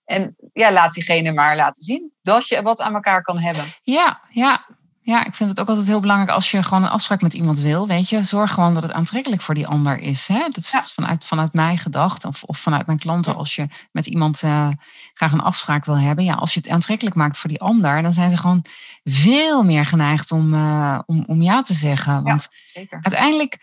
en 0.05 0.37
ja, 0.53 0.73
laat 0.73 0.93
diegene 0.93 1.33
maar 1.33 1.57
laten 1.57 1.83
zien 1.83 2.13
dat 2.23 2.49
je 2.49 2.63
wat 2.63 2.81
aan 2.81 2.95
elkaar 2.95 3.23
kan 3.23 3.39
hebben. 3.39 3.65
Ja, 3.83 4.21
ja. 4.31 4.67
Ja, 5.09 5.25
ik 5.25 5.35
vind 5.35 5.51
het 5.51 5.61
ook 5.61 5.69
altijd 5.69 5.87
heel 5.87 6.01
belangrijk 6.01 6.31
als 6.31 6.51
je 6.51 6.63
gewoon 6.63 6.83
een 6.83 6.89
afspraak 6.89 7.23
met 7.23 7.35
iemand 7.35 7.59
wil. 7.59 7.87
Weet 7.87 8.09
je, 8.09 8.23
zorg 8.23 8.53
gewoon 8.53 8.75
dat 8.75 8.83
het 8.83 8.93
aantrekkelijk 8.93 9.43
voor 9.43 9.55
die 9.55 9.67
ander 9.67 9.99
is. 9.99 10.27
Hè? 10.27 10.39
Dat 10.39 10.57
is 10.57 10.71
Ja. 10.71 10.83
vanuit, 10.83 11.25
vanuit 11.25 11.53
mij 11.53 11.77
gedacht 11.77 12.25
of, 12.25 12.43
of 12.43 12.59
vanuit 12.59 12.87
mijn 12.87 12.99
klanten. 12.99 13.37
Als 13.37 13.55
je 13.55 13.67
met 13.93 14.07
iemand 14.07 14.43
eh, 14.43 14.69
graag 15.15 15.33
een 15.33 15.41
afspraak 15.41 15.85
wil 15.85 15.99
hebben. 15.99 16.25
Ja, 16.25 16.35
als 16.35 16.55
je 16.55 16.61
het 16.61 16.69
aantrekkelijk 16.69 17.17
maakt 17.17 17.39
voor 17.39 17.51
die 17.51 17.61
ander, 17.61 18.03
dan 18.03 18.13
zijn 18.13 18.31
ze 18.31 18.37
gewoon 18.37 18.65
veel 19.05 19.65
meer 19.65 19.87
geneigd 19.87 20.33
om, 20.33 20.55
eh, 20.55 20.99
om, 21.07 21.25
om 21.27 21.43
ja 21.43 21.63
te 21.63 21.75
zeggen. 21.75 22.23
Want 22.23 22.49
uiteindelijk 22.91 23.59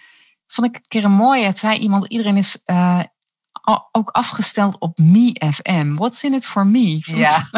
vond 0.47 0.67
ik 0.67 0.75
een 0.75 0.87
keer 0.87 1.03
een 1.03 1.11
mooie. 1.11 1.45
Het 1.45 1.57
zei 1.57 1.77
iemand, 1.77 2.07
iedereen 2.07 2.37
is 2.37 2.61
eh, 2.63 2.99
ook 3.91 4.09
afgesteld 4.09 4.79
op 4.79 4.97
me 4.97 5.51
FM. 5.53 5.95
What's 5.95 6.23
in 6.23 6.33
it 6.33 6.47
for 6.47 6.67
me? 6.67 7.01
Ja. 7.03 7.49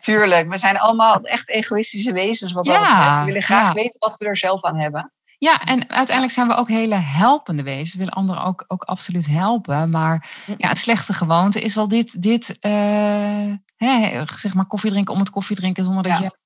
Tuurlijk, 0.00 0.48
we 0.48 0.56
zijn 0.56 0.78
allemaal 0.78 1.20
echt 1.20 1.48
egoïstische 1.50 2.12
wezens 2.12 2.52
wat 2.52 2.64
dat 2.64 2.74
Ja, 2.74 2.96
betreft. 2.96 3.18
We 3.18 3.24
willen 3.24 3.42
graag 3.42 3.66
ja. 3.66 3.72
weten 3.72 4.00
wat 4.00 4.16
we 4.18 4.24
er 4.26 4.36
zelf 4.36 4.64
aan 4.64 4.76
hebben. 4.76 5.12
Ja, 5.38 5.60
en 5.64 5.90
uiteindelijk 5.90 6.34
zijn 6.34 6.48
we 6.48 6.54
ook 6.54 6.68
hele 6.68 6.94
helpende 6.94 7.62
wezens. 7.62 7.92
We 7.92 7.98
willen 7.98 8.12
anderen 8.12 8.44
ook, 8.44 8.64
ook 8.68 8.82
absoluut 8.82 9.26
helpen. 9.26 9.90
Maar 9.90 10.28
ja, 10.56 10.68
het 10.68 10.78
slechte 10.78 11.12
gewoonte 11.12 11.60
is 11.60 11.74
wel 11.74 11.88
dit, 11.88 12.22
dit 12.22 12.58
eh, 12.58 13.52
hè, 13.76 14.22
zeg 14.38 14.54
maar 14.54 14.66
koffie 14.66 14.90
drinken 14.90 15.14
om 15.14 15.20
het 15.20 15.30
koffie 15.30 15.56
drinken 15.56 15.84
zonder 15.84 16.02
dat 16.02 16.12
Ja. 16.12 16.18
je 16.24 16.38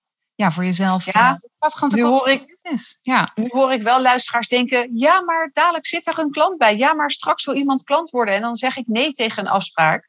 ja, 0.43 0.51
voor 0.51 0.65
jezelf. 0.65 1.13
Ja, 1.13 1.31
eh, 1.31 1.37
het 1.59 1.75
gaat 1.75 1.93
nu 1.93 2.05
hoor 2.05 2.31
je 2.31 2.45
business. 2.47 2.99
Ja, 3.03 3.33
Nu 3.35 3.47
hoor 3.49 3.73
ik 3.73 3.83
wel 3.83 4.01
luisteraars 4.03 4.49
denken, 4.49 4.99
ja, 4.99 5.21
maar 5.21 5.51
dadelijk 5.53 5.87
zit 5.87 6.07
er 6.07 6.19
een 6.19 6.31
klant 6.31 6.59
bij. 6.59 6.77
Ja, 6.77 6.95
maar 6.95 7.11
straks 7.11 7.45
wil 7.45 7.55
iemand 7.55 7.83
klant 7.83 8.11
worden. 8.11 8.35
En 8.35 8.41
dan 8.41 8.57
zeg 8.57 8.77
ik 8.77 8.87
nee 8.87 9.11
tegen 9.11 9.43
een 9.43 9.53
afspraak. 9.53 10.09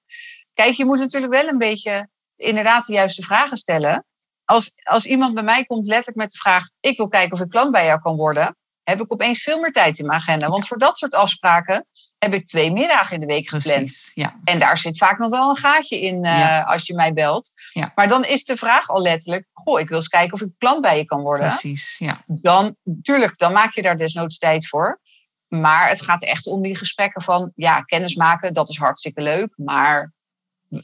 Kijk, 0.54 0.74
je 0.74 0.86
moet 0.86 1.00
natuurlijk 1.00 1.34
wel 1.34 1.48
een 1.48 1.58
beetje 1.58 2.10
inderdaad 2.36 2.86
de 2.86 2.93
juiste 2.93 3.22
vragen 3.22 3.58
stellen. 3.58 4.06
Als, 4.46 4.72
als 4.84 5.06
iemand 5.06 5.34
bij 5.34 5.43
mij 5.43 5.63
komt 5.63 5.86
letterlijk 5.86 6.17
met 6.17 6.32
de 6.32 6.38
vraag, 6.38 6.69
ik 6.80 6.98
wil 6.98 7.08
kijken 7.08 7.32
of 7.34 7.39
ik 7.39 7.50
klant 7.50 7.72
bij 7.72 7.86
jou 7.86 8.02
kan 8.02 8.15
worden, 8.15 8.58
heb 8.84 9.02
ik 9.02 9.12
opeens 9.13 9.41
veel 9.41 9.60
meer 9.60 9.72
tijd 9.72 10.00
in 10.00 10.06
mijn 10.06 10.19
agenda. 10.19 10.50
Want 10.50 10.67
voor 10.67 10.78
dat 10.78 10.98
soort 10.98 11.13
afspraken 11.15 11.86
heb 12.18 12.34
ik 12.34 12.45
twee 12.45 12.72
middagen 12.72 13.14
in 13.14 13.20
de 13.20 13.26
week 13.26 13.47
gepland. 13.49 13.78
precies. 13.78 14.12
Ja, 14.14 14.39
En 14.43 14.60
daar 14.60 14.78
zit 14.78 14.97
vaak 14.97 15.18
nog 15.20 15.30
wel 15.30 15.49
een 15.49 15.55
gaatje 15.55 15.99
in 15.99 16.24
eh, 16.24 16.39
Ja. 16.39 16.62
als 16.62 16.86
je 16.88 16.93
mij 16.95 17.14
belt. 17.14 17.51
Ja. 17.74 17.91
Maar 17.95 18.08
dan 18.08 18.26
is 18.26 18.43
de 18.45 18.58
vraag 18.58 18.89
al 18.89 19.01
letterlijk, 19.01 19.47
goh, 19.53 19.80
ik 19.80 19.88
wil 19.88 19.97
eens 19.97 20.08
kijken 20.08 20.34
of 20.34 20.41
ik 20.41 20.49
klant 20.58 20.82
bij 20.82 20.97
je 20.97 21.05
kan 21.05 21.22
worden 21.22 21.47
precies. 21.47 21.95
Ja. 21.97 22.22
dan, 22.28 22.76
tuurlijk, 23.01 23.38
dan 23.38 23.53
maak 23.53 23.74
je 23.74 23.82
daar 23.82 23.97
desnoods 23.97 24.38
tijd 24.38 24.68
voor. 24.68 24.99
Maar 25.47 25.89
het 25.89 26.01
gaat 26.01 26.24
echt 26.24 26.47
om 26.47 26.62
die 26.62 26.78
gesprekken 26.78 27.22
van, 27.22 27.51
ja, 27.55 27.82
kennis 27.82 28.16
maken, 28.16 28.53
dat 28.53 28.70
is 28.70 28.78
hartstikke 28.78 29.22
leuk. 29.22 29.53
Maar 29.55 30.14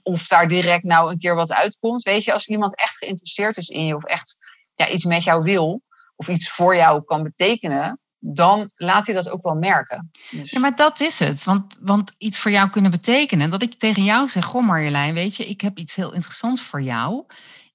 of 0.03 0.27
daar 0.27 0.47
direct 0.47 0.83
nou 0.83 1.11
een 1.11 1.19
keer 1.19 1.35
wat 1.35 1.53
uitkomt, 1.53 2.03
weet 2.03 2.23
je, 2.23 2.33
als 2.33 2.47
iemand 2.47 2.75
echt 2.77 2.97
geïnteresseerd 2.97 3.57
is 3.57 3.67
in 3.67 3.85
je 3.85 3.95
of 3.95 4.03
echt 4.03 4.37
ja, 4.75 4.87
iets 4.87 5.03
met 5.03 5.23
jou 5.23 5.43
wil 5.43 5.81
of 6.19 6.27
iets 6.27 6.49
voor 6.49 6.75
jou 6.75 7.03
kan 7.03 7.23
betekenen, 7.23 7.99
dan 8.19 8.71
laat 8.75 9.05
hij 9.05 9.15
dat 9.15 9.29
ook 9.29 9.43
wel 9.43 9.55
merken. 9.55 10.11
Dus... 10.29 10.51
Ja, 10.51 10.59
maar 10.59 10.75
dat 10.75 10.99
is 10.99 11.19
het. 11.19 11.43
Want, 11.43 11.75
want 11.79 12.13
iets 12.17 12.39
voor 12.39 12.51
jou 12.51 12.69
kunnen 12.69 12.91
betekenen. 12.91 13.49
Dat 13.49 13.61
ik 13.61 13.73
tegen 13.73 14.03
jou 14.03 14.27
zeg, 14.27 14.45
goh 14.45 14.65
Marjolein, 14.65 15.13
weet 15.13 15.35
je, 15.35 15.47
ik 15.47 15.61
heb 15.61 15.77
iets 15.77 15.95
heel 15.95 16.13
interessants 16.13 16.61
voor 16.61 16.81
jou. 16.81 17.25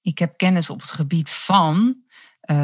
Ik 0.01 0.19
heb 0.19 0.37
kennis 0.37 0.69
op 0.69 0.81
het 0.81 0.91
gebied 0.91 1.31
van 1.31 1.95
uh, 2.51 2.55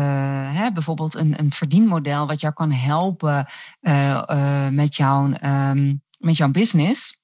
hè, 0.53 0.71
bijvoorbeeld 0.71 1.15
een, 1.15 1.39
een 1.39 1.51
verdienmodel 1.51 2.27
wat 2.27 2.39
jou 2.39 2.53
kan 2.53 2.71
helpen 2.71 3.45
uh, 3.81 4.23
uh, 4.27 4.67
met, 4.67 4.95
jouw, 4.95 5.33
um, 5.43 6.01
met 6.17 6.37
jouw 6.37 6.51
business. 6.51 7.19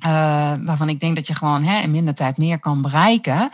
waarvan 0.00 0.88
ik 0.88 1.00
denk 1.00 1.16
dat 1.16 1.26
je 1.26 1.34
gewoon 1.34 1.62
hè, 1.62 1.80
in 1.80 1.90
minder 1.90 2.14
tijd 2.14 2.36
meer 2.36 2.60
kan 2.60 2.82
bereiken 2.82 3.50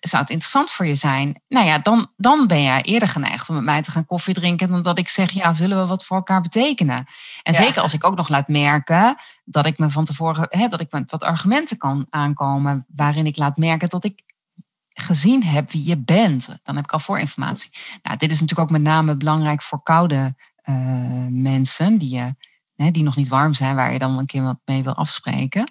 zou 0.00 0.22
het 0.22 0.30
interessant 0.30 0.70
voor 0.70 0.86
je 0.86 0.94
zijn? 0.94 1.42
Nou 1.48 1.66
ja, 1.66 1.78
dan, 1.78 2.12
dan 2.16 2.46
ben 2.46 2.60
je 2.60 2.80
eerder 2.80 3.08
geneigd 3.08 3.48
om 3.48 3.54
met 3.54 3.64
mij 3.64 3.82
te 3.82 3.90
gaan 3.90 4.06
koffie 4.06 4.34
drinken 4.34 4.68
dan 4.68 4.82
dat 4.82 4.98
ik 4.98 5.08
zeg, 5.08 5.30
ja, 5.30 5.54
zullen 5.54 5.80
we 5.80 5.86
wat 5.86 6.04
voor 6.04 6.16
elkaar 6.16 6.40
betekenen? 6.40 7.04
En 7.42 7.54
zeker 7.54 7.82
als 7.82 7.94
ik 7.94 8.04
ook 8.04 8.16
nog 8.16 8.28
laat 8.28 8.48
merken 8.48 9.16
dat 9.44 9.66
ik 9.66 9.78
me 9.78 9.90
van 9.90 10.04
tevoren, 10.04 10.46
hè, 10.48 10.68
dat 10.68 10.80
ik 10.80 10.92
met 10.92 11.10
wat 11.10 11.22
argumenten 11.22 11.76
kan 11.76 12.06
aankomen 12.10 12.86
waarin 12.94 13.26
ik 13.26 13.36
laat 13.36 13.56
merken 13.56 13.88
dat 13.88 14.04
ik 14.04 14.22
gezien 14.94 15.44
heb 15.44 15.72
wie 15.72 15.86
je 15.86 15.98
bent. 15.98 16.48
Dan 16.62 16.76
heb 16.76 16.84
ik 16.84 16.92
al 16.92 16.98
voorinformatie. 16.98 17.70
Nou, 18.02 18.16
dit 18.16 18.30
is 18.30 18.40
natuurlijk 18.40 18.68
ook 18.68 18.78
met 18.78 18.82
name 18.82 19.16
belangrijk 19.16 19.62
voor 19.62 19.82
koude 19.82 20.34
uh, 20.64 20.74
mensen 21.30 21.98
die, 21.98 22.14
je, 22.14 22.34
hè, 22.76 22.90
die 22.90 23.02
nog 23.02 23.16
niet 23.16 23.28
warm 23.28 23.54
zijn, 23.54 23.76
waar 23.76 23.92
je 23.92 23.98
dan 23.98 24.18
een 24.18 24.26
keer 24.26 24.42
wat 24.42 24.60
mee 24.64 24.82
wil 24.82 24.94
afspreken. 24.94 25.66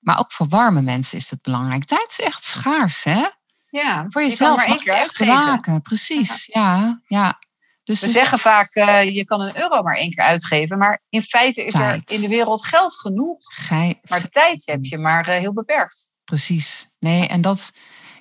Maar 0.00 0.18
ook 0.18 0.32
voor 0.32 0.48
warme 0.48 0.82
mensen 0.82 1.18
is 1.18 1.30
het 1.30 1.42
belangrijk. 1.42 1.84
Tijd 1.84 2.06
is 2.08 2.20
echt 2.20 2.44
schaars, 2.44 3.04
hè? 3.04 3.24
Ja, 3.70 4.06
voor 4.08 4.22
jezelf 4.22 4.50
je 4.50 4.56
maar 4.56 4.76
één 4.76 4.84
keer 4.84 4.94
uitgeven. 4.94 5.82
Precies, 5.82 6.46
ja, 6.46 7.00
ja. 7.06 7.38
Dus 7.84 8.00
We 8.00 8.08
zeggen 8.08 8.38
vaak, 8.38 8.74
uh, 8.74 9.14
je 9.14 9.24
kan 9.24 9.40
een 9.40 9.58
euro 9.58 9.82
maar 9.82 9.96
één 9.96 10.14
keer 10.14 10.24
uitgeven. 10.24 10.78
Maar 10.78 11.02
in 11.08 11.22
feite 11.22 11.64
is 11.64 11.74
er 11.74 12.00
in 12.04 12.20
de 12.20 12.28
wereld 12.28 12.66
geld 12.66 12.98
genoeg. 12.98 13.38
Gij... 13.42 14.00
Maar 14.08 14.28
tijd 14.28 14.62
heb 14.66 14.84
je 14.84 14.98
maar 14.98 15.28
uh, 15.28 15.34
heel 15.34 15.52
beperkt. 15.52 16.12
Precies. 16.24 16.94
Nee, 16.98 17.26
en 17.26 17.40
dat... 17.40 17.70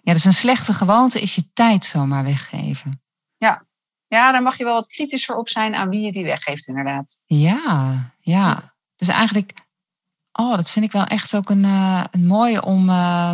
Ja, 0.01 0.13
dus 0.13 0.25
een 0.25 0.34
slechte 0.34 0.73
gewoonte 0.73 1.21
is 1.21 1.36
je 1.36 1.53
tijd 1.53 1.86
zomaar 1.86 2.23
weggeven. 2.23 3.01
Ja. 3.38 3.65
Ja, 4.07 4.32
daar 4.32 4.41
mag 4.41 4.57
je 4.57 4.63
wel 4.63 4.73
wat 4.73 4.88
kritischer 4.88 5.36
op 5.36 5.49
zijn 5.49 5.75
aan 5.75 5.89
wie 5.89 6.01
je 6.01 6.11
die 6.11 6.23
weggeeft, 6.23 6.67
inderdaad. 6.67 7.21
Ja, 7.25 8.11
ja. 8.19 8.75
Dus 8.95 9.07
eigenlijk 9.07 9.53
Oh, 10.39 10.55
dat 10.55 10.71
vind 10.71 10.85
ik 10.85 10.91
wel 10.91 11.05
echt 11.05 11.35
ook 11.35 11.49
een, 11.49 11.63
uh, 11.63 12.03
een 12.11 12.25
mooie 12.25 12.63
om. 12.63 12.89
Uh, 12.89 13.31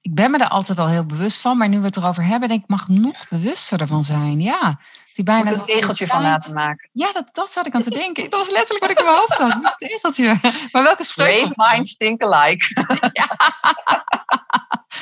ik 0.00 0.14
ben 0.14 0.30
me 0.30 0.38
er 0.38 0.48
altijd 0.48 0.78
al 0.78 0.88
heel 0.88 1.06
bewust 1.06 1.40
van, 1.40 1.56
maar 1.56 1.68
nu 1.68 1.78
we 1.78 1.84
het 1.84 1.96
erover 1.96 2.24
hebben, 2.24 2.48
denk 2.48 2.62
ik, 2.62 2.68
mag 2.68 2.88
nog 2.88 3.28
bewuster 3.28 3.80
ervan 3.80 4.02
zijn. 4.02 4.40
Ja, 4.40 4.80
die 5.12 5.24
bijna 5.24 5.50
Moet 5.50 5.58
een 5.58 5.64
tegeltje 5.64 6.06
van 6.06 6.22
laten 6.22 6.54
maken. 6.54 6.88
Ja, 6.92 7.12
dat, 7.12 7.28
dat 7.32 7.50
zat 7.50 7.66
ik 7.66 7.74
aan 7.74 7.82
te 7.82 7.90
denken. 7.90 8.30
Dat 8.30 8.40
was 8.40 8.50
letterlijk 8.50 8.80
wat 8.80 8.90
ik 8.90 8.98
in 8.98 9.04
mijn 9.04 9.16
hoofd 9.16 9.38
had. 9.38 9.52
Een 9.52 9.88
tegeltje. 9.88 10.38
Maar 10.72 10.82
welke 10.82 11.04
spreuk? 11.04 11.54
Brave 11.54 11.72
minds 11.74 11.96
think 11.96 12.22
alike. 12.22 12.66
ja. 13.12 13.28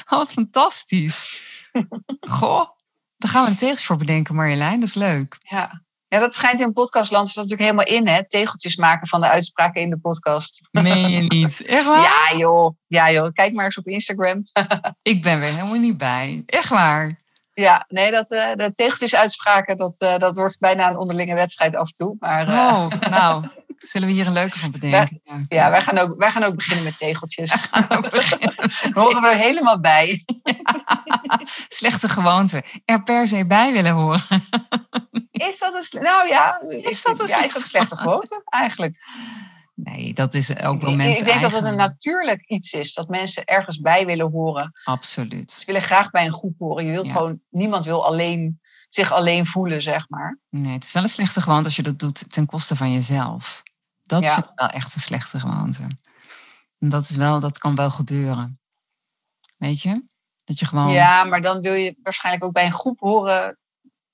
Oh, 0.08 0.18
wat 0.18 0.32
fantastisch. 0.32 1.42
Goh, 2.20 2.68
daar 3.16 3.30
gaan 3.30 3.44
we 3.44 3.50
een 3.50 3.56
tegeltje 3.56 3.86
voor 3.86 3.96
bedenken, 3.96 4.34
Marjolein. 4.34 4.80
Dat 4.80 4.88
is 4.88 4.94
leuk. 4.94 5.38
Ja. 5.40 5.82
Ja, 6.12 6.18
dat 6.18 6.34
schijnt 6.34 6.60
in 6.60 6.72
podcastland 6.72 7.28
is 7.28 7.34
dat 7.34 7.44
natuurlijk 7.44 7.70
helemaal 7.70 7.96
in, 7.96 8.08
hè? 8.08 8.28
Tegeltjes 8.28 8.76
maken 8.76 9.08
van 9.08 9.20
de 9.20 9.28
uitspraken 9.28 9.80
in 9.80 9.90
de 9.90 9.98
podcast. 9.98 10.68
Meen 10.70 11.10
je 11.10 11.20
niet? 11.20 11.64
Echt 11.64 11.84
waar? 11.84 12.00
Ja, 12.00 12.38
joh. 12.38 12.74
Ja, 12.86 13.10
joh. 13.10 13.32
Kijk 13.32 13.52
maar 13.52 13.64
eens 13.64 13.78
op 13.78 13.86
Instagram. 13.86 14.44
Ik 15.02 15.22
ben 15.22 15.40
weer 15.40 15.48
helemaal 15.48 15.78
niet 15.78 15.96
bij. 15.96 16.42
Echt 16.46 16.68
waar? 16.68 17.20
Ja, 17.54 17.84
nee, 17.88 18.10
dat, 18.10 18.30
uh, 18.30 18.52
de 18.54 18.72
tegeltjes 18.72 19.14
uitspraken, 19.14 19.76
dat, 19.76 19.96
uh, 19.98 20.16
dat 20.16 20.36
wordt 20.36 20.58
bijna 20.58 20.88
een 20.88 20.96
onderlinge 20.96 21.34
wedstrijd 21.34 21.76
af 21.76 21.86
en 21.86 21.94
toe. 21.94 22.16
Maar, 22.18 22.48
uh, 22.48 22.54
oh, 22.54 22.88
nou, 23.18 23.46
zullen 23.76 24.08
we 24.08 24.14
hier 24.14 24.26
een 24.26 24.32
leuke 24.32 24.58
van 24.58 24.70
bedenken? 24.70 25.20
ja, 25.24 25.44
ja, 25.48 25.70
wij, 25.70 25.80
gaan 25.80 25.98
ook, 25.98 26.14
wij 26.18 26.30
gaan 26.30 26.44
ook 26.44 26.56
beginnen 26.56 26.84
met 26.84 26.98
tegeltjes. 26.98 27.50
horen 28.92 29.22
we 29.22 29.28
er 29.28 29.36
helemaal 29.36 29.80
bij. 29.80 30.24
Slechte 31.68 32.08
gewoonte. 32.08 32.64
Er 32.84 33.02
per 33.02 33.28
se 33.28 33.46
bij 33.46 33.72
willen 33.72 33.92
horen. 33.92 34.22
Is 35.48 35.58
dat 35.58 35.74
een, 35.74 36.02
nou 36.02 36.28
ja, 36.28 36.60
is 36.60 37.02
dat 37.02 37.20
een, 37.20 37.26
ja, 37.26 37.44
is 37.44 37.52
dat 37.52 37.62
slechte 37.62 37.96
gewoonte 37.96 38.42
eigenlijk? 38.44 38.98
Nee, 39.74 40.14
dat 40.14 40.34
is 40.34 40.56
ook 40.56 40.80
wel 40.80 40.96
mensen. 40.96 41.18
Ik 41.18 41.24
denk 41.24 41.40
dat 41.40 41.52
het 41.52 41.64
een 41.64 41.76
natuurlijk 41.76 42.42
iets 42.46 42.72
is, 42.72 42.94
dat 42.94 43.08
mensen 43.08 43.44
ergens 43.44 43.80
bij 43.80 44.06
willen 44.06 44.30
horen. 44.30 44.72
Absoluut. 44.84 45.50
Ze 45.50 45.66
willen 45.66 45.82
graag 45.82 46.10
bij 46.10 46.26
een 46.26 46.32
groep 46.32 46.58
horen. 46.58 46.84
Je 46.84 46.90
wilt 46.92 47.10
gewoon, 47.10 47.40
niemand 47.50 47.84
wil 47.84 48.06
alleen, 48.06 48.60
zich 48.88 49.12
alleen 49.12 49.46
voelen, 49.46 49.82
zeg 49.82 50.08
maar. 50.08 50.38
Nee, 50.48 50.72
het 50.72 50.84
is 50.84 50.92
wel 50.92 51.02
een 51.02 51.08
slechte 51.08 51.40
gewoonte 51.40 51.64
als 51.64 51.76
je 51.76 51.82
dat 51.82 51.98
doet 51.98 52.32
ten 52.32 52.46
koste 52.46 52.76
van 52.76 52.92
jezelf. 52.92 53.62
Dat 54.04 54.24
ja. 54.24 54.34
vind 54.34 54.46
ik 54.46 54.52
wel 54.54 54.68
echt 54.68 54.94
een 54.94 55.00
slechte 55.00 55.40
gewoonte. 55.40 55.82
En 56.78 56.88
dat, 56.88 57.08
is 57.08 57.16
wel, 57.16 57.40
dat 57.40 57.58
kan 57.58 57.74
wel 57.74 57.90
gebeuren. 57.90 58.60
Weet 59.56 59.80
je? 59.80 60.04
Dat 60.44 60.58
je 60.58 60.66
gewoon... 60.66 60.90
Ja, 60.90 61.24
maar 61.24 61.42
dan 61.42 61.60
wil 61.60 61.74
je 61.74 61.96
waarschijnlijk 62.02 62.44
ook 62.44 62.52
bij 62.52 62.64
een 62.64 62.72
groep 62.72 62.98
horen 62.98 63.58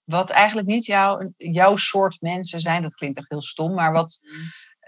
wat 0.06 0.30
eigenlijk 0.30 0.68
niet 0.68 0.84
jouw, 0.84 1.32
jouw 1.36 1.76
soort 1.76 2.20
mensen 2.20 2.60
zijn. 2.60 2.82
Dat 2.82 2.94
klinkt 2.94 3.18
echt 3.18 3.30
heel 3.30 3.42
stom, 3.42 3.74
maar 3.74 3.92
wat, 3.92 4.18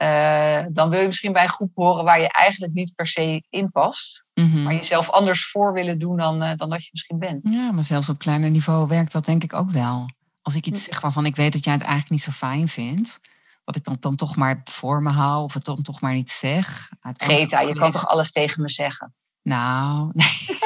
uh, 0.03 0.63
dan 0.71 0.91
wil 0.91 1.01
je 1.01 1.07
misschien 1.07 1.33
bij 1.33 1.43
een 1.43 1.49
groep 1.49 1.71
horen 1.75 2.05
waar 2.05 2.21
je 2.21 2.33
eigenlijk 2.33 2.73
niet 2.73 2.95
per 2.95 3.07
se 3.07 3.45
in 3.49 3.71
past. 3.71 4.27
Mm-hmm. 4.35 4.63
Maar 4.63 4.75
jezelf 4.75 5.11
anders 5.11 5.51
voor 5.51 5.73
willen 5.73 5.99
doen 5.99 6.17
dan, 6.17 6.43
uh, 6.43 6.51
dan 6.57 6.71
dat 6.71 6.83
je 6.83 6.89
misschien 6.93 7.19
bent. 7.19 7.47
Ja, 7.51 7.73
maar 7.73 7.85
zelfs 7.85 8.09
op 8.09 8.19
kleiner 8.19 8.51
niveau 8.51 8.89
werkt 8.89 9.13
dat 9.13 9.25
denk 9.25 9.43
ik 9.43 9.53
ook 9.53 9.71
wel. 9.71 10.11
Als 10.43 10.55
ik 10.55 10.67
iets 10.67 10.85
zeg 10.85 11.01
waarvan 11.01 11.27
ik 11.27 11.37
weet 11.37 11.53
dat 11.53 11.65
jij 11.65 11.73
het 11.73 11.83
eigenlijk 11.83 12.13
niet 12.13 12.23
zo 12.23 12.31
fijn 12.31 12.69
vindt, 12.69 13.21
wat 13.65 13.77
ik 13.77 13.85
dan, 13.85 13.97
dan 14.01 14.17
toch 14.17 14.37
maar 14.37 14.61
voor 14.65 15.03
me 15.03 15.11
hou 15.11 15.43
of 15.43 15.55
het 15.55 15.65
dan 15.65 15.83
toch 15.83 16.01
maar 16.01 16.13
niet 16.13 16.31
zeg. 16.31 16.91
Greta, 17.01 17.61
je 17.61 17.75
kan 17.75 17.91
toch 17.91 18.07
alles 18.07 18.33
tegen 18.33 18.63
me 18.63 18.69
zeggen? 18.69 19.15
Nou, 19.43 20.11
nee. 20.15 20.59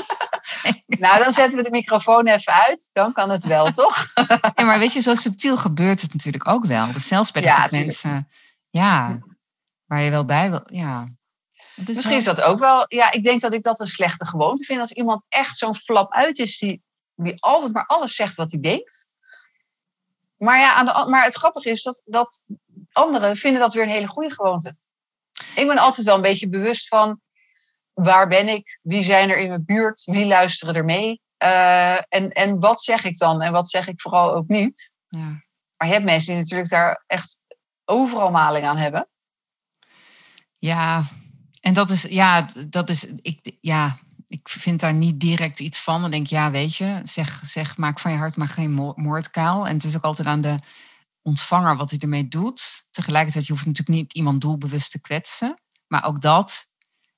nou, 0.86 1.22
dan 1.22 1.32
zetten 1.32 1.56
we 1.56 1.62
de 1.62 1.70
microfoon 1.70 2.26
even 2.26 2.52
uit. 2.52 2.90
Dan 2.92 3.12
kan 3.12 3.30
het 3.30 3.44
wel, 3.44 3.70
toch? 3.82 4.12
ja, 4.54 4.64
maar 4.64 4.78
weet 4.78 4.92
je, 4.92 5.00
zo 5.00 5.14
subtiel 5.14 5.56
gebeurt 5.56 6.00
het 6.00 6.12
natuurlijk 6.12 6.48
ook 6.48 6.64
wel. 6.64 6.92
Dus 6.92 7.06
zelfs 7.06 7.30
bij 7.30 7.42
de 7.42 7.48
ja, 7.48 7.68
mensen, 7.70 8.28
ja, 8.70 9.18
waar 9.86 10.00
je 10.02 10.10
wel 10.10 10.24
bij 10.24 10.50
wil, 10.50 10.62
ja. 10.64 11.08
Is 11.76 11.86
Misschien 11.86 12.08
wel... 12.08 12.18
is 12.18 12.24
dat 12.24 12.40
ook 12.40 12.58
wel, 12.58 12.84
ja, 12.88 13.12
ik 13.12 13.22
denk 13.22 13.40
dat 13.40 13.52
ik 13.52 13.62
dat 13.62 13.80
een 13.80 13.86
slechte 13.86 14.26
gewoonte 14.26 14.64
vind. 14.64 14.80
Als 14.80 14.92
iemand 14.92 15.26
echt 15.28 15.56
zo'n 15.56 15.74
flap 15.74 16.12
uit 16.12 16.38
is, 16.38 16.58
die, 16.58 16.82
die 17.14 17.42
altijd 17.42 17.72
maar 17.72 17.86
alles 17.86 18.14
zegt 18.14 18.36
wat 18.36 18.50
hij 18.50 18.60
denkt. 18.60 19.08
Maar, 20.36 20.58
ja, 20.58 20.74
aan 20.74 20.86
de, 20.86 21.10
maar 21.10 21.24
het 21.24 21.34
grappige 21.34 21.70
is 21.70 21.82
dat, 21.82 22.02
dat 22.04 22.44
anderen 22.92 23.36
vinden 23.36 23.60
dat 23.60 23.72
weer 23.72 23.82
een 23.82 23.88
hele 23.88 24.06
goede 24.06 24.34
gewoonte. 24.34 24.76
Ik 25.54 25.66
ben 25.66 25.78
altijd 25.78 26.06
wel 26.06 26.14
een 26.14 26.22
beetje 26.22 26.48
bewust 26.48 26.88
van 26.88 27.20
waar 27.94 28.28
ben 28.28 28.48
ik? 28.48 28.78
Wie 28.82 29.02
zijn 29.02 29.30
er 29.30 29.36
in 29.36 29.48
mijn 29.48 29.64
buurt? 29.64 30.04
Wie 30.04 30.26
luisteren 30.26 30.74
er 30.74 30.84
mee? 30.84 31.20
Uh, 31.42 31.96
en, 31.96 32.32
en 32.32 32.60
wat 32.60 32.82
zeg 32.82 33.04
ik 33.04 33.18
dan? 33.18 33.42
En 33.42 33.52
wat 33.52 33.70
zeg 33.70 33.88
ik 33.88 34.00
vooral 34.00 34.34
ook 34.34 34.48
niet? 34.48 34.92
Ja. 35.08 35.42
Maar 35.76 35.88
je 35.88 35.92
hebt 35.92 36.04
mensen 36.04 36.32
die 36.32 36.42
natuurlijk 36.42 36.70
daar 36.70 37.04
echt 37.06 37.44
overal 37.84 38.30
maling 38.30 38.66
aan 38.66 38.76
hebben. 38.76 39.08
Ja, 40.58 41.02
en 41.60 41.74
dat 41.74 41.90
is, 41.90 42.02
ja, 42.02 42.46
dat 42.68 42.90
is, 42.90 43.04
ik, 43.04 43.56
ja, 43.60 43.98
ik 44.28 44.48
vind 44.48 44.80
daar 44.80 44.94
niet 44.94 45.20
direct 45.20 45.60
iets 45.60 45.80
van. 45.80 46.00
Dan 46.00 46.10
denk 46.10 46.24
ik, 46.24 46.30
ja, 46.30 46.50
weet 46.50 46.76
je, 46.76 47.00
zeg, 47.04 47.42
zeg, 47.44 47.76
maak 47.76 47.98
van 47.98 48.12
je 48.12 48.18
hart 48.18 48.36
maar 48.36 48.48
geen 48.48 48.94
moordkuil. 48.96 49.66
En 49.66 49.74
het 49.74 49.84
is 49.84 49.96
ook 49.96 50.04
altijd 50.04 50.28
aan 50.28 50.40
de 50.40 50.58
ontvanger 51.22 51.76
wat 51.76 51.90
hij 51.90 51.98
ermee 51.98 52.28
doet. 52.28 52.86
Tegelijkertijd, 52.90 53.46
je 53.46 53.52
hoeft 53.52 53.66
natuurlijk 53.66 53.98
niet 53.98 54.14
iemand 54.14 54.40
doelbewust 54.40 54.90
te 54.90 55.00
kwetsen. 55.00 55.60
Maar 55.86 56.04
ook 56.04 56.20
dat, 56.20 56.68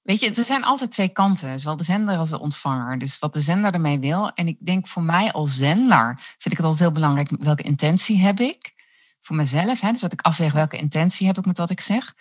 weet 0.04 0.20
je, 0.20 0.30
er 0.30 0.44
zijn 0.44 0.64
altijd 0.64 0.90
twee 0.90 1.08
kanten. 1.08 1.58
Zowel 1.58 1.76
de 1.76 1.84
zender 1.84 2.16
als 2.16 2.30
de 2.30 2.40
ontvanger. 2.40 2.98
Dus 2.98 3.18
wat 3.18 3.32
de 3.32 3.40
zender 3.40 3.74
ermee 3.74 3.98
wil. 3.98 4.30
En 4.30 4.46
ik 4.46 4.56
denk 4.60 4.86
voor 4.86 5.02
mij 5.02 5.32
als 5.32 5.56
zender 5.56 6.14
vind 6.18 6.44
ik 6.54 6.56
het 6.56 6.66
altijd 6.66 6.78
heel 6.78 6.92
belangrijk 6.92 7.30
welke 7.38 7.62
intentie 7.62 8.18
heb 8.18 8.40
ik. 8.40 8.72
Voor 9.20 9.36
mezelf, 9.36 9.80
hè? 9.80 9.90
dus 9.90 10.00
dat 10.00 10.12
ik 10.12 10.20
afweeg 10.20 10.52
welke 10.52 10.76
intentie 10.76 11.26
heb 11.26 11.38
ik 11.38 11.46
met 11.46 11.58
wat 11.58 11.70
ik 11.70 11.80
zeg. 11.80 12.14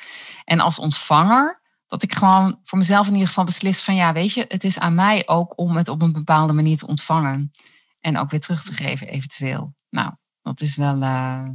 En 0.43 0.59
als 0.59 0.79
ontvanger 0.79 1.61
dat 1.87 2.03
ik 2.03 2.15
gewoon 2.15 2.59
voor 2.63 2.77
mezelf 2.77 3.07
in 3.07 3.13
ieder 3.13 3.27
geval 3.27 3.43
beslis 3.43 3.81
van 3.81 3.95
ja, 3.95 4.13
weet 4.13 4.33
je, 4.33 4.45
het 4.47 4.63
is 4.63 4.79
aan 4.79 4.95
mij 4.95 5.27
ook 5.27 5.57
om 5.57 5.75
het 5.75 5.87
op 5.87 6.01
een 6.01 6.11
bepaalde 6.11 6.53
manier 6.53 6.77
te 6.77 6.87
ontvangen. 6.87 7.51
En 7.99 8.17
ook 8.17 8.31
weer 8.31 8.39
terug 8.39 8.63
te 8.63 8.73
geven, 8.73 9.07
eventueel. 9.07 9.75
Nou, 9.89 10.11
dat 10.41 10.61
is 10.61 10.75
wel. 10.75 11.01
Uh... 11.01 11.47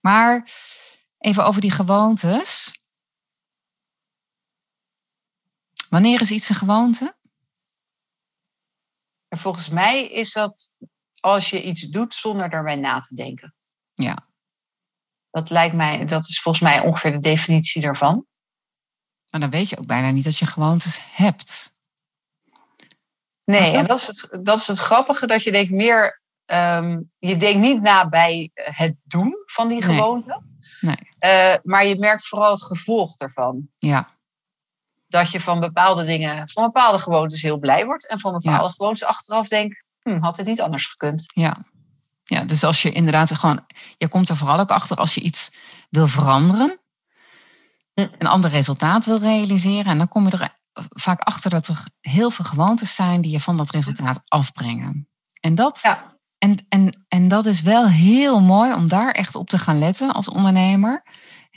Maar 0.00 0.48
even 1.18 1.44
over 1.44 1.60
die 1.60 1.70
gewoontes. 1.70 2.78
Wanneer 5.88 6.20
is 6.20 6.30
iets 6.30 6.48
een 6.48 6.54
gewoonte? 6.54 7.16
Volgens 9.28 9.68
mij 9.68 10.08
is 10.08 10.32
dat 10.32 10.78
als 11.20 11.50
je 11.50 11.62
iets 11.62 11.82
doet 11.82 12.14
zonder 12.14 12.50
erbij 12.50 12.76
na 12.76 13.00
te 13.00 13.14
denken. 13.14 13.54
Ja. 13.94 14.28
Dat 15.30 15.50
lijkt 15.50 15.74
mij, 15.74 16.04
dat 16.04 16.28
is 16.28 16.40
volgens 16.40 16.64
mij 16.64 16.80
ongeveer 16.80 17.12
de 17.12 17.18
definitie 17.18 17.82
daarvan. 17.82 18.26
Maar 19.30 19.40
dan 19.40 19.50
weet 19.50 19.68
je 19.68 19.78
ook 19.78 19.86
bijna 19.86 20.10
niet 20.10 20.24
dat 20.24 20.38
je 20.38 20.46
gewoontes 20.46 20.98
hebt. 21.12 21.74
Nee, 23.44 23.76
en 23.76 23.86
dat 23.86 24.00
is, 24.00 24.06
het, 24.06 24.44
dat 24.44 24.58
is 24.58 24.66
het 24.66 24.78
grappige, 24.78 25.26
dat 25.26 25.42
je 25.42 25.52
denkt 25.52 25.72
meer, 25.72 26.22
ehm, 26.44 27.00
je 27.18 27.36
denkt 27.36 27.60
niet 27.60 27.82
na 27.82 28.08
bij 28.08 28.50
het 28.54 28.96
doen 29.02 29.42
van 29.46 29.68
die 29.68 29.82
gewoonte. 29.82 30.42
Nee. 30.80 30.96
Uh, 31.20 31.54
maar 31.62 31.86
je 31.86 31.98
merkt 31.98 32.26
vooral 32.26 32.50
het 32.50 32.62
gevolg 32.62 33.18
ervan. 33.18 33.68
Ja. 33.78 34.17
Dat 35.08 35.30
je 35.30 35.40
van 35.40 35.60
bepaalde 35.60 36.04
dingen, 36.04 36.48
van 36.48 36.64
bepaalde 36.64 36.98
gewoontes 36.98 37.42
heel 37.42 37.58
blij 37.58 37.84
wordt. 37.84 38.06
En 38.06 38.18
van 38.18 38.32
bepaalde 38.32 38.64
ja. 38.64 38.72
gewoontes 38.76 39.04
achteraf 39.04 39.48
denkt, 39.48 39.84
hm, 40.02 40.20
had 40.20 40.36
het 40.36 40.46
niet 40.46 40.60
anders 40.60 40.86
gekund. 40.86 41.24
Ja. 41.26 41.56
ja, 42.24 42.44
dus 42.44 42.64
als 42.64 42.82
je 42.82 42.90
inderdaad 42.90 43.34
gewoon, 43.34 43.64
je 43.96 44.08
komt 44.08 44.28
er 44.28 44.36
vooral 44.36 44.58
ook 44.58 44.70
achter 44.70 44.96
als 44.96 45.14
je 45.14 45.20
iets 45.20 45.50
wil 45.90 46.06
veranderen. 46.06 46.80
Hm. 47.94 48.06
Een 48.18 48.26
ander 48.26 48.50
resultaat 48.50 49.04
wil 49.04 49.18
realiseren. 49.18 49.86
En 49.86 49.98
dan 49.98 50.08
kom 50.08 50.24
je 50.24 50.30
er 50.30 50.56
vaak 50.88 51.20
achter 51.20 51.50
dat 51.50 51.68
er 51.68 51.84
heel 52.00 52.30
veel 52.30 52.44
gewoontes 52.44 52.94
zijn 52.94 53.20
die 53.20 53.30
je 53.30 53.40
van 53.40 53.56
dat 53.56 53.70
resultaat 53.70 54.20
afbrengen. 54.24 55.08
En 55.40 55.54
dat, 55.54 55.78
ja. 55.82 56.16
en, 56.38 56.66
en, 56.68 57.04
en 57.08 57.28
dat 57.28 57.46
is 57.46 57.62
wel 57.62 57.88
heel 57.88 58.40
mooi 58.40 58.74
om 58.74 58.88
daar 58.88 59.10
echt 59.10 59.34
op 59.34 59.48
te 59.48 59.58
gaan 59.58 59.78
letten 59.78 60.12
als 60.12 60.28
ondernemer. 60.28 61.02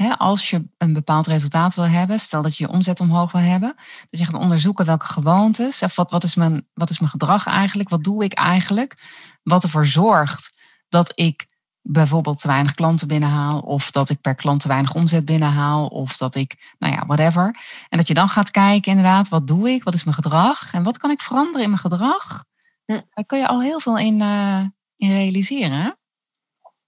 Als 0.10 0.50
je 0.50 0.68
een 0.78 0.94
bepaald 0.94 1.28
resultaat 1.28 1.76
wil 1.76 1.88
hebben, 1.88 2.20
stel 2.20 2.42
dat 2.42 2.58
je 2.58 2.64
je 2.64 2.72
omzet 2.72 3.00
omhoog 3.00 3.32
wil 3.32 3.42
hebben, 3.42 3.76
dus 4.10 4.20
je 4.20 4.26
gaat 4.26 4.42
onderzoeken 4.42 4.86
welke 4.86 5.06
gewoontes, 5.06 5.82
of 5.82 5.96
wat, 5.96 6.12
wat, 6.12 6.24
is 6.24 6.36
mijn, 6.36 6.68
wat 6.74 6.90
is 6.90 7.00
mijn 7.00 7.12
gedrag 7.12 7.46
eigenlijk, 7.46 7.90
wat 7.90 8.04
doe 8.04 8.24
ik 8.24 8.34
eigenlijk, 8.34 8.98
wat 9.44 9.64
ervoor 9.64 9.86
zorgt 9.86 10.52
dat 10.90 11.12
ik 11.16 11.50
bijvoorbeeld 11.82 12.40
te 12.40 12.48
weinig 12.48 12.74
klanten 12.74 13.08
binnenhaal, 13.08 13.60
of 13.60 13.92
dat 13.92 14.10
ik 14.10 14.22
per 14.22 14.36
klant 14.36 14.62
te 14.62 14.68
weinig 14.68 14.94
omzet 14.94 15.26
binnenhaal, 15.26 15.88
of 15.88 16.18
dat 16.18 16.36
ik, 16.36 16.76
nou 16.80 16.94
ja, 16.94 17.06
whatever. 17.06 17.58
En 17.90 17.98
dat 17.98 18.08
je 18.08 18.14
dan 18.14 18.30
gaat 18.30 18.52
kijken, 18.52 18.92
inderdaad, 18.92 19.30
wat 19.30 19.48
doe 19.48 19.70
ik, 19.70 19.84
wat 19.84 19.94
is 19.94 20.04
mijn 20.04 20.16
gedrag 20.16 20.74
en 20.74 20.84
wat 20.84 20.98
kan 20.98 21.12
ik 21.12 21.22
veranderen 21.22 21.62
in 21.62 21.70
mijn 21.70 21.82
gedrag? 21.82 22.44
Hm. 22.86 23.00
Daar 23.10 23.26
kun 23.26 23.40
je 23.40 23.48
al 23.48 23.62
heel 23.62 23.80
veel 23.80 23.98
in, 23.98 24.20
uh, 24.20 24.66
in 24.96 25.12
realiseren. 25.12 25.82
Hè? 25.82 25.90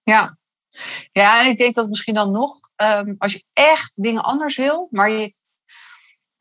Ja. 0.04 0.38
Ja, 1.12 1.42
en 1.44 1.50
ik 1.50 1.58
denk 1.58 1.74
dat 1.74 1.88
misschien 1.88 2.14
dan 2.14 2.32
nog, 2.32 2.56
um, 2.76 3.16
als 3.18 3.32
je 3.34 3.44
echt 3.54 4.04
dingen 4.04 4.24
anders 4.24 4.58
wil, 4.58 4.88
maar 4.92 5.10
je 5.10 5.34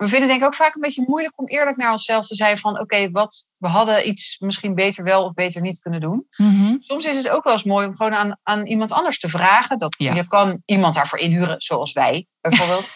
we 0.02 0.08
vinden 0.08 0.28
denk 0.28 0.40
ik 0.40 0.46
ook 0.46 0.54
vaak 0.54 0.74
een 0.74 0.80
beetje 0.80 1.04
moeilijk 1.06 1.38
om 1.38 1.46
eerlijk 1.46 1.76
naar 1.76 1.90
onszelf 1.90 2.26
te 2.26 2.34
zijn 2.34 2.58
van 2.58 2.80
oké, 2.80 3.10
wat 3.10 3.50
we 3.56 3.68
hadden 3.68 4.08
iets 4.08 4.36
misschien 4.38 4.74
beter 4.74 5.04
wel 5.04 5.24
of 5.24 5.32
beter 5.32 5.60
niet 5.60 5.80
kunnen 5.80 6.00
doen. 6.00 6.26
Mm-hmm. 6.36 6.76
Soms 6.80 7.04
is 7.04 7.16
het 7.16 7.28
ook 7.28 7.44
wel 7.44 7.52
eens 7.52 7.64
mooi 7.64 7.86
om 7.86 7.96
gewoon 7.96 8.14
aan, 8.14 8.38
aan 8.42 8.66
iemand 8.66 8.92
anders 8.92 9.18
te 9.18 9.28
vragen. 9.28 9.78
Dat 9.78 9.94
ja. 9.98 10.14
je 10.14 10.28
kan 10.28 10.62
iemand 10.64 10.94
daarvoor 10.94 11.18
inhuren, 11.18 11.60
zoals 11.60 11.92
wij 11.92 12.26
bijvoorbeeld. 12.40 12.88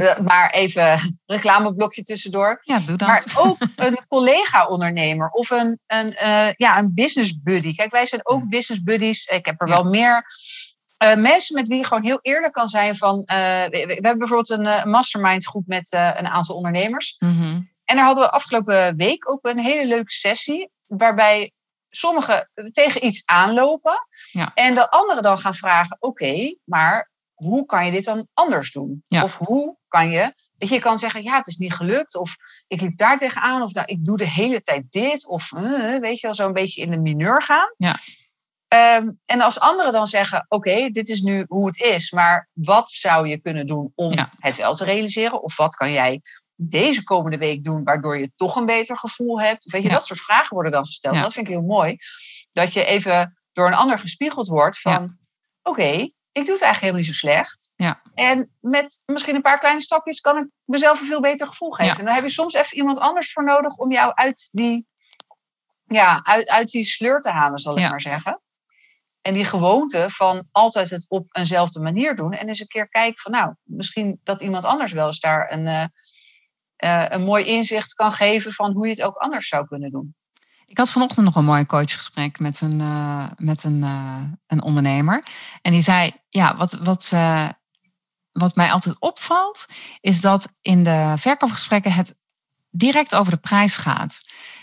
uh, 0.00 0.18
maar 0.28 0.50
even 0.50 1.18
reclameblokje 1.26 2.02
tussendoor. 2.02 2.58
Ja, 2.60 2.78
doe 2.78 2.96
dat. 2.96 3.08
Maar 3.08 3.24
ook 3.36 3.56
een 3.76 4.04
collega-ondernemer 4.08 5.28
of 5.28 5.50
een, 5.50 5.80
een, 5.86 6.16
uh, 6.22 6.52
ja, 6.52 6.78
een 6.78 6.94
business 6.94 7.42
buddy. 7.42 7.74
Kijk, 7.74 7.90
wij 7.90 8.06
zijn 8.06 8.20
ook 8.24 8.48
business 8.48 8.82
buddies. 8.82 9.26
Ik 9.26 9.46
heb 9.46 9.60
er 9.60 9.68
ja. 9.68 9.74
wel 9.74 9.84
meer. 9.84 10.26
Uh, 11.02 11.14
mensen 11.14 11.54
met 11.54 11.66
wie 11.66 11.78
je 11.78 11.86
gewoon 11.86 12.04
heel 12.04 12.18
eerlijk 12.22 12.52
kan 12.52 12.68
zijn 12.68 12.96
van... 12.96 13.16
Uh, 13.16 13.24
we, 13.62 13.84
we, 13.86 13.92
hebben 13.92 14.18
bijvoorbeeld 14.18 14.50
een 14.50 14.66
uh, 14.66 14.84
mastermind 14.84 15.46
groep 15.46 15.66
met 15.66 15.92
een 15.92 16.26
aantal 16.26 16.56
ondernemers. 16.56 17.16
Mm-hmm. 17.18 17.70
En 17.84 17.96
daar 17.96 18.04
hadden 18.04 18.24
we 18.24 18.30
afgelopen 18.30 18.96
week 18.96 19.30
ook 19.30 19.46
een 19.46 19.58
hele 19.58 19.86
leuke 19.86 20.12
sessie... 20.12 20.70
waarbij 20.86 21.52
sommigen 21.90 22.50
tegen 22.70 23.04
iets 23.04 23.22
aanlopen... 23.24 24.06
Ja. 24.32 24.50
en 24.54 24.74
de 24.74 24.90
anderen 24.90 25.22
dan 25.22 25.38
gaan 25.38 25.54
vragen... 25.54 25.96
oké, 26.00 26.24
okay, 26.24 26.58
maar 26.64 27.10
hoe 27.34 27.66
kan 27.66 27.84
je 27.84 27.90
dit 27.90 28.04
dan 28.04 28.28
anders 28.34 28.72
doen? 28.72 29.04
Ja. 29.08 29.22
Of 29.22 29.36
hoe 29.36 29.76
kan 29.88 30.10
je... 30.10 30.34
Weet 30.58 30.70
je, 30.70 30.74
je 30.74 30.80
kan 30.80 30.98
zeggen, 30.98 31.22
ja, 31.22 31.36
het 31.36 31.46
is 31.46 31.56
niet 31.56 31.72
gelukt. 31.72 32.16
Of 32.16 32.36
ik 32.66 32.80
liep 32.80 32.96
daar 32.96 33.16
tegenaan. 33.16 33.62
Of 33.62 33.72
nou, 33.72 33.86
ik 33.86 34.04
doe 34.04 34.16
de 34.16 34.28
hele 34.28 34.60
tijd 34.60 34.84
dit. 34.90 35.26
Of 35.26 35.50
weet 36.00 36.20
je 36.20 36.26
wel, 36.26 36.34
zo 36.34 36.46
een 36.46 36.52
beetje 36.52 36.82
in 36.82 36.90
de 36.90 36.98
mineur 36.98 37.42
gaan. 37.42 37.74
Ja. 37.76 37.96
Um, 38.74 39.20
en 39.26 39.40
als 39.40 39.60
anderen 39.60 39.92
dan 39.92 40.06
zeggen: 40.06 40.44
Oké, 40.48 40.68
okay, 40.70 40.90
dit 40.90 41.08
is 41.08 41.20
nu 41.20 41.44
hoe 41.48 41.66
het 41.66 41.80
is, 41.80 42.10
maar 42.10 42.48
wat 42.52 42.90
zou 42.90 43.28
je 43.28 43.40
kunnen 43.40 43.66
doen 43.66 43.92
om 43.94 44.12
ja. 44.12 44.30
het 44.38 44.56
wel 44.56 44.74
te 44.74 44.84
realiseren? 44.84 45.42
Of 45.42 45.56
wat 45.56 45.74
kan 45.74 45.92
jij 45.92 46.20
deze 46.54 47.04
komende 47.04 47.38
week 47.38 47.64
doen 47.64 47.84
waardoor 47.84 48.18
je 48.18 48.32
toch 48.36 48.56
een 48.56 48.66
beter 48.66 48.96
gevoel 48.96 49.40
hebt? 49.40 49.70
Weet 49.70 49.82
je, 49.82 49.88
Ja. 49.88 49.94
dat 49.94 50.06
soort 50.06 50.20
vragen 50.20 50.54
worden 50.54 50.72
dan 50.72 50.84
gesteld. 50.84 51.14
Ja. 51.14 51.22
Dat 51.22 51.32
vind 51.32 51.46
ik 51.46 51.52
heel 51.52 51.62
mooi. 51.62 51.96
Dat 52.52 52.72
je 52.72 52.84
even 52.84 53.36
door 53.52 53.66
een 53.66 53.74
ander 53.74 53.98
gespiegeld 53.98 54.48
wordt 54.48 54.80
van: 54.80 55.18
Oké, 55.62 55.82
ik 56.32 56.44
doe 56.44 56.54
het 56.54 56.62
eigenlijk 56.62 56.80
helemaal 56.80 57.00
niet 57.00 57.10
zo 57.10 57.26
slecht. 57.26 57.72
Ja. 57.76 58.02
En 58.14 58.50
met 58.60 59.02
misschien 59.06 59.34
een 59.34 59.42
paar 59.42 59.58
kleine 59.58 59.80
stapjes 59.80 60.20
kan 60.20 60.36
ik 60.36 60.46
mezelf 60.64 61.00
een 61.00 61.06
veel 61.06 61.20
beter 61.20 61.46
gevoel 61.46 61.70
geven. 61.70 61.92
Ja. 61.92 61.98
En 61.98 62.04
dan 62.04 62.14
heb 62.14 62.24
je 62.24 62.30
soms 62.30 62.54
even 62.54 62.76
iemand 62.76 62.98
anders 62.98 63.32
voor 63.32 63.44
nodig 63.44 63.76
om 63.76 63.92
jou 63.92 64.12
uit 64.14 64.48
die, 64.52 64.86
ja, 65.86 66.20
uit, 66.24 66.48
uit 66.48 66.70
die 66.70 66.84
sleur 66.84 67.20
te 67.20 67.30
halen, 67.30 67.58
zal 67.58 67.74
ik 67.74 67.80
Ja. 67.80 67.88
maar 67.88 68.00
zeggen. 68.00 68.41
En 69.22 69.34
die 69.34 69.44
gewoonte 69.44 70.04
van 70.10 70.48
altijd 70.52 70.90
het 70.90 71.06
op 71.08 71.26
eenzelfde 71.36 71.80
manier 71.80 72.16
doen. 72.16 72.32
En 72.32 72.48
eens 72.48 72.60
een 72.60 72.66
keer 72.66 72.88
kijken 72.88 73.20
van 73.20 73.32
nou, 73.32 73.54
misschien 73.62 74.20
dat 74.24 74.42
iemand 74.42 74.64
anders 74.64 74.92
wel 74.92 75.06
eens 75.06 75.20
daar 75.20 75.52
een, 75.52 75.66
uh, 75.66 75.84
uh, 76.84 77.04
een 77.08 77.22
mooi 77.22 77.44
inzicht 77.44 77.94
kan 77.94 78.12
geven 78.12 78.52
van 78.52 78.72
hoe 78.72 78.86
je 78.86 78.92
het 78.92 79.02
ook 79.02 79.16
anders 79.16 79.48
zou 79.48 79.66
kunnen 79.66 79.90
doen. 79.90 80.14
Ik 80.66 80.78
had 80.78 80.90
vanochtend 80.90 81.24
nog 81.24 81.36
een 81.36 81.44
mooi 81.44 81.66
coachgesprek 81.66 82.38
met 82.38 82.60
een, 82.60 82.80
uh, 82.80 83.26
met 83.36 83.64
een, 83.64 83.82
een 84.46 84.62
ondernemer. 84.62 85.22
En 85.62 85.72
die 85.72 85.82
zei, 85.82 86.12
ja, 86.28 86.56
wat, 86.56 86.72
wat, 86.72 87.10
wat 88.32 88.54
mij 88.54 88.72
altijd 88.72 88.96
opvalt, 88.98 89.66
is 90.00 90.20
dat 90.20 90.48
in 90.62 90.82
de 90.82 91.14
verkoopgesprekken 91.16 91.92
het 91.92 92.14
direct 92.70 93.14
over 93.14 93.32
de 93.32 93.38
prijs 93.38 93.76
gaat. 93.76 94.20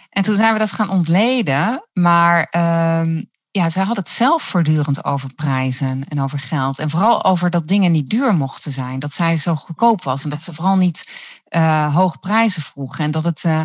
En 0.10 0.24
toen 0.24 0.36
zijn 0.36 0.54
we 0.54 0.60
dat 0.60 0.72
gaan 0.72 0.90
ontleden, 0.90 1.88
maar 1.94 2.44
ehm, 2.44 3.24
ja, 3.52 3.70
zij 3.70 3.84
had 3.84 3.96
het 3.96 4.10
zelf 4.10 4.44
voortdurend 4.44 5.04
over 5.04 5.34
prijzen 5.34 6.04
en 6.08 6.22
over 6.22 6.40
geld. 6.40 6.80
En 6.80 6.90
vooral 6.90 7.24
over 7.24 7.50
dat 7.50 7.68
dingen 7.68 7.92
niet 7.92 8.10
duur 8.10 8.36
mochten 8.36 8.72
zijn. 8.72 9.00
Dat 9.00 9.14
zij 9.14 9.38
zo 9.38 9.56
goedkoop 9.56 10.04
was 10.04 10.24
en 10.24 10.30
dat 10.30 10.42
ze 10.42 10.54
vooral 10.54 10.78
niet 10.78 11.08
uh, 11.50 11.96
hoge 11.96 12.18
prijzen 12.18 12.62
vroeg. 12.62 13.00
En 13.00 13.12
dat 13.12 13.24
het, 13.24 13.44
uh, 13.44 13.62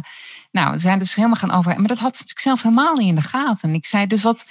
nou, 0.50 0.70
we 0.70 0.78
zijn 0.78 0.98
dus 0.98 1.14
helemaal 1.14 1.36
gaan 1.36 1.50
over. 1.50 1.76
Maar 1.78 1.88
dat 1.88 1.98
had 1.98 2.16
ze 2.16 2.22
natuurlijk 2.22 2.40
zelf 2.40 2.62
helemaal 2.62 2.94
niet 2.94 3.08
in 3.08 3.14
de 3.14 3.22
gaten. 3.22 3.68
En 3.68 3.74
ik 3.74 3.86
zei 3.86 4.06
dus 4.06 4.22
wat, 4.22 4.44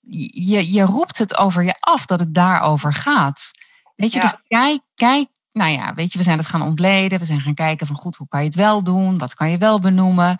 je, 0.00 0.72
je 0.72 0.82
roept 0.82 1.18
het 1.18 1.36
over 1.36 1.64
je 1.64 1.74
af 1.78 2.06
dat 2.06 2.20
het 2.20 2.34
daarover 2.34 2.94
gaat. 2.94 3.50
Weet 3.96 4.12
je, 4.12 4.18
Ja. 4.18 4.22
dus 4.22 4.34
kijk, 4.48 4.80
kijk. 4.94 5.28
Nou 5.52 5.70
ja, 5.70 5.94
weet 5.94 6.12
je, 6.12 6.18
we 6.18 6.24
zijn 6.24 6.38
het 6.38 6.46
gaan 6.46 6.62
ontleden. 6.62 7.18
We 7.18 7.24
zijn 7.24 7.40
gaan 7.40 7.54
kijken 7.54 7.86
van 7.86 7.96
goed, 7.96 8.16
hoe 8.16 8.28
kan 8.28 8.40
je 8.40 8.46
het 8.46 8.54
wel 8.54 8.82
doen? 8.82 9.18
Wat 9.18 9.34
kan 9.34 9.50
je 9.50 9.58
wel 9.58 9.80
benoemen? 9.80 10.36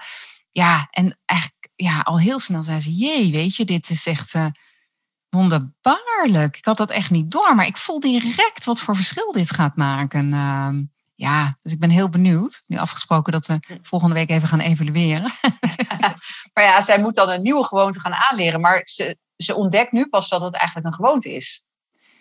Ja, 0.53 0.87
en 0.91 1.19
eigenlijk 1.25 1.56
ja, 1.77 2.01
al 2.01 2.19
heel 2.19 2.39
snel 2.39 2.63
zei 2.63 2.81
ze: 2.81 2.95
Jee, 2.95 3.33
weet 3.33 3.57
je, 3.57 3.65
dit 3.65 3.91
is 3.91 4.07
echt 4.07 4.35
uh, 4.35 4.47
wonderbaarlijk. 5.29 6.57
Ik 6.57 6.65
had 6.65 6.77
dat 6.77 6.91
echt 6.91 7.11
niet 7.11 7.31
door, 7.31 7.55
maar 7.55 7.67
ik 7.67 7.77
voel 7.77 8.01
direct 8.01 8.65
wat 8.65 8.81
voor 8.81 8.97
verschil 8.97 9.33
dit 9.33 9.51
gaat 9.51 9.77
maken. 9.77 10.33
Uh, 10.33 10.69
ja, 11.15 11.57
dus 11.61 11.73
ik 11.73 11.79
ben 11.79 11.91
heel 11.91 12.09
benieuwd. 12.09 12.63
Nu 12.67 12.77
afgesproken 12.77 13.33
dat 13.33 13.47
we 13.47 13.79
volgende 13.83 14.15
week 14.15 14.31
even 14.31 14.49
gaan 14.49 14.61
evalueren. 14.61 15.33
maar 16.55 16.65
ja, 16.65 16.81
zij 16.81 17.01
moet 17.01 17.15
dan 17.15 17.29
een 17.29 17.43
nieuwe 17.43 17.65
gewoonte 17.65 18.01
gaan 18.01 18.15
aanleren. 18.15 18.61
Maar 18.61 18.81
ze, 18.85 19.19
ze 19.37 19.55
ontdekt 19.55 19.93
nu 19.93 20.07
pas 20.07 20.29
dat 20.29 20.41
het 20.41 20.55
eigenlijk 20.55 20.87
een 20.87 20.95
gewoonte 20.95 21.35
is. 21.35 21.65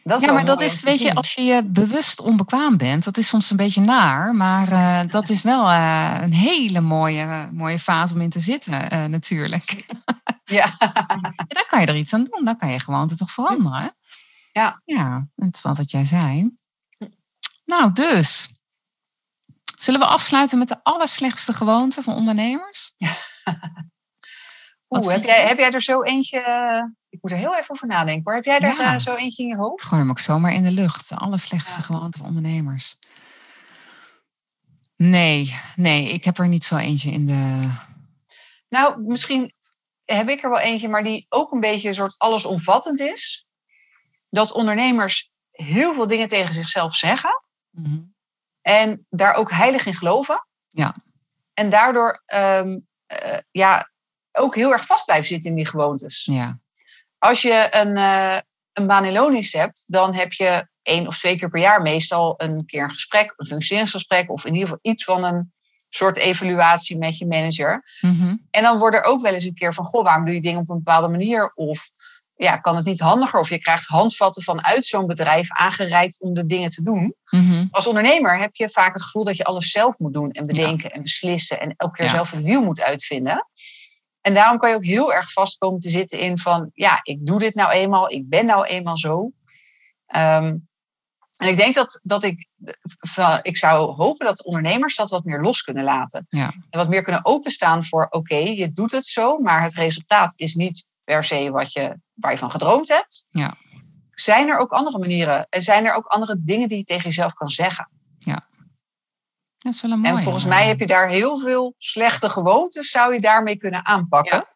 Dat 0.08 0.22
ja, 0.22 0.32
maar 0.32 0.46
dat 0.46 0.62
is, 0.62 0.82
weet 0.82 1.00
je, 1.00 1.14
als 1.14 1.34
je 1.34 1.42
je 1.42 1.64
bewust 1.64 2.22
onbekwaam 2.22 2.78
bent, 2.78 3.04
dat 3.04 3.18
is 3.18 3.28
soms 3.28 3.50
een 3.50 3.58
beetje 3.58 3.82
naar. 3.82 4.36
Maar 4.36 4.72
uh, 4.72 5.12
dat 5.12 5.30
is 5.30 5.42
wel 5.42 5.72
uh, 5.72 6.18
een 6.22 6.34
hele 6.34 6.82
mooie, 6.82 7.50
mooie 7.52 7.80
fase 7.80 8.14
om 8.14 8.22
in 8.22 8.30
te 8.30 8.40
zitten, 8.40 8.94
uh, 8.94 9.06
natuurlijk. 9.06 9.66
Ja. 10.44 10.76
ja. 10.80 11.34
Dan 11.48 11.66
kan 11.68 11.82
je 11.82 11.88
er 11.88 11.96
iets 11.96 12.14
aan 12.14 12.24
doen. 12.24 12.46
Dan 12.46 12.58
kan 12.58 12.72
je 12.72 12.80
gewoon 12.80 13.08
het 13.08 13.18
toch 13.18 13.32
veranderen. 13.32 13.96
Ja. 14.52 14.82
Ja, 14.86 15.28
dat 15.36 15.56
is 15.56 15.62
wel 15.62 15.76
wat 15.76 15.92
jij 15.92 16.04
zei. 16.04 16.54
Nou, 17.66 17.92
dus. 17.92 18.50
Zullen 19.78 20.00
we 20.00 20.06
afsluiten 20.06 20.58
met 20.58 20.68
de 20.68 20.84
allerslechtste 20.84 21.54
gewoonte 21.54 22.04
van 22.04 22.16
ondernemers? 22.16 22.94
Ja. 22.98 23.16
Oeh, 24.90 25.08
heb 25.08 25.24
jij, 25.24 25.48
heb 25.48 25.58
jij 25.58 25.72
er 25.72 25.82
zo 25.82 26.04
eentje... 26.04 26.42
Moet 27.26 27.34
er 27.34 27.40
heel 27.40 27.56
even 27.56 27.72
over 27.72 27.88
nadenken 27.88 28.24
hoor. 28.24 28.36
Heb 28.36 28.46
jij 28.46 28.60
ja. 28.60 28.94
uh, 28.94 29.00
zo 29.00 29.16
eentje 29.16 29.44
in 29.44 29.50
je 29.50 29.56
hoofd? 29.56 29.84
Gooi 29.84 30.02
hem 30.02 30.10
ook 30.10 30.20
zomaar 30.20 30.54
in 30.54 30.64
de 30.64 30.72
lucht. 30.72 31.10
De 31.10 31.16
allerslechtste 31.16 31.80
ja. 31.80 31.86
gewoonte 31.86 32.18
van 32.18 32.28
ondernemers. 32.28 32.98
Nee, 34.96 35.60
nee, 35.76 36.10
ik 36.10 36.26
heb 36.26 36.38
er 36.38 36.48
niet 36.48 36.64
zo 36.64 36.76
eentje 36.76 37.12
in 37.12 37.26
de... 37.26 37.70
Nou, 38.70 39.02
misschien 39.02 39.54
heb 40.04 40.30
ik 40.30 40.44
er 40.44 40.50
wel 40.50 40.60
eentje, 40.60 40.90
maar 40.90 41.04
die 41.04 41.26
ook 41.30 41.52
een 41.52 41.60
beetje 41.60 41.88
een 41.88 41.94
soort 41.94 42.16
allesomvattend 42.18 43.00
is. 43.00 43.48
Dat 44.30 44.52
ondernemers 44.52 45.32
heel 45.52 45.94
veel 45.94 46.08
dingen 46.08 46.28
tegen 46.28 46.54
zichzelf 46.54 46.96
zeggen. 46.96 47.44
Mm-hmm. 47.72 48.14
En 48.62 49.06
daar 49.10 49.34
ook 49.34 49.52
heilig 49.52 49.86
in 49.86 49.94
geloven. 49.94 50.48
Ja. 50.68 50.96
En 51.54 51.70
daardoor 51.70 52.24
um, 52.34 52.88
uh, 53.26 53.38
ja, 53.52 53.92
ook 54.32 54.56
heel 54.56 54.72
erg 54.72 54.86
vast 54.86 55.06
blijven 55.06 55.28
zitten 55.28 55.50
in 55.50 55.56
die 55.56 55.68
gewoontes. 55.68 56.26
Ja. 56.26 56.64
Als 57.26 57.42
je 57.42 57.68
een, 57.70 57.98
uh, 57.98 58.38
een 58.74 58.88
baan 58.88 59.06
in 59.06 59.14
loondienst 59.14 59.54
hebt, 59.54 59.84
dan 59.88 60.16
heb 60.16 60.34
je 60.34 60.68
één 60.82 61.08
of 61.08 61.18
twee 61.18 61.38
keer 61.38 61.50
per 61.50 61.62
jaar 61.62 61.82
meestal 61.82 62.34
een 62.38 62.66
keer 62.66 62.84
een 62.84 62.90
gesprek, 62.90 63.34
een 63.38 63.46
functioneringsgesprek, 63.46 64.32
of 64.32 64.46
in 64.46 64.54
ieder 64.54 64.68
geval 64.68 64.92
iets 64.92 65.04
van 65.04 65.24
een 65.24 65.54
soort 65.90 66.18
evaluatie 66.18 66.98
met 66.98 67.18
je 67.18 67.28
manager. 67.28 67.84
Mhm. 68.02 68.36
En 68.52 68.64
dan 68.64 68.78
wordt 68.78 68.96
er 68.96 69.04
ook 69.04 69.22
wel 69.22 69.34
eens 69.34 69.44
een 69.44 69.54
keer 69.54 69.74
van, 69.74 69.84
goh, 69.84 70.04
waarom 70.04 70.26
doe 70.26 70.34
je 70.34 70.42
dingen 70.42 70.60
op 70.60 70.70
een 70.70 70.78
bepaalde 70.84 71.08
manier? 71.08 71.52
Of 71.54 71.92
ja, 72.36 72.58
kan 72.58 72.76
het 72.76 72.86
niet 72.86 73.00
handiger? 73.00 73.40
Of 73.40 73.50
je 73.50 73.60
krijgt 73.60 73.86
handvatten 73.86 74.44
vanuit 74.44 74.86
zo'n 74.86 75.06
bedrijf 75.06 75.52
aangereikt 75.52 76.22
om 76.22 76.34
de 76.34 76.46
dingen 76.46 76.70
te 76.70 76.84
doen. 76.84 77.16
Mhm. 77.30 77.66
Als 77.72 77.88
ondernemer 77.88 78.38
heb 78.40 78.56
je 78.56 78.70
vaak 78.70 78.94
het 78.94 79.04
gevoel 79.04 79.24
dat 79.24 79.38
je 79.38 79.44
alles 79.44 79.72
zelf 79.72 80.00
moet 80.00 80.14
doen 80.14 80.32
en 80.32 80.46
bedenken 80.46 80.92
en 80.92 81.02
beslissen 81.02 81.60
en 81.60 81.74
elke 81.78 81.96
keer 81.96 82.06
Ja. 82.06 82.12
zelf 82.12 82.32
het 82.32 82.44
wiel 82.44 82.64
moet 82.64 82.82
uitvinden. 82.82 83.48
En 84.26 84.34
daarom 84.34 84.58
kan 84.58 84.70
je 84.70 84.76
ook 84.76 84.86
heel 84.86 85.14
erg 85.14 85.32
vast 85.32 85.58
komen 85.58 85.80
te 85.80 85.90
zitten 85.90 86.20
in 86.20 86.38
van, 86.38 86.70
ja, 86.74 87.00
ik 87.04 87.26
doe 87.26 87.40
dit 87.40 87.56
nou 87.56 87.72
eenmaal, 87.72 88.12
ik 88.12 88.30
ben 88.30 88.46
nou 88.46 88.66
eenmaal 88.66 88.98
zo. 88.98 89.32
Ehm, 90.06 90.58
en 91.38 91.48
ik 91.48 91.58
denk 91.58 91.76
dat, 91.76 92.00
dat 92.04 92.24
ik, 92.24 92.48
ik 93.42 93.58
zou 93.58 93.94
hopen 93.94 94.26
dat 94.26 94.44
ondernemers 94.44 94.96
dat 94.96 95.10
wat 95.10 95.24
meer 95.24 95.42
los 95.42 95.62
kunnen 95.62 95.84
laten. 95.84 96.26
Ja. 96.30 96.54
En 96.70 96.80
wat 96.80 96.90
meer 96.90 97.04
kunnen 97.04 97.26
openstaan 97.26 97.84
voor, 97.84 98.08
oké, 98.10 98.36
je 98.36 98.72
doet 98.72 98.92
het 98.92 99.06
zo, 99.06 99.38
maar 99.38 99.62
het 99.62 99.74
resultaat 99.74 100.34
is 100.36 100.54
niet 100.54 100.86
per 101.04 101.24
se 101.24 101.52
wat 101.52 101.74
je, 101.74 102.00
waar 102.14 102.32
je 102.32 102.38
van 102.38 102.52
gedroomd 102.52 102.88
hebt. 102.88 103.28
Ja. 103.32 103.56
Zijn 104.12 104.48
er 104.48 104.58
ook 104.58 104.72
andere 104.72 105.00
manieren? 105.00 105.48
En 105.50 105.62
zijn 105.62 105.86
er 105.86 105.94
ook 105.94 106.06
andere 106.06 106.36
dingen 106.40 106.68
die 106.68 106.78
je 106.78 106.84
tegen 106.84 107.04
jezelf 107.04 107.34
kan 107.34 107.50
zeggen? 107.50 107.90
Dat 109.66 109.74
is 109.74 109.82
wel 109.82 109.92
een 109.92 110.00
mooie. 110.00 110.18
en 110.18 110.24
volgens 110.24 110.46
mij 110.46 110.68
heb 110.68 110.80
je 110.80 110.88
daar 110.88 111.08
heel 111.08 111.40
veel 111.40 111.74
slechte 111.78 112.30
gewoontes, 112.30 112.90
zou 112.90 113.14
je 113.14 113.20
daarmee 113.20 113.58
kunnen 113.58 113.86
aanpakken. 113.86 114.48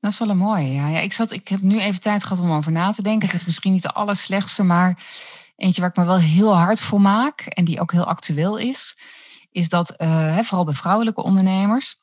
Dat 0.00 0.12
is 0.12 0.18
wel 0.18 0.28
een 0.28 0.36
mooie. 0.36 0.72
Ja. 0.72 0.88
Ja, 0.88 0.98
ik, 0.98 1.12
zat, 1.12 1.30
ik 1.30 1.48
heb 1.48 1.60
nu 1.60 1.80
even 1.80 2.00
tijd 2.00 2.24
gehad 2.24 2.40
om 2.40 2.52
over 2.52 2.72
na 2.72 2.92
te 2.92 3.02
denken. 3.02 3.28
Het 3.28 3.40
is 3.40 3.44
misschien 3.44 3.72
niet 3.72 3.82
de 3.82 3.92
allerslechtste, 3.92 4.62
maar 4.62 4.98
eentje 5.56 5.80
waar 5.80 5.90
ik 5.90 5.96
me 5.96 6.04
wel 6.04 6.18
heel 6.18 6.56
hard 6.56 6.80
voor 6.80 7.00
maak. 7.00 7.40
En 7.40 7.64
die 7.64 7.80
ook 7.80 7.92
heel 7.92 8.04
actueel 8.04 8.56
is. 8.56 8.98
Is 9.50 9.68
dat, 9.68 9.90
eh, 9.90 10.38
vooral 10.38 10.64
bij 10.64 10.74
vrouwelijke 10.74 11.22
ondernemers, 11.22 11.96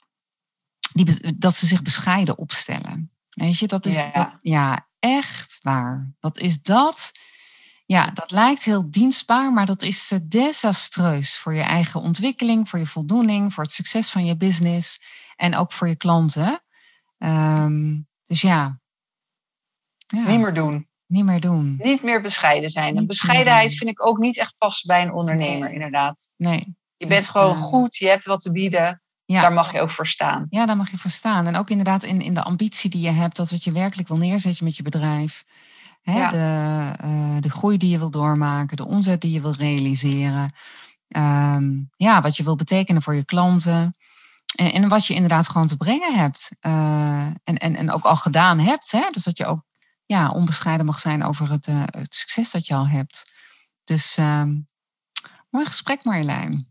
die, 0.94 1.38
dat 1.38 1.56
ze 1.56 1.66
zich 1.66 1.82
bescheiden 1.82 2.38
opstellen. 2.38 3.12
Weet 3.30 3.58
je, 3.58 3.68
dat 3.68 3.86
is 3.86 3.96
Ja. 3.96 4.40
ja, 4.42 4.88
echt 5.00 5.60
waar. 5.62 6.14
Wat 6.20 6.38
is 6.38 6.62
dat? 6.62 7.12
Ja, 7.92 8.12
dat 8.14 8.32
lijkt 8.32 8.64
heel 8.64 8.92
dienstbaar, 8.92 9.54
maar 9.54 9.66
dat 9.66 9.82
is 9.84 10.12
eh, 10.12 10.20
desastreus 10.24 11.38
voor 11.38 11.54
je 11.54 11.62
eigen 11.62 12.02
ontwikkeling, 12.02 12.70
voor 12.70 12.80
je 12.80 12.86
voldoening, 12.86 13.54
voor 13.54 13.64
het 13.64 13.74
succes 13.74 14.10
van 14.10 14.26
je 14.26 14.38
business 14.38 15.02
en 15.36 15.56
ook 15.56 15.72
voor 15.72 15.88
je 15.88 15.96
klanten. 15.96 16.62
Ehm, 17.18 17.98
dus 18.24 18.42
ja. 18.42 18.80
ja, 20.08 20.24
Niet 20.24 20.40
meer 20.40 20.54
doen. 20.54 20.88
niet 21.06 21.24
meer 21.26 21.40
doen. 21.40 21.76
Niet 21.84 22.04
meer 22.04 22.22
bescheiden 22.22 22.70
zijn. 22.70 22.98
En 22.98 23.08
bescheidenheid 23.08 23.74
vind 23.74 23.90
ik 23.90 24.06
ook 24.06 24.18
niet 24.18 24.38
echt 24.38 24.56
passen 24.58 24.88
bij 24.88 25.02
een 25.02 25.14
ondernemer, 25.14 25.66
Nee. 25.66 25.74
inderdaad. 25.74 26.34
Nee. 26.38 26.60
Je 26.98 27.06
Dus, 27.06 27.10
bent 27.10 27.28
gewoon 27.28 27.56
eh, 27.56 27.62
goed, 27.62 27.96
je 27.96 28.08
hebt 28.08 28.26
wat 28.26 28.42
te 28.42 28.52
bieden. 28.52 29.02
Ja. 29.26 29.42
Daar 29.42 29.54
mag 29.54 29.72
je 29.74 29.82
ook 29.82 29.92
voor 29.92 30.08
staan. 30.08 30.46
Ja, 30.50 30.66
daar 30.66 30.78
mag 30.78 30.92
je 30.92 30.98
voor 30.98 31.12
staan. 31.12 31.48
En 31.48 31.56
ook 31.56 31.70
inderdaad 31.70 32.04
in, 32.04 32.22
in 32.22 32.34
de 32.34 32.44
ambitie 32.44 32.90
die 32.90 33.02
je 33.02 33.12
hebt, 33.12 33.36
dat 33.36 33.50
wat 33.50 33.64
je 33.64 33.72
werkelijk 33.72 34.08
wil 34.08 34.18
neerzetten 34.18 34.64
met 34.64 34.76
je 34.78 34.84
bedrijf. 34.84 35.44
Hè, 36.02 36.18
Ja. 36.18 36.30
de, 36.30 36.98
eh, 37.04 37.36
de 37.40 37.50
groei 37.52 37.78
die 37.78 37.90
je 37.90 37.98
wil 37.98 38.10
doormaken, 38.12 38.78
de 38.78 38.86
omzet 38.88 39.22
die 39.22 39.32
je 39.32 39.42
wil 39.42 39.54
realiseren. 39.54 40.52
Ehm, 41.08 41.72
ja, 41.96 42.22
wat 42.22 42.38
je 42.38 42.44
wil 42.44 42.56
betekenen 42.56 43.02
voor 43.02 43.16
je 43.16 43.26
klanten. 43.26 43.92
En, 44.56 44.74
en 44.74 44.88
wat 44.88 45.06
je 45.06 45.14
inderdaad 45.14 45.50
gewoon 45.50 45.68
te 45.68 45.78
brengen 45.78 46.14
hebt. 46.16 46.50
Eh, 46.60 47.26
en, 47.44 47.58
en, 47.58 47.76
en 47.76 47.92
ook 47.92 48.04
al 48.06 48.16
gedaan 48.16 48.60
hebt. 48.60 48.92
Hè? 48.92 49.08
Dus 49.12 49.24
dat 49.24 49.38
je 49.38 49.46
ook 49.46 49.64
ja, 50.06 50.30
onbescheiden 50.30 50.86
mag 50.86 51.00
zijn 51.00 51.24
over 51.24 51.52
het, 51.52 51.68
eh, 51.68 51.84
het 51.86 52.16
succes 52.16 52.52
dat 52.52 52.68
je 52.68 52.74
al 52.74 52.88
hebt. 52.88 53.32
Dus 53.84 54.18
ehm, 54.18 54.56
mooi 55.50 55.66
gesprek 55.66 56.04
Marjolein. 56.04 56.68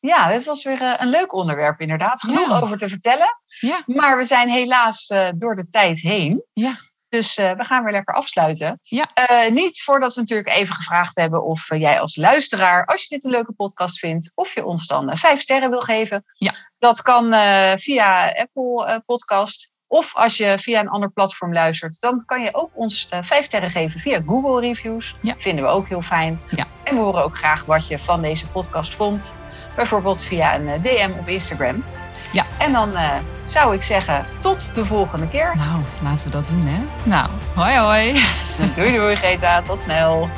Ja, 0.00 0.28
dit 0.28 0.44
was 0.44 0.64
weer 0.64 1.00
een 1.00 1.08
leuk 1.08 1.32
onderwerp, 1.34 1.80
inderdaad. 1.80 2.20
Genoeg 2.20 2.48
Ja. 2.48 2.58
over 2.60 2.76
te 2.78 2.88
vertellen. 2.88 3.28
Ja. 3.60 3.82
Maar 3.86 4.16
we 4.16 4.24
zijn 4.24 4.50
helaas 4.50 5.06
door 5.34 5.54
de 5.54 5.68
tijd 5.68 5.98
heen. 6.00 6.44
Ja. 6.52 6.74
Dus 7.08 7.36
eh, 7.36 7.50
we 7.50 7.64
gaan 7.64 7.82
weer 7.82 7.92
lekker 7.92 8.14
afsluiten. 8.14 8.78
Ja. 8.82 9.08
Eh, 9.14 9.50
niet 9.50 9.82
voordat 9.82 10.14
we 10.14 10.20
natuurlijk 10.20 10.48
even 10.48 10.74
gevraagd 10.74 11.16
hebben 11.16 11.42
of 11.42 11.70
eh, 11.70 11.80
jij 11.80 12.00
als 12.00 12.16
luisteraar, 12.16 12.84
als 12.86 13.02
je 13.02 13.08
dit 13.08 13.24
een 13.24 13.30
leuke 13.30 13.52
podcast 13.52 13.98
vindt, 13.98 14.32
of 14.34 14.54
je 14.54 14.64
ons 14.64 14.86
dan 14.86 15.16
vijf 15.16 15.40
sterren 15.40 15.70
wil 15.70 15.80
geven. 15.80 16.24
Ja. 16.38 16.54
Dat 16.78 17.02
kan 17.02 17.34
via 17.78 18.32
Apple 18.32 19.02
Podcast. 19.06 19.70
Of 19.86 20.16
als 20.16 20.36
je 20.36 20.58
via 20.58 20.80
een 20.80 20.88
ander 20.88 21.10
platform 21.10 21.52
luistert, 21.52 22.00
dan 22.00 22.24
kan 22.24 22.42
je 22.42 22.48
ook 22.52 22.70
ons 22.74 23.08
vijf 23.20 23.44
sterren 23.44 23.70
geven 23.70 24.00
via 24.00 24.20
Google 24.26 24.60
Reviews. 24.60 25.16
Ja. 25.22 25.34
Vinden 25.36 25.64
we 25.64 25.70
ook 25.70 25.88
heel 25.88 26.00
fijn. 26.00 26.40
Ja. 26.56 26.66
En 26.84 26.94
we 26.94 27.00
horen 27.00 27.22
ook 27.22 27.36
graag 27.36 27.64
wat 27.64 27.88
je 27.88 27.98
van 27.98 28.22
deze 28.22 28.48
podcast 28.48 28.94
vond. 28.94 29.32
Bijvoorbeeld 29.76 30.22
via 30.22 30.54
een 30.54 30.82
DM 30.82 31.10
op 31.18 31.28
Instagram. 31.28 31.84
Ja. 32.32 32.44
En 32.58 32.72
dan 32.72 32.96
eh, 32.96 33.08
zou 33.44 33.74
ik 33.74 33.82
zeggen, 33.82 34.26
tot 34.40 34.74
de 34.74 34.84
volgende 34.84 35.28
keer. 35.28 35.52
Nou, 35.56 35.82
laten 36.02 36.24
we 36.24 36.30
dat 36.30 36.48
doen, 36.48 36.66
hè? 36.66 36.80
Nou, 37.02 37.28
hoi 37.54 37.76
hoi. 37.76 38.12
Doei 38.76 38.92
doei 38.92 39.16
Greta, 39.16 39.62
tot 39.62 39.80
snel. 39.80 40.28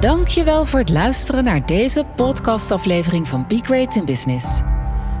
Dankjewel 0.00 0.64
voor 0.64 0.78
het 0.78 0.88
luisteren 0.88 1.44
naar 1.44 1.66
deze 1.66 2.04
podcastaflevering 2.16 3.28
van 3.28 3.44
Be 3.48 3.60
Great 3.62 3.96
in 3.96 4.04
Business. 4.04 4.60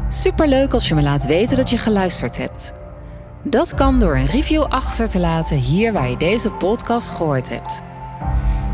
Superleuk 0.08 0.72
als 0.72 0.88
je 0.88 0.94
me 0.94 1.02
laat 1.02 1.26
weten 1.26 1.56
dat 1.56 1.70
je 1.70 1.78
geluisterd 1.78 2.36
hebt. 2.36 2.72
Dat 3.42 3.74
kan 3.74 4.00
door 4.00 4.16
een 4.16 4.26
review 4.26 4.62
achter 4.62 5.08
te 5.08 5.18
laten 5.18 5.56
hier 5.56 5.92
waar 5.92 6.10
je 6.10 6.16
deze 6.16 6.50
podcast 6.50 7.14
gehoord 7.14 7.48
hebt. 7.48 7.82